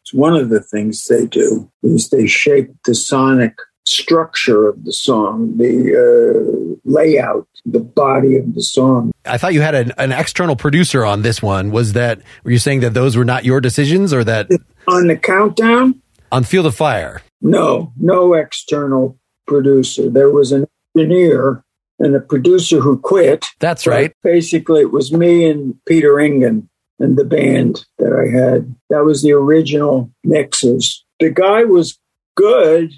It's 0.03 0.14
one 0.14 0.36
of 0.36 0.49
the 0.49 0.62
things 0.62 1.05
they 1.07 1.26
do 1.26 1.70
is 1.82 2.09
they 2.11 2.28
shape 2.28 2.70
the 2.84 2.94
sonic 2.94 3.57
structure 3.87 4.68
of 4.68 4.84
the 4.84 4.93
song, 4.93 5.57
the 5.57 5.95
uh, 5.95 6.76
layout, 6.84 7.47
the 7.64 7.80
body 7.80 8.37
of 8.37 8.55
the 8.55 8.62
song. 8.62 9.12
I 9.24 9.39
thought 9.39 9.55
you 9.55 9.61
had 9.62 9.74
an, 9.74 9.93
an 9.99 10.12
external 10.12 10.57
producer 10.57 11.05
on 11.05 11.22
this 11.22 11.41
one. 11.43 11.70
Was 11.70 11.93
that 11.95 12.20
were 12.45 12.51
you 12.51 12.59
saying 12.59 12.80
that 12.80 12.95
those 12.95 13.16
were 13.16 13.24
not 13.24 13.45
your 13.45 13.61
decisions 13.61 14.12
or 14.12 14.24
that 14.24 14.49
On 14.89 15.07
the 15.07 15.16
countdown, 15.16 16.01
on 16.32 16.45
Field 16.45 16.66
of 16.66 16.74
Fire? 16.74 17.22
no, 17.41 17.93
no 17.97 18.34
external 18.34 19.18
producer. 19.47 20.11
There 20.11 20.30
was 20.30 20.53
an 20.53 20.66
engineer 20.97 21.62
and 21.99 22.14
a 22.16 22.20
producer 22.20 22.80
who 22.80 22.99
quit. 22.99 23.47
That's 23.61 23.87
right. 23.87 24.12
Basically, 24.22 24.80
it 24.80 24.91
was 24.93 25.12
me 25.12 25.49
and 25.49 25.74
Peter 25.87 26.18
Ingen 26.18 26.68
and 26.99 27.16
the 27.16 27.24
band 27.24 27.84
that 27.99 28.12
I 28.12 28.26
had. 28.37 28.74
That 28.91 29.05
was 29.05 29.22
the 29.22 29.32
original 29.32 30.11
mixes. 30.24 31.05
The 31.20 31.30
guy 31.30 31.64
was 31.64 31.99
good, 32.34 32.93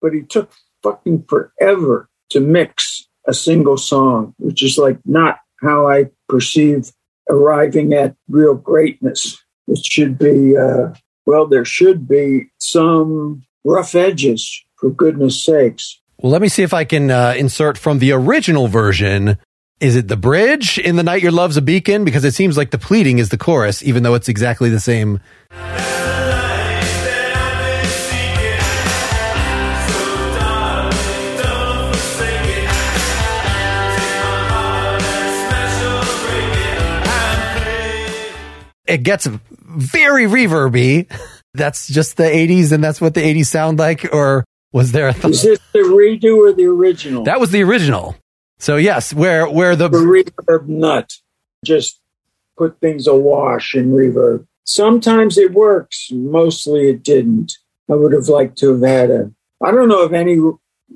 but 0.00 0.12
he 0.12 0.22
took 0.22 0.50
fucking 0.82 1.24
forever 1.28 2.08
to 2.30 2.40
mix 2.40 3.08
a 3.26 3.34
single 3.34 3.76
song, 3.76 4.34
which 4.38 4.62
is 4.62 4.78
like 4.78 4.98
not 5.04 5.38
how 5.60 5.88
I 5.88 6.10
perceive 6.28 6.92
arriving 7.28 7.92
at 7.92 8.16
real 8.28 8.54
greatness. 8.54 9.42
It 9.66 9.84
should 9.84 10.18
be, 10.18 10.56
uh, 10.56 10.94
well, 11.24 11.46
there 11.46 11.64
should 11.64 12.06
be 12.06 12.50
some 12.58 13.42
rough 13.64 13.94
edges, 13.94 14.64
for 14.76 14.90
goodness 14.90 15.44
sakes. 15.44 16.00
Well, 16.18 16.32
let 16.32 16.40
me 16.40 16.48
see 16.48 16.62
if 16.62 16.72
I 16.72 16.84
can 16.84 17.10
uh, 17.10 17.34
insert 17.36 17.76
from 17.76 17.98
the 17.98 18.12
original 18.12 18.68
version. 18.68 19.38
Is 19.80 19.96
it 19.96 20.08
the 20.08 20.16
bridge 20.16 20.78
in 20.78 20.96
"The 20.96 21.02
Night 21.02 21.22
Your 21.22 21.32
Love's 21.32 21.56
a 21.56 21.62
Beacon"? 21.62 22.04
Because 22.04 22.24
it 22.24 22.32
seems 22.32 22.56
like 22.56 22.70
the 22.70 22.78
pleading 22.78 23.18
is 23.18 23.28
the 23.28 23.36
chorus, 23.36 23.82
even 23.82 24.02
though 24.02 24.14
it's 24.14 24.28
exactly 24.28 24.70
the 24.70 24.80
same. 24.80 25.20
It 38.86 39.02
gets 39.02 39.26
very 39.26 40.24
reverby. 40.24 41.10
That's 41.54 41.88
just 41.88 42.16
the 42.16 42.24
'80s, 42.24 42.72
and 42.72 42.82
that's 42.84 43.00
what 43.00 43.14
the 43.14 43.22
'80s 43.22 43.46
sound 43.46 43.78
like. 43.78 44.12
Or 44.12 44.44
was 44.72 44.92
there 44.92 45.08
a 45.08 45.14
th- 45.14 45.26
Is 45.26 45.42
this 45.42 45.60
the 45.72 45.78
redo 45.80 46.36
or 46.36 46.52
the 46.52 46.66
original? 46.66 47.24
that 47.24 47.40
was 47.40 47.50
the 47.50 47.62
original? 47.62 48.16
So 48.58 48.76
yes, 48.76 49.12
where 49.14 49.48
where 49.48 49.74
the 49.76 49.88
the 49.88 49.98
reverb 49.98 50.68
nut. 50.68 51.12
Just 51.64 52.00
put 52.56 52.78
things 52.80 53.06
awash 53.06 53.74
in 53.74 53.92
reverb. 53.92 54.46
Sometimes 54.64 55.38
it 55.38 55.52
works. 55.52 56.08
Mostly 56.12 56.88
it 56.90 57.02
didn't. 57.02 57.52
I 57.90 57.94
would 57.94 58.12
have 58.12 58.28
liked 58.28 58.58
to 58.58 58.72
have 58.72 58.82
had 58.82 59.10
a. 59.10 59.32
I 59.64 59.70
don't 59.70 59.88
know 59.88 60.02
of 60.02 60.12
any 60.12 60.38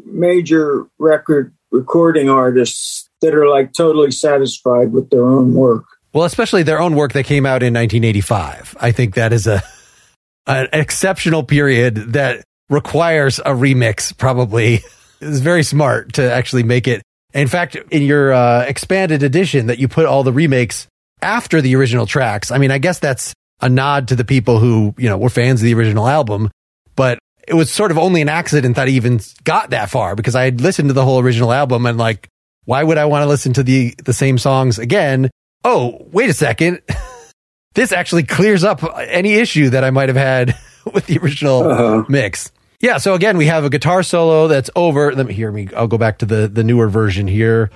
major 0.05 0.87
record 0.99 1.55
recording 1.71 2.29
artists 2.29 3.09
that 3.21 3.35
are 3.35 3.49
like 3.49 3.73
totally 3.73 4.11
satisfied 4.11 4.93
with 4.93 5.11
their 5.11 5.27
own 5.27 5.55
work. 5.55 5.85
Well, 6.13 6.25
especially 6.25 6.63
their 6.65 6.81
own 6.81 6.97
work 6.97 7.13
that 7.13 7.25
came 7.25 7.47
out 7.47 7.63
in 7.63 7.75
1985. 7.75 8.77
I 8.81 8.93
think 8.93 9.15
that 9.15 9.33
is 9.33 9.47
a 9.47 9.63
an 10.47 10.69
exceptional 10.73 11.43
period 11.43 11.95
that 12.15 12.45
requires 12.69 13.39
a 13.39 13.53
remix. 13.53 14.17
Probably 14.17 14.83
it's 15.21 15.39
very 15.39 15.63
smart 15.63 16.15
to 16.15 16.33
actually 16.33 16.63
make 16.63 16.89
it. 16.89 17.03
In 17.33 17.47
fact, 17.47 17.77
in 17.77 18.03
your 18.03 18.33
uh, 18.33 18.63
expanded 18.63 19.23
edition, 19.23 19.69
that 19.69 19.79
you 19.79 19.87
put 19.87 20.07
all 20.07 20.25
the 20.25 20.33
remakes 20.33 20.89
after 21.23 21.61
the 21.61 21.77
original 21.77 22.07
tracks. 22.07 22.51
I 22.51 22.59
mean, 22.59 22.73
I 22.73 22.79
guess 22.79 22.99
that's 22.99 23.33
a 23.61 23.69
nod 23.69 24.09
to 24.09 24.17
the 24.17 24.25
people 24.25 24.59
who 24.59 24.95
you 24.99 25.09
know 25.09 25.19
were 25.19 25.31
fans 25.31 25.61
of 25.61 25.65
the 25.65 25.75
original 25.75 26.09
album, 26.09 26.51
but 26.97 27.19
it 27.47 27.55
was 27.55 27.71
sort 27.71 27.91
of 27.91 27.99
only 27.99 28.21
an 28.21 28.29
accident 28.29 28.77
that 28.77 28.89
I 28.89 28.91
even 28.91 29.21
got 29.45 29.71
that 29.71 29.91
far 29.91 30.17
because 30.17 30.35
I 30.35 30.45
had 30.45 30.61
listened 30.61 30.89
to 30.89 30.93
the 30.93 31.05
whole 31.05 31.21
original 31.21 31.53
album 31.53 31.87
and 31.87 31.99
like, 31.99 32.29
why 32.65 32.83
would 32.83 32.99
I 32.99 33.05
want 33.05 33.23
to 33.23 33.27
listen 33.27 33.53
to 33.55 33.63
the 33.63 33.95
the 34.05 34.13
same 34.13 34.39
songs 34.39 34.79
again? 34.79 35.31
Oh, 35.65 36.07
wait 36.13 36.31
a 36.31 36.35
second. 36.35 36.81
this 37.75 37.93
actually 37.93 38.23
clears 38.25 38.65
up 38.65 38.83
any 38.99 39.35
issue 39.35 39.71
that 39.71 39.85
I 39.85 39.91
might 39.91 40.09
have 40.09 40.17
had 40.17 40.57
with 40.95 41.07
the 41.07 41.19
original 41.19 41.63
Uh-huh. 41.71 42.05
mix. 42.09 42.51
Yeah, 42.81 42.97
so 42.97 43.13
again, 43.13 43.37
we 43.37 43.45
have 43.47 43.65
a 43.65 43.69
guitar 43.71 44.03
solo 44.03 44.49
that's 44.49 44.71
over. 44.75 45.13
Let 45.15 45.27
me 45.27 45.35
hear 45.35 45.53
me. 45.53 45.69
I'll 45.77 45.87
go 45.87 45.99
back 45.99 46.19
to 46.21 46.27
the 46.27 46.49
the 46.49 46.65
newer 46.65 46.89
version 46.89 47.29
here. 47.29 47.71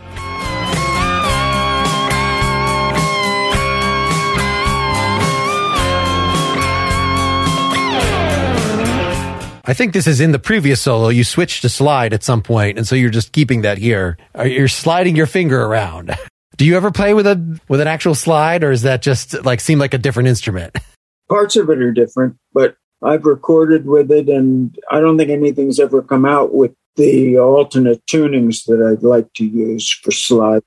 I 9.67 9.73
think 9.73 9.95
this 9.95 10.07
is 10.07 10.21
in 10.21 10.33
the 10.33 10.39
previous 10.39 10.79
solo. 10.83 11.09
You 11.09 11.25
switched 11.25 11.63
to 11.63 11.71
slide 11.71 12.13
at 12.13 12.23
some 12.23 12.43
point, 12.43 12.77
and 12.77 12.87
so 12.87 12.95
you're 12.95 13.09
just 13.09 13.33
keeping 13.33 13.63
that 13.63 13.79
here. 13.79 14.19
You're 14.45 14.69
sliding 14.69 15.17
your 15.17 15.27
finger 15.27 15.63
around. 15.65 16.15
Do 16.57 16.65
you 16.65 16.77
ever 16.77 16.91
play 16.91 17.15
with 17.15 17.27
a 17.27 17.61
with 17.69 17.81
an 17.81 17.89
actual 17.89 18.15
slide, 18.15 18.63
or 18.63 18.71
is 18.71 18.83
that 18.83 19.03
just 19.03 19.45
like 19.45 19.61
seem 19.61 19.79
like 19.79 19.95
a 19.95 19.99
different 19.99 20.29
instrument? 20.29 20.77
Parts 21.29 21.57
of 21.57 21.71
it 21.71 21.79
are 21.81 21.93
different, 21.93 22.37
but 22.53 22.77
I've 23.03 23.25
recorded 23.25 23.87
with 23.87 24.11
it, 24.11 24.29
and 24.29 24.77
I 24.91 25.01
don't 25.01 25.19
think 25.19 25.31
anything's 25.31 25.81
ever 25.81 26.03
come 26.03 26.25
out 26.25 26.55
with 26.55 26.75
the 26.97 27.39
alternate 27.39 28.05
tunings 28.07 28.65
that 28.67 28.81
I'd 28.81 29.03
like 29.03 29.33
to 29.35 29.45
use 29.45 29.91
for 29.91 30.13
slide. 30.13 30.63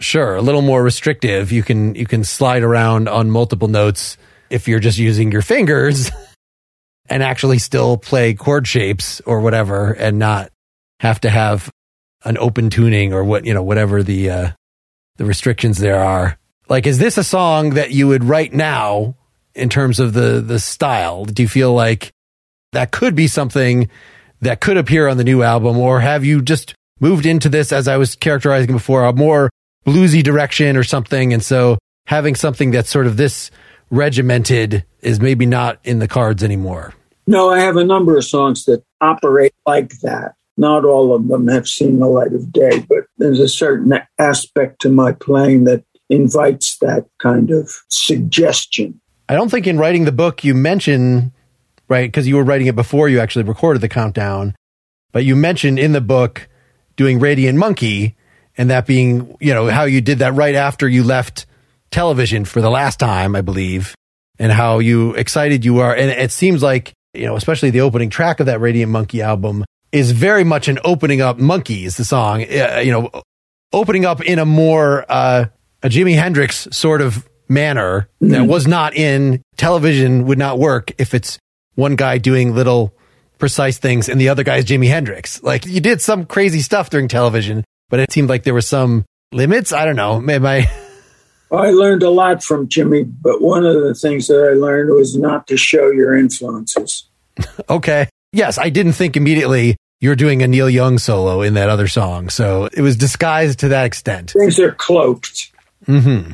Sure, 0.00 0.34
a 0.34 0.42
little 0.42 0.62
more 0.62 0.82
restrictive. 0.82 1.52
You 1.52 1.62
can 1.62 1.94
you 1.94 2.06
can 2.06 2.24
slide 2.24 2.62
around 2.62 3.08
on 3.08 3.30
multiple 3.30 3.68
notes 3.68 4.16
if 4.50 4.66
you're 4.66 4.80
just 4.80 4.98
using 4.98 5.30
your 5.30 5.42
fingers 5.42 6.10
and 7.08 7.22
actually 7.22 7.58
still 7.58 7.96
play 7.96 8.34
chord 8.34 8.66
shapes 8.66 9.20
or 9.26 9.40
whatever 9.40 9.92
and 9.92 10.18
not 10.18 10.50
have 11.00 11.20
to 11.20 11.30
have 11.30 11.70
an 12.24 12.38
open 12.38 12.70
tuning 12.70 13.12
or 13.12 13.24
what, 13.24 13.44
you 13.44 13.54
know, 13.54 13.62
whatever 13.62 14.02
the 14.02 14.30
uh 14.30 14.50
the 15.16 15.24
restrictions 15.24 15.78
there 15.78 16.02
are. 16.02 16.38
Like 16.68 16.86
is 16.86 16.98
this 16.98 17.18
a 17.18 17.24
song 17.24 17.70
that 17.70 17.90
you 17.90 18.08
would 18.08 18.24
write 18.24 18.52
now 18.52 19.16
in 19.54 19.68
terms 19.68 20.00
of 20.00 20.12
the 20.12 20.40
the 20.40 20.58
style? 20.58 21.24
Do 21.24 21.42
you 21.42 21.48
feel 21.48 21.72
like 21.72 22.12
that 22.72 22.90
could 22.90 23.14
be 23.14 23.28
something 23.28 23.88
that 24.40 24.60
could 24.60 24.76
appear 24.76 25.08
on 25.08 25.16
the 25.16 25.24
new 25.24 25.42
album 25.42 25.78
or 25.78 26.00
have 26.00 26.24
you 26.24 26.42
just 26.42 26.74
moved 27.00 27.26
into 27.26 27.48
this 27.48 27.72
as 27.72 27.88
I 27.88 27.96
was 27.96 28.14
characterizing 28.14 28.72
before 28.72 29.04
a 29.04 29.12
more 29.12 29.50
bluesy 29.86 30.22
direction 30.22 30.76
or 30.76 30.84
something 30.84 31.32
and 31.32 31.42
so 31.42 31.78
having 32.06 32.34
something 32.34 32.70
that's 32.70 32.90
sort 32.90 33.06
of 33.06 33.16
this 33.16 33.50
regimented 33.90 34.84
is 35.00 35.20
maybe 35.20 35.46
not 35.46 35.78
in 35.84 35.98
the 35.98 36.08
cards 36.08 36.42
anymore. 36.42 36.94
No, 37.26 37.50
I 37.50 37.60
have 37.60 37.76
a 37.76 37.84
number 37.84 38.16
of 38.16 38.24
songs 38.24 38.64
that 38.64 38.82
operate 39.00 39.54
like 39.66 40.00
that. 40.00 40.34
Not 40.56 40.84
all 40.84 41.14
of 41.14 41.28
them 41.28 41.48
have 41.48 41.66
seen 41.66 41.98
the 41.98 42.06
light 42.06 42.32
of 42.32 42.52
day, 42.52 42.80
but 42.88 43.04
there's 43.16 43.40
a 43.40 43.48
certain 43.48 43.94
aspect 44.18 44.82
to 44.82 44.90
my 44.90 45.12
playing 45.12 45.64
that 45.64 45.84
invites 46.10 46.76
that 46.78 47.06
kind 47.20 47.50
of 47.50 47.70
suggestion. 47.88 49.00
I 49.28 49.34
don't 49.34 49.50
think 49.50 49.66
in 49.66 49.78
writing 49.78 50.04
the 50.04 50.12
book 50.12 50.44
you 50.44 50.54
mention 50.54 51.32
right 51.88 52.06
because 52.06 52.28
you 52.28 52.36
were 52.36 52.44
writing 52.44 52.66
it 52.66 52.76
before 52.76 53.08
you 53.08 53.20
actually 53.20 53.44
recorded 53.44 53.80
the 53.80 53.88
countdown, 53.88 54.54
but 55.12 55.24
you 55.24 55.34
mentioned 55.34 55.78
in 55.78 55.92
the 55.92 56.00
book 56.00 56.48
doing 56.96 57.18
Radiant 57.18 57.58
Monkey 57.58 58.16
and 58.58 58.70
that 58.70 58.86
being, 58.86 59.36
you 59.40 59.54
know, 59.54 59.68
how 59.68 59.84
you 59.84 60.02
did 60.02 60.18
that 60.18 60.34
right 60.34 60.54
after 60.54 60.86
you 60.86 61.02
left 61.02 61.46
television 61.90 62.44
for 62.44 62.60
the 62.60 62.70
last 62.70 62.98
time, 62.98 63.34
I 63.34 63.40
believe, 63.40 63.94
and 64.38 64.52
how 64.52 64.80
you 64.80 65.14
excited 65.14 65.64
you 65.64 65.78
are 65.78 65.94
and 65.94 66.10
it 66.10 66.30
seems 66.30 66.62
like, 66.62 66.92
you 67.14 67.24
know, 67.24 67.36
especially 67.36 67.70
the 67.70 67.80
opening 67.80 68.10
track 68.10 68.40
of 68.40 68.46
that 68.46 68.60
Radiant 68.60 68.92
Monkey 68.92 69.22
album 69.22 69.64
is 69.92 70.12
very 70.12 70.44
much 70.44 70.68
an 70.68 70.78
opening 70.84 71.20
up 71.20 71.38
monkey 71.38 71.84
is 71.84 71.96
the 71.96 72.04
song, 72.04 72.42
uh, 72.42 72.80
you 72.82 72.90
know, 72.90 73.10
opening 73.72 74.04
up 74.04 74.20
in 74.22 74.38
a 74.38 74.46
more 74.46 75.04
uh, 75.08 75.46
a 75.82 75.88
Jimi 75.88 76.14
Hendrix 76.14 76.68
sort 76.72 77.00
of 77.00 77.28
manner 77.48 78.08
that 78.20 78.46
was 78.46 78.66
not 78.66 78.96
in 78.96 79.42
television 79.56 80.26
would 80.26 80.38
not 80.38 80.58
work 80.58 80.92
if 80.98 81.12
it's 81.12 81.38
one 81.74 81.96
guy 81.96 82.18
doing 82.18 82.54
little 82.54 82.94
precise 83.38 83.78
things 83.78 84.08
and 84.08 84.20
the 84.20 84.28
other 84.28 84.44
guy's 84.44 84.64
Jimi 84.64 84.88
Hendrix. 84.88 85.42
Like 85.42 85.66
you 85.66 85.80
did 85.80 86.00
some 86.00 86.24
crazy 86.24 86.60
stuff 86.60 86.90
during 86.90 87.08
television, 87.08 87.64
but 87.90 88.00
it 88.00 88.12
seemed 88.12 88.28
like 88.28 88.44
there 88.44 88.54
were 88.54 88.60
some 88.60 89.04
limits. 89.32 89.72
I 89.72 89.84
don't 89.84 89.96
know. 89.96 90.20
Maybe 90.20 90.46
I, 90.46 90.70
I 91.52 91.70
learned 91.70 92.02
a 92.02 92.10
lot 92.10 92.42
from 92.42 92.68
Jimi, 92.68 93.12
but 93.20 93.42
one 93.42 93.66
of 93.66 93.82
the 93.82 93.94
things 93.94 94.28
that 94.28 94.48
I 94.50 94.54
learned 94.54 94.90
was 94.90 95.16
not 95.16 95.46
to 95.48 95.56
show 95.56 95.90
your 95.90 96.16
influences. 96.16 97.08
okay. 97.68 98.08
Yes, 98.32 98.56
I 98.56 98.70
didn't 98.70 98.94
think 98.94 99.16
immediately 99.16 99.76
you're 100.02 100.16
doing 100.16 100.42
a 100.42 100.48
Neil 100.48 100.68
Young 100.68 100.98
solo 100.98 101.42
in 101.42 101.54
that 101.54 101.68
other 101.68 101.86
song. 101.86 102.28
So 102.28 102.68
it 102.72 102.82
was 102.82 102.96
disguised 102.96 103.60
to 103.60 103.68
that 103.68 103.86
extent. 103.86 104.32
Things 104.32 104.58
are 104.58 104.72
cloaked. 104.72 105.52
hmm 105.86 106.32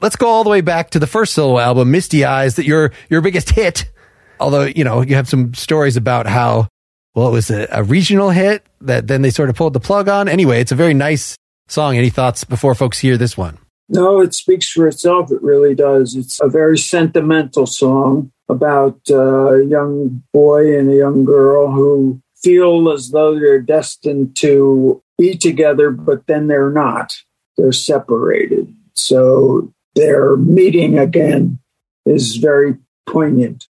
Let's 0.00 0.16
go 0.16 0.28
all 0.28 0.44
the 0.44 0.50
way 0.50 0.62
back 0.62 0.88
to 0.90 0.98
the 0.98 1.06
first 1.06 1.34
solo 1.34 1.58
album, 1.58 1.90
Misty 1.90 2.24
Eyes, 2.24 2.56
that 2.56 2.64
your 2.64 2.90
your 3.10 3.20
biggest 3.20 3.50
hit. 3.50 3.90
Although 4.40 4.64
you 4.64 4.82
know 4.82 5.02
you 5.02 5.14
have 5.14 5.28
some 5.28 5.52
stories 5.52 5.98
about 5.98 6.26
how 6.26 6.68
well, 7.14 7.28
it 7.28 7.32
was 7.32 7.50
a, 7.50 7.68
a 7.70 7.82
regional 7.82 8.30
hit 8.30 8.64
that 8.80 9.06
then 9.06 9.20
they 9.20 9.30
sort 9.30 9.50
of 9.50 9.56
pulled 9.56 9.74
the 9.74 9.80
plug 9.80 10.08
on. 10.08 10.26
Anyway, 10.26 10.60
it's 10.60 10.72
a 10.72 10.76
very 10.76 10.94
nice 10.94 11.36
song. 11.68 11.98
Any 11.98 12.08
thoughts 12.08 12.44
before 12.44 12.74
folks 12.74 12.98
hear 12.98 13.18
this 13.18 13.36
one? 13.36 13.58
No, 13.90 14.20
it 14.22 14.32
speaks 14.32 14.70
for 14.70 14.88
itself. 14.88 15.30
It 15.30 15.42
really 15.42 15.74
does. 15.74 16.14
It's 16.14 16.40
a 16.40 16.48
very 16.48 16.78
sentimental 16.78 17.66
song 17.66 18.32
about 18.48 18.98
a 19.10 19.66
young 19.68 20.22
boy 20.32 20.78
and 20.78 20.90
a 20.90 20.96
young 20.96 21.26
girl 21.26 21.70
who 21.70 22.22
feel 22.42 22.90
as 22.90 23.10
though 23.10 23.34
they're 23.34 23.60
destined 23.60 24.36
to 24.36 25.02
be 25.18 25.36
together, 25.36 25.90
but 25.90 26.26
then 26.26 26.46
they're 26.46 26.70
not. 26.70 27.14
They're 27.56 27.72
separated. 27.72 28.74
So 28.94 29.72
their 29.94 30.36
meeting 30.36 30.98
again 30.98 31.58
is 32.06 32.36
very 32.36 32.76
poignant. 33.06 33.68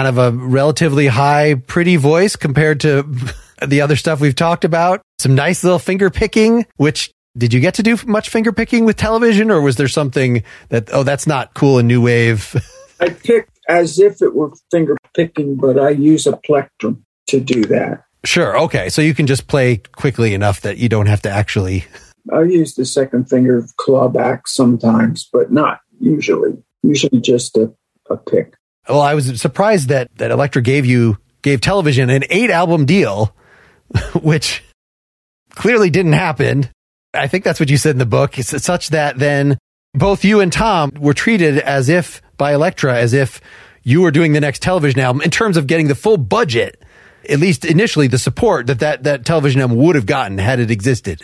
Kind 0.00 0.16
of 0.16 0.34
a 0.34 0.34
relatively 0.34 1.08
high, 1.08 1.56
pretty 1.56 1.96
voice 1.96 2.34
compared 2.34 2.80
to 2.80 3.06
the 3.66 3.82
other 3.82 3.96
stuff 3.96 4.18
we've 4.18 4.34
talked 4.34 4.64
about. 4.64 5.02
Some 5.18 5.34
nice 5.34 5.62
little 5.62 5.78
finger 5.78 6.08
picking, 6.08 6.64
which 6.78 7.12
did 7.36 7.52
you 7.52 7.60
get 7.60 7.74
to 7.74 7.82
do 7.82 7.98
much 8.06 8.30
finger 8.30 8.50
picking 8.50 8.86
with 8.86 8.96
television 8.96 9.50
or 9.50 9.60
was 9.60 9.76
there 9.76 9.88
something 9.88 10.42
that, 10.70 10.88
oh, 10.90 11.02
that's 11.02 11.26
not 11.26 11.52
cool 11.52 11.78
in 11.78 11.86
new 11.86 12.00
wave? 12.00 12.56
I 13.00 13.10
pick 13.10 13.50
as 13.68 13.98
if 13.98 14.22
it 14.22 14.34
were 14.34 14.52
finger 14.70 14.96
picking, 15.14 15.56
but 15.56 15.78
I 15.78 15.90
use 15.90 16.26
a 16.26 16.34
plectrum 16.34 17.04
to 17.26 17.38
do 17.38 17.66
that. 17.66 18.02
sure. 18.24 18.58
Okay. 18.58 18.88
So 18.88 19.02
you 19.02 19.12
can 19.12 19.26
just 19.26 19.48
play 19.48 19.82
quickly 19.92 20.32
enough 20.32 20.62
that 20.62 20.78
you 20.78 20.88
don't 20.88 21.08
have 21.08 21.20
to 21.22 21.30
actually. 21.30 21.84
I 22.32 22.40
use 22.44 22.74
the 22.74 22.86
second 22.86 23.28
finger 23.28 23.66
claw 23.76 24.08
back 24.08 24.48
sometimes, 24.48 25.28
but 25.30 25.52
not 25.52 25.80
usually. 26.00 26.56
Usually 26.82 27.20
just 27.20 27.58
a, 27.58 27.70
a 28.08 28.16
pick. 28.16 28.54
Well, 28.90 29.00
I 29.00 29.14
was 29.14 29.40
surprised 29.40 29.88
that, 29.88 30.10
that 30.16 30.30
Elektra 30.30 30.62
gave 30.62 30.84
you, 30.84 31.18
gave 31.42 31.60
television 31.60 32.10
an 32.10 32.24
eight 32.30 32.50
album 32.50 32.84
deal, 32.84 33.34
which 34.22 34.64
clearly 35.50 35.90
didn't 35.90 36.12
happen. 36.12 36.68
I 37.14 37.26
think 37.26 37.44
that's 37.44 37.60
what 37.60 37.70
you 37.70 37.76
said 37.76 37.92
in 37.92 37.98
the 37.98 38.06
book. 38.06 38.38
It's 38.38 38.62
such 38.62 38.90
that 38.90 39.18
then 39.18 39.58
both 39.94 40.24
you 40.24 40.40
and 40.40 40.52
Tom 40.52 40.92
were 40.98 41.14
treated 41.14 41.58
as 41.58 41.88
if 41.88 42.22
by 42.36 42.54
Elektra 42.54 42.96
as 42.96 43.12
if 43.12 43.40
you 43.82 44.02
were 44.02 44.10
doing 44.10 44.32
the 44.32 44.40
next 44.40 44.62
television 44.62 45.00
album 45.00 45.22
in 45.22 45.30
terms 45.30 45.56
of 45.56 45.66
getting 45.66 45.88
the 45.88 45.94
full 45.94 46.16
budget, 46.16 46.82
at 47.28 47.40
least 47.40 47.64
initially, 47.64 48.06
the 48.06 48.18
support 48.18 48.66
that 48.66 48.80
that, 48.80 49.02
that 49.04 49.24
television 49.24 49.60
album 49.60 49.76
would 49.78 49.96
have 49.96 50.06
gotten 50.06 50.38
had 50.38 50.60
it 50.60 50.70
existed. 50.70 51.22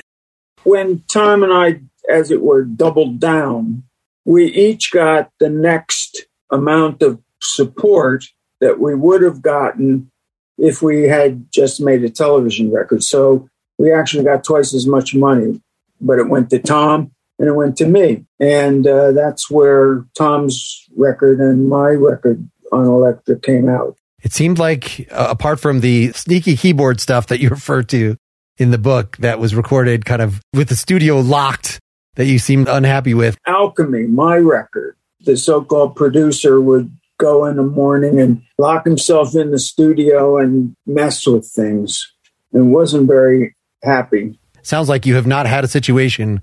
When 0.65 1.03
Tom 1.09 1.43
and 1.43 1.53
I, 1.53 1.81
as 2.11 2.31
it 2.31 2.43
were, 2.43 2.65
doubled 2.65 3.21
down, 3.21 3.85
we 4.25 4.47
each 4.47 4.91
got 4.91 5.31
the 5.39 5.49
next 5.49 6.27
amount 6.51 7.03
of 7.03 7.21
support 7.55 8.25
that 8.61 8.79
we 8.79 8.95
would 8.95 9.23
have 9.23 9.43
gotten 9.43 10.11
if 10.59 10.83
we 10.83 11.05
had 11.05 11.47
just 11.53 11.81
made 11.81 12.03
a 12.03 12.11
television 12.11 12.73
record. 12.73 13.03
So 13.03 13.49
we 13.79 13.93
actually 13.93 14.25
got 14.25 14.45
twice 14.45 14.75
as 14.75 14.87
much 14.87 15.15
money, 15.15 15.61
but 16.01 16.19
it 16.19 16.29
went 16.29 16.51
to 16.51 16.59
Tom 16.59 17.13
and 17.39 17.49
it 17.49 17.53
went 17.53 17.77
to 17.79 17.87
me. 17.87 18.25
And 18.41 18.87
uh, 18.87 19.13
that's 19.13 19.51
where 19.51 20.05
Tom's 20.15 20.87
record 20.97 21.41
and 21.41 21.69
my 21.69 21.91
record 21.91 22.49
on 22.73 22.87
Elektra 22.87 23.39
came 23.39 23.69
out. 23.69 23.97
It 24.23 24.33
seemed 24.33 24.59
like, 24.59 25.09
uh, 25.13 25.29
apart 25.31 25.61
from 25.61 25.81
the 25.81 26.13
sneaky 26.13 26.57
keyboard 26.57 27.01
stuff 27.01 27.27
that 27.29 27.41
you 27.41 27.49
refer 27.51 27.83
to 27.85 28.17
in 28.59 28.71
the 28.71 28.79
book 28.79 29.17
that 29.19 29.39
was 29.39 29.55
recorded 29.55 30.05
kind 30.07 30.23
of 30.23 30.41
with 30.55 30.69
the 30.69 30.77
studio 30.77 31.21
locked 31.21 31.79
that 32.15 32.25
you 32.25 32.39
seemed 32.39 32.69
unhappy 32.69 33.13
with. 33.13 33.37
Alchemy, 33.47 34.05
my 34.05 34.37
record, 34.37 34.97
the 35.21 35.37
so 35.37 35.63
called 35.63 35.95
producer 35.95 36.61
would 36.61 36.97
go 37.19 37.47
in 37.47 37.57
the 37.57 37.63
morning 37.63 38.21
and 38.21 38.43
lock 38.59 38.85
himself 38.85 39.35
in 39.35 39.51
the 39.51 39.59
studio 39.59 40.39
and 40.39 40.75
mess 40.87 41.27
with 41.27 41.47
things 41.47 42.13
and 42.53 42.73
wasn't 42.73 43.07
very 43.07 43.55
happy. 43.83 44.39
Sounds 44.63 44.89
like 44.89 45.07
you 45.07 45.15
have 45.15 45.27
not 45.27 45.47
had 45.47 45.65
a 45.65 45.69
situation 45.69 46.43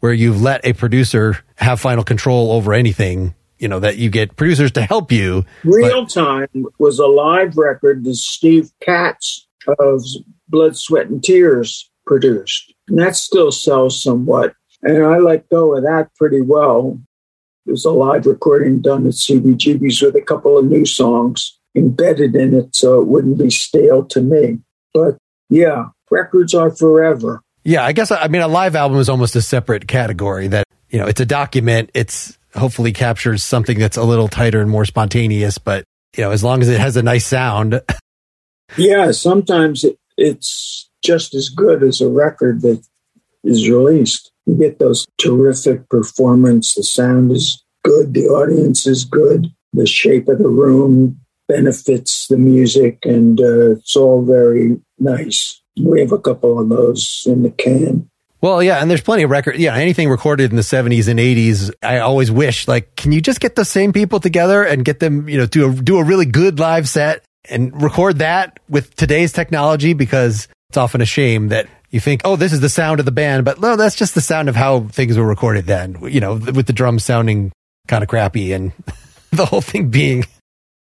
where 0.00 0.12
you've 0.12 0.40
let 0.40 0.64
a 0.64 0.72
producer 0.72 1.38
have 1.56 1.80
final 1.80 2.04
control 2.04 2.52
over 2.52 2.72
anything, 2.72 3.34
you 3.58 3.68
know, 3.68 3.80
that 3.80 3.96
you 3.96 4.10
get 4.10 4.36
producers 4.36 4.70
to 4.72 4.82
help 4.82 5.10
you. 5.10 5.44
Real 5.64 6.02
but- 6.02 6.10
Time 6.10 6.66
was 6.78 6.98
a 6.98 7.06
live 7.06 7.56
record 7.56 8.04
that 8.04 8.14
Steve 8.14 8.70
Katz 8.80 9.46
of 9.78 10.04
Blood, 10.48 10.76
Sweat, 10.76 11.06
and 11.06 11.22
Tears 11.22 11.90
produced. 12.06 12.72
And 12.88 12.98
that 12.98 13.16
still 13.16 13.50
sells 13.50 14.02
somewhat. 14.02 14.54
And 14.82 15.02
I 15.02 15.16
let 15.18 15.48
go 15.48 15.74
of 15.74 15.84
that 15.84 16.10
pretty 16.16 16.42
well. 16.42 17.00
There's 17.66 17.84
a 17.84 17.90
live 17.90 18.26
recording 18.26 18.80
done 18.80 19.06
at 19.06 19.14
CBGB's 19.14 20.02
with 20.02 20.16
a 20.16 20.20
couple 20.20 20.58
of 20.58 20.66
new 20.66 20.84
songs 20.84 21.58
embedded 21.74 22.36
in 22.36 22.54
it 22.54 22.76
so 22.76 23.00
it 23.00 23.08
wouldn't 23.08 23.38
be 23.38 23.50
stale 23.50 24.04
to 24.06 24.20
me. 24.20 24.58
But 24.92 25.16
yeah, 25.48 25.86
records 26.10 26.54
are 26.54 26.70
forever. 26.70 27.40
Yeah, 27.64 27.84
I 27.84 27.92
guess 27.92 28.10
I 28.10 28.28
mean 28.28 28.42
a 28.42 28.48
live 28.48 28.76
album 28.76 28.98
is 28.98 29.08
almost 29.08 29.34
a 29.36 29.42
separate 29.42 29.88
category 29.88 30.48
that, 30.48 30.66
you 30.90 30.98
know, 30.98 31.06
it's 31.06 31.20
a 31.20 31.26
document, 31.26 31.90
it's 31.94 32.38
hopefully 32.54 32.92
captures 32.92 33.42
something 33.42 33.78
that's 33.78 33.96
a 33.96 34.04
little 34.04 34.28
tighter 34.28 34.60
and 34.60 34.70
more 34.70 34.84
spontaneous, 34.84 35.58
but 35.58 35.84
you 36.16 36.22
know, 36.22 36.30
as 36.30 36.44
long 36.44 36.60
as 36.60 36.68
it 36.68 36.78
has 36.78 36.96
a 36.96 37.02
nice 37.02 37.26
sound. 37.26 37.80
yeah, 38.76 39.10
sometimes 39.10 39.84
it, 39.84 39.98
it's 40.16 40.88
just 41.02 41.34
as 41.34 41.48
good 41.48 41.82
as 41.82 42.00
a 42.00 42.08
record 42.08 42.60
that 42.60 42.86
is 43.42 43.68
released. 43.68 44.30
You 44.46 44.56
get 44.56 44.78
those 44.78 45.06
terrific 45.18 45.88
performance. 45.88 46.74
The 46.74 46.82
sound 46.82 47.32
is 47.32 47.62
good. 47.82 48.14
The 48.14 48.26
audience 48.26 48.86
is 48.86 49.04
good. 49.04 49.48
The 49.72 49.86
shape 49.86 50.28
of 50.28 50.38
the 50.38 50.48
room 50.48 51.20
benefits 51.48 52.26
the 52.28 52.36
music, 52.36 52.98
and 53.04 53.40
uh, 53.40 53.72
it's 53.72 53.96
all 53.96 54.22
very 54.22 54.80
nice. 54.98 55.60
We 55.82 56.00
have 56.00 56.12
a 56.12 56.18
couple 56.18 56.58
of 56.58 56.68
those 56.68 57.24
in 57.26 57.42
the 57.42 57.50
can. 57.50 58.08
Well, 58.40 58.62
yeah, 58.62 58.82
and 58.82 58.90
there's 58.90 59.00
plenty 59.00 59.22
of 59.22 59.30
record. 59.30 59.56
Yeah, 59.56 59.74
anything 59.74 60.10
recorded 60.10 60.50
in 60.50 60.56
the 60.56 60.62
70s 60.62 61.08
and 61.08 61.18
80s, 61.18 61.70
I 61.82 62.00
always 62.00 62.30
wish 62.30 62.68
like, 62.68 62.94
can 62.94 63.10
you 63.10 63.22
just 63.22 63.40
get 63.40 63.56
the 63.56 63.64
same 63.64 63.92
people 63.92 64.20
together 64.20 64.62
and 64.62 64.84
get 64.84 65.00
them, 65.00 65.28
you 65.30 65.38
know, 65.38 65.46
do 65.46 65.70
a 65.70 65.74
do 65.74 65.96
a 65.96 66.04
really 66.04 66.26
good 66.26 66.58
live 66.58 66.86
set 66.86 67.24
and 67.48 67.82
record 67.82 68.18
that 68.18 68.60
with 68.68 68.94
today's 68.96 69.32
technology 69.32 69.94
because 69.94 70.46
it's 70.68 70.76
often 70.76 71.00
a 71.00 71.06
shame 71.06 71.48
that 71.48 71.68
you 71.94 72.00
think, 72.00 72.22
oh, 72.24 72.34
this 72.34 72.52
is 72.52 72.58
the 72.58 72.68
sound 72.68 72.98
of 72.98 73.06
the 73.06 73.12
band, 73.12 73.44
but 73.44 73.60
no, 73.60 73.76
that's 73.76 73.94
just 73.94 74.16
the 74.16 74.20
sound 74.20 74.48
of 74.48 74.56
how 74.56 74.80
things 74.88 75.16
were 75.16 75.24
recorded 75.24 75.66
then, 75.66 75.96
you 76.02 76.18
know, 76.18 76.34
with 76.34 76.66
the 76.66 76.72
drums 76.72 77.04
sounding 77.04 77.52
kind 77.86 78.02
of 78.02 78.08
crappy 78.08 78.52
and 78.52 78.72
the 79.30 79.46
whole 79.46 79.60
thing 79.60 79.90
being 79.90 80.24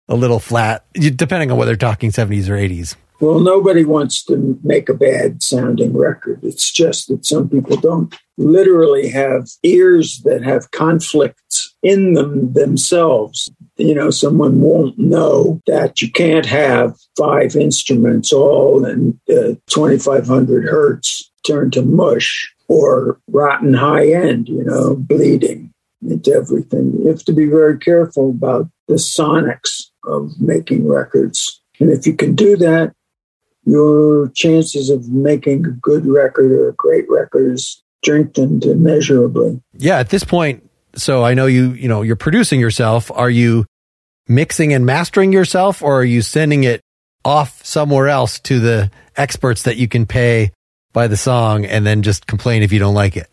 a 0.08 0.16
little 0.16 0.40
flat, 0.40 0.86
depending 0.94 1.50
on 1.50 1.58
whether 1.58 1.72
you're 1.72 1.78
talking 1.78 2.12
70s 2.12 2.48
or 2.48 2.56
80s. 2.56 2.96
Well, 3.20 3.42
nobody 3.42 3.84
wants 3.84 4.24
to 4.26 4.58
make 4.64 4.88
a 4.88 4.94
bad 4.94 5.44
sounding 5.44 5.96
record. 5.98 6.40
It's 6.42 6.72
just 6.72 7.10
that 7.10 7.26
some 7.26 7.50
people 7.50 7.76
don't 7.76 8.16
literally 8.38 9.10
have 9.10 9.50
ears 9.64 10.22
that 10.24 10.42
have 10.44 10.72
conflicts 10.72 11.76
in 11.84 12.14
them 12.14 12.54
themselves. 12.54 13.52
You 13.76 13.94
know, 13.94 14.10
someone 14.10 14.62
won't 14.62 14.98
know 14.98 15.62
that 15.68 16.02
you 16.02 16.10
can't 16.10 16.46
have 16.46 16.96
five 17.18 17.58
instruments 17.58 18.32
all 18.32 18.86
in 18.86 19.20
uh, 19.30 19.56
2500 19.68 20.64
hertz 20.64 21.30
turn 21.46 21.72
to 21.72 21.82
mush 21.82 22.54
or 22.70 23.20
rotten 23.28 23.74
high 23.74 24.12
end, 24.12 24.48
you 24.48 24.64
know, 24.64 24.96
bleeding 24.96 25.74
into 26.08 26.32
everything. 26.32 26.94
You 27.00 27.08
have 27.10 27.24
to 27.26 27.34
be 27.34 27.48
very 27.48 27.78
careful 27.78 28.30
about 28.30 28.70
the 28.88 28.96
sonics 28.96 29.88
of 30.06 30.40
making 30.40 30.88
records. 30.88 31.62
And 31.82 31.90
if 31.90 32.08
you 32.08 32.14
can 32.14 32.36
do 32.36 32.56
that, 32.58 32.94
your 33.66 34.30
chances 34.30 34.90
of 34.90 35.10
making 35.10 35.66
a 35.66 35.72
good 35.72 36.06
record 36.06 36.52
or 36.52 36.70
a 36.70 36.74
great 36.74 37.06
record 37.10 37.54
is 37.54 37.84
strengthened 38.02 38.64
immeasurably. 38.64 39.62
Yeah, 39.74 39.98
at 40.00 40.10
this 40.10 40.24
point, 40.24 40.70
so 40.96 41.24
I 41.24 41.34
know 41.34 41.46
you, 41.46 41.72
you 41.72 41.88
know, 41.88 42.02
you're 42.02 42.16
producing 42.16 42.60
yourself. 42.60 43.12
Are 43.12 43.30
you 43.30 43.66
mixing 44.28 44.74
and 44.74 44.86
mastering 44.86 45.34
yourself 45.34 45.82
or 45.82 46.00
are 46.00 46.06
you 46.06 46.22
sending 46.22 46.64
it 46.64 46.82
off 47.26 47.64
somewhere 47.66 48.08
else 48.08 48.40
to 48.40 48.60
the 48.60 48.92
experts 49.16 49.64
that 49.64 49.78
you 49.78 49.88
can 49.88 50.06
pay 50.06 50.52
by 50.94 51.08
the 51.08 51.18
song 51.18 51.66
and 51.66 51.86
then 51.86 52.02
just 52.02 52.28
complain 52.28 52.64
if 52.64 52.72
you 52.72 52.80
don't 52.80 52.96
like 52.96 53.18
it? 53.18 53.28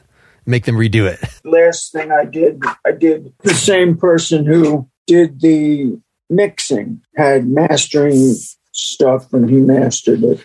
Make 0.44 0.64
them 0.64 0.76
redo 0.76 1.10
it. 1.10 1.20
Last 1.44 1.92
thing 1.92 2.12
I 2.12 2.24
did, 2.24 2.62
I 2.84 2.92
did 2.92 3.32
the 3.42 3.54
same 3.54 3.96
person 3.96 4.46
who 4.46 4.88
did 5.06 5.40
the 5.40 6.00
mixing 6.28 7.02
had 7.16 7.46
mastering 7.46 8.34
stuff 8.76 9.32
and 9.32 9.48
he 9.48 9.56
mastered 9.56 10.22
it. 10.22 10.44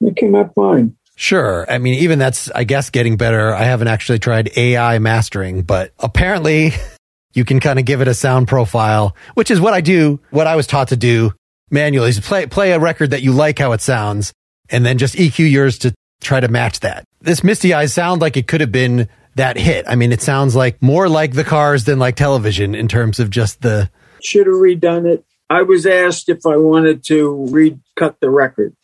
It 0.00 0.16
came 0.16 0.34
out 0.34 0.54
fine. 0.54 0.96
Sure. 1.16 1.66
I 1.70 1.78
mean, 1.78 1.94
even 1.94 2.18
that's, 2.18 2.50
I 2.50 2.64
guess, 2.64 2.90
getting 2.90 3.16
better. 3.16 3.54
I 3.54 3.64
haven't 3.64 3.88
actually 3.88 4.18
tried 4.18 4.56
AI 4.56 4.98
mastering, 4.98 5.62
but 5.62 5.92
apparently 5.98 6.72
you 7.34 7.44
can 7.44 7.60
kind 7.60 7.78
of 7.78 7.84
give 7.84 8.00
it 8.00 8.08
a 8.08 8.14
sound 8.14 8.48
profile, 8.48 9.16
which 9.34 9.50
is 9.50 9.60
what 9.60 9.74
I 9.74 9.80
do, 9.80 10.20
what 10.30 10.46
I 10.46 10.56
was 10.56 10.66
taught 10.66 10.88
to 10.88 10.96
do 10.96 11.32
manually 11.70 12.10
is 12.10 12.20
play, 12.20 12.46
play 12.46 12.72
a 12.72 12.78
record 12.78 13.10
that 13.10 13.22
you 13.22 13.32
like 13.32 13.58
how 13.58 13.72
it 13.72 13.80
sounds 13.80 14.32
and 14.70 14.84
then 14.84 14.98
just 14.98 15.14
EQ 15.14 15.50
yours 15.50 15.78
to 15.78 15.94
try 16.20 16.40
to 16.40 16.48
match 16.48 16.80
that. 16.80 17.04
This 17.20 17.44
Misty 17.44 17.74
Eyes 17.74 17.92
sound 17.92 18.20
like 18.20 18.36
it 18.36 18.48
could 18.48 18.60
have 18.60 18.72
been 18.72 19.08
that 19.36 19.56
hit. 19.56 19.84
I 19.88 19.94
mean, 19.94 20.12
it 20.12 20.22
sounds 20.22 20.56
like 20.56 20.82
more 20.82 21.08
like 21.08 21.32
the 21.32 21.44
cars 21.44 21.84
than 21.84 21.98
like 21.98 22.16
television 22.16 22.74
in 22.74 22.88
terms 22.88 23.20
of 23.20 23.30
just 23.30 23.62
the. 23.62 23.90
Should 24.22 24.46
have 24.46 24.56
redone 24.56 25.06
it. 25.06 25.24
I 25.52 25.60
was 25.60 25.84
asked 25.84 26.30
if 26.30 26.46
I 26.46 26.56
wanted 26.56 27.04
to 27.08 27.46
recut 27.50 28.18
the 28.20 28.30
record 28.30 28.74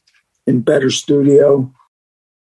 in 0.46 0.60
Better 0.60 0.90
Studio. 0.90 1.72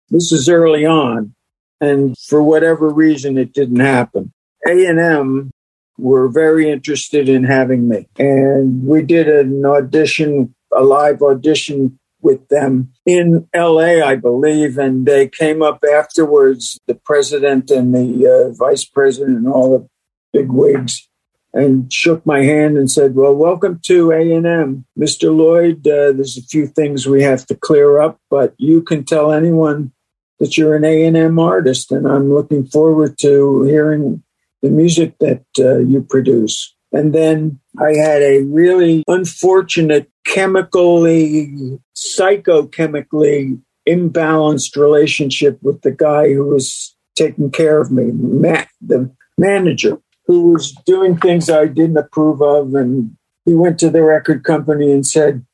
This 0.08 0.32
is 0.32 0.48
early 0.48 0.84
on, 0.84 1.32
and 1.80 2.18
for 2.18 2.42
whatever 2.42 2.88
reason, 2.88 3.38
it 3.38 3.52
didn't 3.52 3.78
happen. 3.78 4.32
A&M 4.66 5.52
were 5.96 6.28
very 6.28 6.68
interested 6.68 7.28
in 7.28 7.44
having 7.44 7.88
me, 7.88 8.08
and 8.18 8.84
we 8.84 9.02
did 9.02 9.28
an 9.28 9.64
audition, 9.64 10.56
a 10.76 10.82
live 10.82 11.22
audition 11.22 11.96
with 12.20 12.48
them 12.48 12.90
in 13.06 13.48
LA, 13.54 14.04
I 14.04 14.16
believe, 14.16 14.76
and 14.76 15.06
they 15.06 15.28
came 15.28 15.62
up 15.62 15.84
afterwards, 15.84 16.80
the 16.88 16.96
president 16.96 17.70
and 17.70 17.94
the 17.94 18.26
uh, 18.26 18.52
vice 18.54 18.84
president 18.84 19.38
and 19.38 19.46
all 19.46 19.78
the 19.78 19.88
big 20.32 20.50
wigs 20.50 21.08
and 21.52 21.92
shook 21.92 22.24
my 22.24 22.42
hand 22.42 22.76
and 22.76 22.90
said, 22.90 23.14
"Well, 23.14 23.34
welcome 23.34 23.80
to 23.84 24.12
A 24.12 24.32
and 24.32 24.46
M, 24.46 24.84
Mr. 24.98 25.34
Lloyd. 25.34 25.86
Uh, 25.86 26.12
there's 26.12 26.38
a 26.38 26.42
few 26.42 26.66
things 26.66 27.06
we 27.06 27.22
have 27.22 27.46
to 27.46 27.54
clear 27.54 28.00
up, 28.00 28.18
but 28.30 28.54
you 28.58 28.82
can 28.82 29.04
tell 29.04 29.32
anyone 29.32 29.92
that 30.38 30.56
you're 30.56 30.76
an 30.76 30.84
A 30.84 31.04
and 31.04 31.16
M 31.16 31.38
artist, 31.38 31.90
and 31.92 32.06
I'm 32.06 32.32
looking 32.32 32.66
forward 32.66 33.18
to 33.20 33.62
hearing 33.62 34.22
the 34.62 34.70
music 34.70 35.14
that 35.18 35.44
uh, 35.58 35.78
you 35.78 36.02
produce." 36.02 36.74
And 36.92 37.12
then 37.12 37.60
I 37.78 37.94
had 37.94 38.22
a 38.22 38.42
really 38.42 39.04
unfortunate, 39.06 40.10
chemically, 40.26 41.78
psychochemically 41.94 43.60
imbalanced 43.88 44.76
relationship 44.76 45.58
with 45.62 45.82
the 45.82 45.92
guy 45.92 46.32
who 46.32 46.44
was 46.44 46.94
taking 47.16 47.50
care 47.50 47.80
of 47.80 47.90
me, 47.90 48.10
Matt, 48.12 48.68
the 48.80 49.10
manager 49.38 50.00
who 50.30 50.52
was 50.52 50.70
doing 50.86 51.16
things 51.16 51.50
I 51.50 51.66
didn't 51.66 51.96
approve 51.96 52.40
of. 52.40 52.72
And 52.76 53.16
he 53.44 53.54
went 53.54 53.80
to 53.80 53.90
the 53.90 54.04
record 54.04 54.44
company 54.44 54.92
and 54.92 55.04
said, 55.04 55.44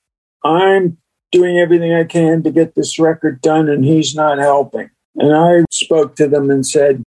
I'm 0.45 0.99
doing 1.33 1.59
everything 1.59 1.95
I 1.95 2.05
can 2.05 2.43
to 2.43 2.51
get 2.51 2.75
this 2.75 2.99
record 2.99 3.41
done, 3.41 3.71
and 3.71 3.87
he's 3.87 4.15
not 4.15 4.37
helping. 4.37 4.91
And 5.15 5.35
I 5.35 5.65
spoke 5.71 6.15
to 6.17 6.29
them 6.29 6.51
and 6.51 6.67
said, 6.67 7.03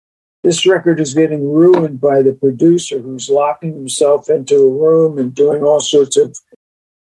this 0.43 0.67
record 0.67 0.99
is 0.99 1.15
getting 1.15 1.51
ruined 1.51 1.99
by 1.99 2.21
the 2.21 2.33
producer 2.33 2.99
who's 2.99 3.31
locking 3.31 3.73
himself 3.73 4.29
into 4.29 4.57
a 4.57 4.71
room 4.71 5.17
and 5.17 5.33
doing 5.33 5.63
all 5.63 5.79
sorts 5.79 6.17
of 6.17 6.37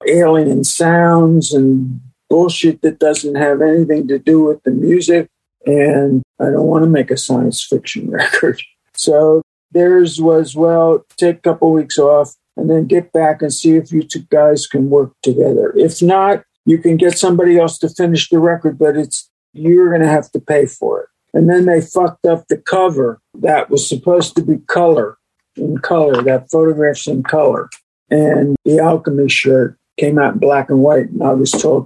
alien 0.07 0.63
sounds 0.63 1.51
and 1.51 1.99
bullshit 2.29 2.81
that 2.81 2.97
doesn't 2.97 3.35
have 3.35 3.61
anything 3.61 4.07
to 4.07 4.19
do 4.19 4.41
with 4.41 4.63
the 4.63 4.71
music. 4.71 5.27
And 5.65 6.23
I 6.39 6.45
don't 6.45 6.67
want 6.67 6.85
to 6.85 6.89
make 6.89 7.11
a 7.11 7.17
science 7.17 7.61
fiction 7.61 8.09
record. 8.21 8.61
So 8.93 9.41
theirs 9.75 10.19
was, 10.19 10.55
well, 10.55 11.05
take 11.17 11.37
a 11.37 11.41
couple 11.41 11.71
weeks 11.71 11.99
off 11.99 12.33
and 12.57 12.69
then 12.69 12.87
get 12.87 13.11
back 13.11 13.43
and 13.43 13.53
see 13.53 13.75
if 13.75 13.91
you 13.91 14.01
two 14.01 14.23
guys 14.31 14.65
can 14.65 14.89
work 14.89 15.11
together. 15.21 15.71
If 15.75 16.01
not, 16.01 16.43
you 16.65 16.79
can 16.79 16.97
get 16.97 17.17
somebody 17.17 17.59
else 17.59 17.77
to 17.79 17.89
finish 17.89 18.29
the 18.29 18.39
record, 18.39 18.79
but 18.79 18.97
it's 18.97 19.29
you're 19.53 19.89
going 19.89 20.01
to 20.01 20.07
have 20.07 20.31
to 20.31 20.39
pay 20.39 20.65
for 20.65 21.01
it. 21.01 21.09
And 21.33 21.49
then 21.49 21.65
they 21.65 21.81
fucked 21.81 22.25
up 22.25 22.47
the 22.47 22.57
cover 22.57 23.19
that 23.35 23.69
was 23.69 23.87
supposed 23.87 24.35
to 24.37 24.41
be 24.41 24.57
color 24.67 25.17
in 25.57 25.77
color, 25.77 26.21
that 26.23 26.49
photograph's 26.49 27.07
in 27.07 27.23
color. 27.23 27.69
And 28.09 28.55
the 28.65 28.79
Alchemy 28.79 29.29
shirt 29.29 29.77
came 29.99 30.17
out 30.17 30.33
in 30.33 30.39
black 30.39 30.69
and 30.69 30.79
white. 30.79 31.09
And 31.09 31.23
I 31.23 31.33
was 31.33 31.51
told, 31.51 31.85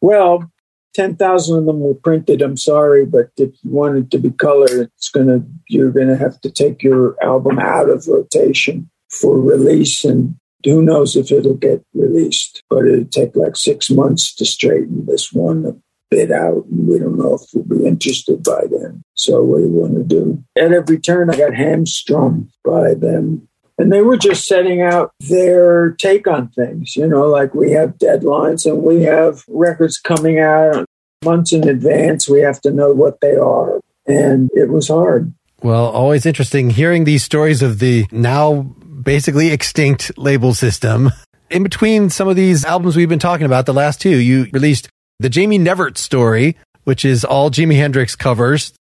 well, 0.00 0.50
10,000 0.98 1.56
of 1.56 1.64
them 1.64 1.78
were 1.78 1.94
printed. 1.94 2.42
I'm 2.42 2.56
sorry, 2.56 3.06
but 3.06 3.30
if 3.36 3.50
you 3.62 3.70
want 3.70 3.98
it 3.98 4.10
to 4.10 4.18
be 4.18 4.32
colored, 4.32 4.90
it's 4.96 5.10
going 5.10 5.28
to, 5.28 5.46
you're 5.68 5.92
going 5.92 6.08
to 6.08 6.16
have 6.16 6.40
to 6.40 6.50
take 6.50 6.82
your 6.82 7.14
album 7.22 7.60
out 7.60 7.88
of 7.88 8.08
rotation 8.08 8.90
for 9.08 9.40
release. 9.40 10.04
And 10.04 10.34
who 10.64 10.82
knows 10.82 11.14
if 11.14 11.30
it'll 11.30 11.54
get 11.54 11.84
released, 11.94 12.64
but 12.68 12.84
it'll 12.84 13.04
take 13.04 13.36
like 13.36 13.54
six 13.54 13.90
months 13.90 14.34
to 14.34 14.44
straighten 14.44 15.06
this 15.06 15.32
one 15.32 15.64
a 15.66 15.76
bit 16.10 16.32
out. 16.32 16.64
And 16.66 16.88
we 16.88 16.98
don't 16.98 17.16
know 17.16 17.34
if 17.34 17.42
we'll 17.54 17.78
be 17.78 17.86
interested 17.86 18.42
by 18.42 18.64
then. 18.68 19.04
So 19.14 19.44
what 19.44 19.58
do 19.58 19.66
you 19.66 19.70
want 19.70 19.94
to 19.94 20.02
do? 20.02 20.42
At 20.56 20.72
every 20.72 20.98
turn, 20.98 21.30
I 21.30 21.36
got 21.36 21.54
hamstrung 21.54 22.50
by 22.64 22.94
them 22.94 23.47
and 23.78 23.92
they 23.92 24.02
were 24.02 24.16
just 24.16 24.46
setting 24.46 24.82
out 24.82 25.12
their 25.20 25.92
take 25.92 26.26
on 26.26 26.48
things. 26.48 26.96
You 26.96 27.06
know, 27.06 27.26
like 27.26 27.54
we 27.54 27.72
have 27.72 27.98
deadlines 27.98 28.66
and 28.66 28.82
we 28.82 29.02
have 29.04 29.44
records 29.48 29.98
coming 29.98 30.40
out 30.40 30.84
months 31.24 31.52
in 31.52 31.68
advance. 31.68 32.28
We 32.28 32.40
have 32.40 32.60
to 32.62 32.70
know 32.70 32.92
what 32.92 33.20
they 33.20 33.36
are. 33.36 33.80
And 34.06 34.50
it 34.54 34.68
was 34.68 34.88
hard. 34.88 35.32
Well, 35.62 35.86
always 35.86 36.26
interesting 36.26 36.70
hearing 36.70 37.04
these 37.04 37.24
stories 37.24 37.62
of 37.62 37.78
the 37.78 38.06
now 38.10 38.62
basically 39.02 39.50
extinct 39.50 40.16
label 40.18 40.54
system. 40.54 41.10
In 41.50 41.62
between 41.62 42.10
some 42.10 42.28
of 42.28 42.36
these 42.36 42.64
albums 42.64 42.96
we've 42.96 43.08
been 43.08 43.18
talking 43.18 43.46
about, 43.46 43.66
the 43.66 43.74
last 43.74 44.00
two, 44.00 44.16
you 44.18 44.48
released 44.52 44.88
the 45.18 45.28
Jamie 45.28 45.58
Neverts 45.58 45.98
story, 45.98 46.56
which 46.84 47.04
is 47.04 47.24
all 47.24 47.50
Jimi 47.50 47.76
Hendrix 47.76 48.14
covers, 48.14 48.72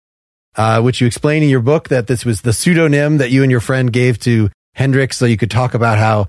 uh, 0.55 0.81
which 0.81 1.01
you 1.01 1.07
explain 1.07 1.43
in 1.43 1.49
your 1.49 1.61
book 1.61 1.89
that 1.89 2.07
this 2.07 2.25
was 2.25 2.41
the 2.41 2.53
pseudonym 2.53 3.17
that 3.17 3.31
you 3.31 3.41
and 3.41 3.51
your 3.51 3.59
friend 3.59 3.91
gave 3.91 4.19
to 4.19 4.49
Hendrix, 4.77 5.17
so 5.17 5.25
you 5.25 5.37
could 5.37 5.49
talk 5.49 5.73
about 5.73 5.97
how 5.97 6.27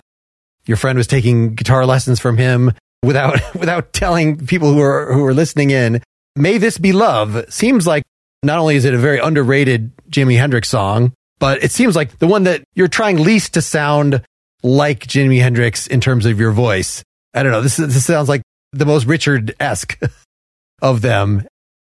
your 0.65 0.79
friend 0.79 0.97
was 0.97 1.07
taking 1.07 1.55
guitar 1.55 1.85
lessons 1.85 2.19
from 2.19 2.39
him 2.39 2.73
without 3.03 3.39
without 3.55 3.93
telling 3.93 4.47
people 4.47 4.73
who 4.73 4.81
are 4.81 5.13
who 5.13 5.25
are 5.25 5.35
listening 5.35 5.71
in. 5.71 6.03
May 6.35 6.57
this 6.57 6.79
be 6.79 6.93
love 6.93 7.45
seems 7.53 7.87
like 7.87 8.05
not 8.43 8.59
only 8.59 8.77
is 8.77 8.87
it 8.87 8.95
a 8.95 8.99
very 8.99 9.19
underrated 9.19 9.93
Jimi 10.09 10.39
Hendrix 10.39 10.69
song, 10.69 11.13
but 11.39 11.63
it 11.63 11.73
seems 11.73 11.95
like 11.95 12.19
the 12.19 12.27
one 12.27 12.45
that 12.45 12.63
you're 12.75 12.89
trying 12.89 13.19
least 13.19 13.55
to 13.55 13.63
sound 13.63 14.23
like 14.63 15.07
Jimi 15.07 15.41
Hendrix 15.41 15.87
in 15.87 16.01
terms 16.01 16.25
of 16.25 16.41
your 16.41 16.53
voice. 16.53 17.05
I 17.35 17.43
don't 17.43 17.53
know. 17.53 17.61
This 17.61 17.77
this 17.77 18.05
sounds 18.07 18.31
like 18.31 18.43
the 18.73 18.87
most 18.87 19.05
Richard 19.05 19.55
esque 19.61 19.99
of 20.83 21.03
them. 21.03 21.47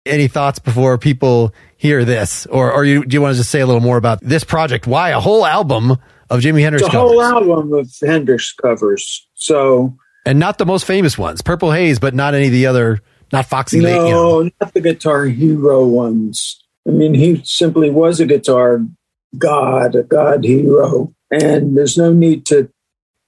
Any 0.07 0.29
thoughts 0.29 0.57
before 0.57 0.97
people 0.97 1.53
hear 1.75 2.05
this, 2.05 2.45
or 2.45 2.71
or 2.71 2.85
you, 2.85 3.05
do 3.05 3.13
you 3.13 3.21
want 3.21 3.33
to 3.33 3.37
just 3.37 3.51
say 3.51 3.59
a 3.59 3.65
little 3.65 3.81
more 3.81 3.97
about 3.97 4.21
this 4.21 4.45
project? 4.45 4.87
Why 4.87 5.09
a 5.09 5.19
whole 5.19 5.45
album 5.45 5.97
of 6.29 6.41
Jimi 6.41 6.61
Hendrix 6.61 6.85
it's 6.85 6.89
a 6.89 6.97
covers. 6.97 7.11
whole 7.11 7.21
album 7.21 7.73
of 7.73 7.91
Hendrix 8.01 8.53
covers. 8.53 9.27
So 9.35 9.97
and 10.25 10.39
not 10.39 10.57
the 10.57 10.65
most 10.65 10.85
famous 10.85 11.17
ones. 11.17 11.41
Purple 11.41 11.71
Haze, 11.71 11.99
but 11.99 12.13
not 12.13 12.33
any 12.35 12.47
of 12.47 12.51
the 12.51 12.65
other, 12.65 12.99
not 13.31 13.45
Foxy 13.45 13.79
no, 13.79 13.85
Lake. 13.85 14.09
You 14.09 14.13
know. 14.13 14.51
not 14.61 14.73
the 14.73 14.81
Guitar 14.81 15.25
Hero 15.25 15.85
ones. 15.85 16.63
I 16.87 16.91
mean, 16.91 17.13
he 17.13 17.41
simply 17.43 17.89
was 17.89 18.19
a 18.19 18.25
guitar 18.25 18.81
god, 19.37 19.95
a 19.95 20.03
god 20.03 20.43
hero, 20.43 21.13
and 21.31 21.77
there's 21.77 21.97
no 21.97 22.13
need 22.13 22.45
to 22.47 22.69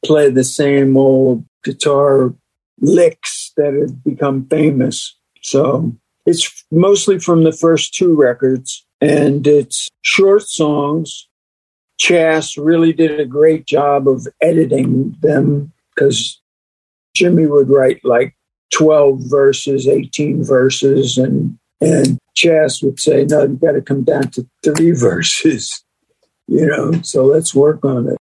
play 0.05 0.29
the 0.29 0.43
same 0.43 0.95
old 0.95 1.45
guitar 1.63 2.33
licks 2.79 3.51
that 3.57 3.73
have 3.73 4.03
become 4.03 4.45
famous. 4.47 5.17
So 5.41 5.93
it's 6.25 6.65
mostly 6.71 7.19
from 7.19 7.43
the 7.43 7.51
first 7.51 7.93
two 7.93 8.15
records, 8.15 8.85
and 9.01 9.45
it's 9.45 9.89
short 10.01 10.43
songs 10.43 11.28
Chas 11.99 12.57
really 12.57 12.93
did 12.93 13.19
a 13.19 13.25
great 13.25 13.65
job 13.65 14.07
of 14.07 14.27
editing 14.41 15.15
them 15.21 15.71
because 15.93 16.41
Jimi 17.15 17.49
would 17.49 17.69
write 17.69 18.03
like 18.03 18.35
12 18.73 19.19
verses, 19.23 19.87
18 19.87 20.43
verses, 20.43 21.17
and 21.17 21.57
and 21.81 22.17
Chas 22.35 22.81
would 22.81 22.99
say, 22.99 23.25
No, 23.25 23.43
you 23.43 23.55
got 23.55 23.73
to 23.73 23.81
come 23.81 24.03
down 24.03 24.29
to 24.31 24.47
three 24.63 24.91
verses, 24.95 25.83
you 26.47 26.65
know, 26.65 27.01
so 27.01 27.25
let's 27.25 27.53
work 27.53 27.83
on 27.83 28.07
it. 28.07 28.17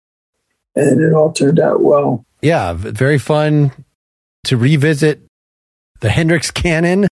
And 0.75 1.01
it 1.01 1.13
all 1.13 1.31
turned 1.31 1.59
out 1.59 1.81
well. 1.81 2.25
Yeah, 2.41 2.73
very 2.73 3.17
fun 3.17 3.71
to 4.45 4.57
revisit 4.57 5.21
the 6.01 6.09
Hendrix 6.09 6.51
canon 6.51 7.07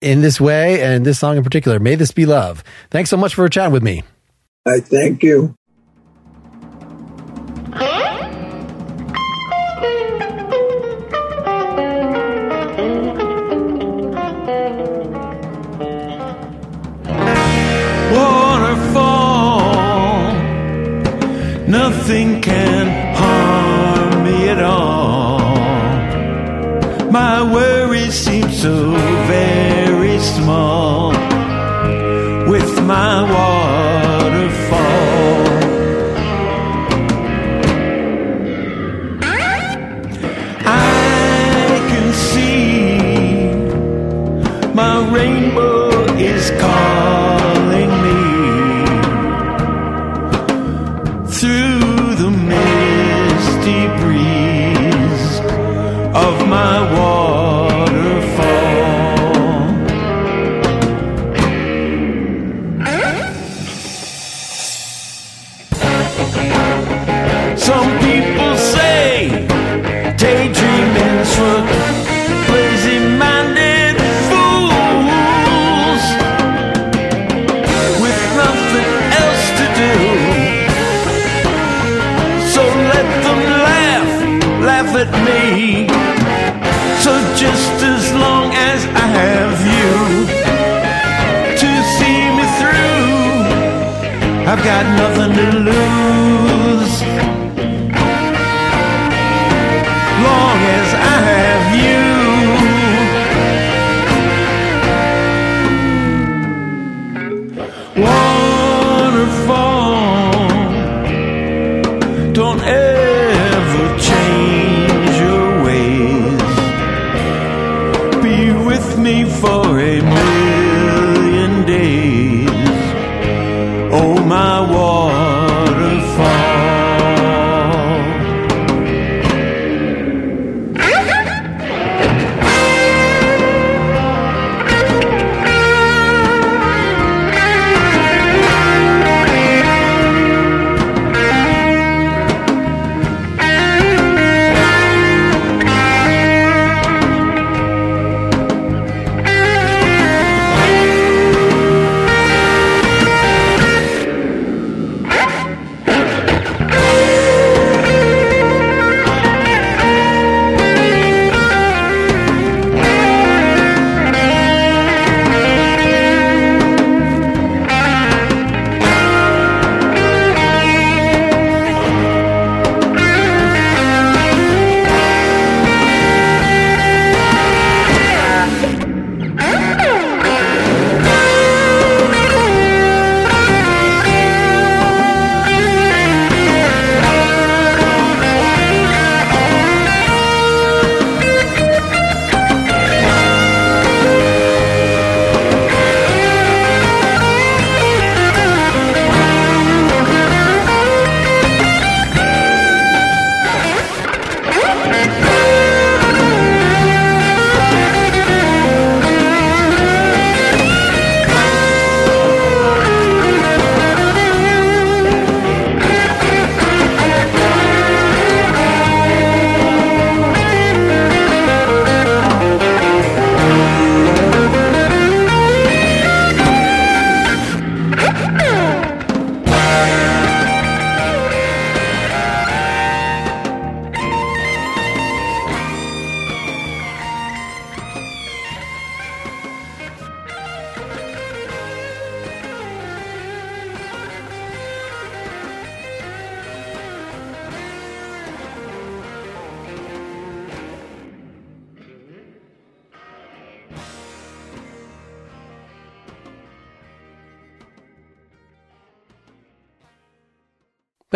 in 0.00 0.22
this 0.22 0.40
way 0.40 0.82
and 0.82 1.04
this 1.04 1.18
song 1.18 1.36
in 1.36 1.44
particular. 1.44 1.78
May 1.78 1.94
this 1.94 2.10
be 2.10 2.26
love. 2.26 2.64
Thanks 2.90 3.10
so 3.10 3.16
much 3.16 3.34
for 3.34 3.48
chatting 3.48 3.72
with 3.72 3.82
me. 3.82 4.02
I 4.66 4.80
thank 4.80 5.22
you. 5.22 5.54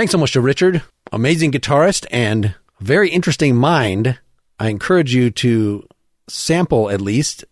Thanks 0.01 0.13
so 0.13 0.19
much 0.19 0.33
to 0.33 0.41
Richard, 0.41 0.83
amazing 1.13 1.53
guitarist 1.53 2.07
and 2.11 2.55
very 2.81 3.11
interesting 3.11 3.55
mind. 3.55 4.19
I 4.59 4.69
encourage 4.69 5.15
you 5.15 5.31
to 5.33 5.87
sample 6.27 6.89
at 6.89 7.03
least 7.03 7.45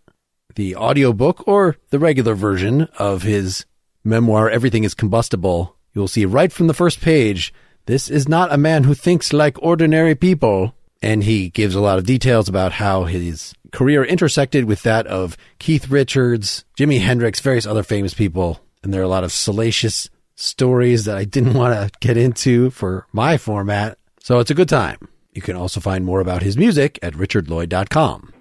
the 0.54 0.74
audiobook 0.74 1.46
or 1.46 1.76
the 1.90 1.98
regular 1.98 2.34
version 2.34 2.88
of 2.98 3.20
his 3.20 3.66
memoir, 4.02 4.48
Everything 4.48 4.84
is 4.84 4.94
Combustible. 4.94 5.76
You'll 5.92 6.08
see 6.08 6.24
right 6.24 6.50
from 6.50 6.68
the 6.68 6.72
first 6.72 7.02
page, 7.02 7.52
this 7.84 8.08
is 8.08 8.26
not 8.26 8.50
a 8.50 8.56
man 8.56 8.84
who 8.84 8.94
thinks 8.94 9.34
like 9.34 9.62
ordinary 9.62 10.14
people. 10.14 10.74
And 11.02 11.24
he 11.24 11.50
gives 11.50 11.74
a 11.74 11.82
lot 11.82 11.98
of 11.98 12.06
details 12.06 12.48
about 12.48 12.72
how 12.72 13.04
his 13.04 13.52
career 13.72 14.02
intersected 14.02 14.64
with 14.64 14.84
that 14.84 15.06
of 15.06 15.36
Keith 15.58 15.90
Richards, 15.90 16.64
Jimi 16.78 17.02
Hendrix, 17.02 17.40
various 17.40 17.66
other 17.66 17.82
famous 17.82 18.14
people. 18.14 18.60
And 18.82 18.90
there 18.90 19.02
are 19.02 19.04
a 19.04 19.08
lot 19.08 19.22
of 19.22 19.32
salacious 19.32 20.08
stories 20.38 21.04
that 21.04 21.18
I 21.18 21.24
didn't 21.24 21.54
want 21.60 21.74
to 21.74 21.90
get 22.00 22.16
into 22.16 22.70
for 22.70 23.06
my 23.12 23.36
format. 23.36 23.98
So 24.20 24.38
it's 24.38 24.50
a 24.50 24.54
good 24.54 24.68
time. 24.68 25.08
You 25.32 25.42
can 25.42 25.56
also 25.56 25.80
find 25.80 26.04
more 26.04 26.20
about 26.20 26.42
his 26.42 26.56
music 26.56 26.98
at 27.02 27.14
richardlloyd.com. 27.14 28.32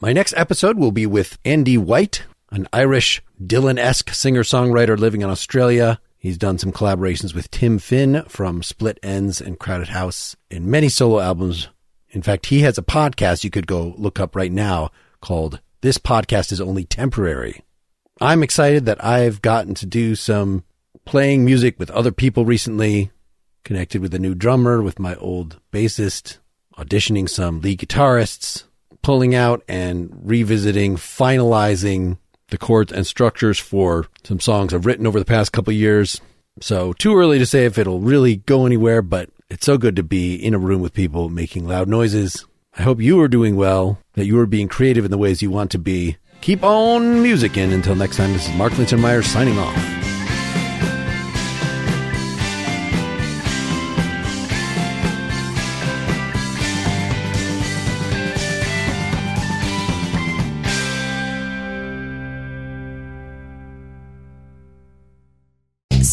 My 0.00 0.12
next 0.12 0.34
episode 0.36 0.78
will 0.78 0.92
be 0.92 1.06
with 1.06 1.38
Andy 1.44 1.78
White, 1.78 2.24
an 2.50 2.68
Irish 2.72 3.22
Dylan 3.42 3.78
esque 3.78 4.10
singer 4.10 4.42
songwriter 4.42 4.98
living 4.98 5.22
in 5.22 5.30
Australia. 5.30 6.00
He's 6.18 6.38
done 6.38 6.58
some 6.58 6.72
collaborations 6.72 7.34
with 7.34 7.50
Tim 7.50 7.78
Finn 7.78 8.24
from 8.28 8.62
Split 8.62 8.98
Enz 9.02 9.40
and 9.40 9.58
Crowded 9.58 9.88
House 9.88 10.36
and 10.50 10.66
many 10.66 10.88
solo 10.88 11.20
albums. 11.20 11.68
In 12.10 12.22
fact, 12.22 12.46
he 12.46 12.60
has 12.60 12.78
a 12.78 12.82
podcast 12.82 13.44
you 13.44 13.50
could 13.50 13.66
go 13.66 13.94
look 13.96 14.20
up 14.20 14.36
right 14.36 14.52
now 14.52 14.90
called 15.20 15.60
This 15.80 15.98
Podcast 15.98 16.52
is 16.52 16.60
Only 16.60 16.84
Temporary. 16.84 17.62
I'm 18.20 18.42
excited 18.42 18.86
that 18.86 19.04
I've 19.04 19.42
gotten 19.42 19.74
to 19.74 19.86
do 19.86 20.14
some 20.14 20.64
playing 21.06 21.44
music 21.44 21.78
with 21.78 21.90
other 21.92 22.12
people 22.12 22.44
recently, 22.44 23.10
connected 23.64 24.02
with 24.02 24.12
a 24.12 24.18
new 24.18 24.34
drummer, 24.34 24.82
with 24.82 24.98
my 24.98 25.14
old 25.16 25.58
bassist, 25.72 26.38
auditioning 26.76 27.28
some 27.28 27.60
lead 27.62 27.78
guitarists, 27.78 28.64
pulling 29.02 29.34
out 29.34 29.62
and 29.68 30.10
revisiting, 30.22 30.96
finalizing 30.96 32.18
the 32.48 32.58
chords 32.58 32.92
and 32.92 33.06
structures 33.06 33.58
for 33.58 34.06
some 34.24 34.40
songs 34.40 34.74
I've 34.74 34.86
written 34.86 35.06
over 35.06 35.18
the 35.18 35.24
past 35.24 35.52
couple 35.52 35.72
years. 35.72 36.20
So 36.60 36.92
too 36.92 37.16
early 37.16 37.38
to 37.38 37.46
say 37.46 37.64
if 37.64 37.78
it'll 37.78 38.00
really 38.00 38.36
go 38.36 38.66
anywhere, 38.66 39.02
but 39.02 39.30
it's 39.48 39.66
so 39.66 39.78
good 39.78 39.96
to 39.96 40.02
be 40.02 40.34
in 40.34 40.54
a 40.54 40.58
room 40.58 40.80
with 40.80 40.92
people 40.92 41.28
making 41.28 41.66
loud 41.66 41.88
noises. 41.88 42.44
I 42.76 42.82
hope 42.82 43.00
you 43.00 43.20
are 43.20 43.28
doing 43.28 43.56
well, 43.56 43.98
that 44.14 44.26
you 44.26 44.38
are 44.38 44.46
being 44.46 44.68
creative 44.68 45.04
in 45.04 45.10
the 45.10 45.18
ways 45.18 45.40
you 45.40 45.50
want 45.50 45.70
to 45.70 45.78
be. 45.78 46.16
Keep 46.40 46.62
on 46.62 47.22
music 47.22 47.56
in. 47.56 47.72
Until 47.72 47.94
next 47.94 48.16
time, 48.16 48.32
this 48.32 48.48
is 48.48 48.54
Mark 48.56 48.74
Linsenmayer 48.74 49.24
signing 49.24 49.58
off. 49.58 50.05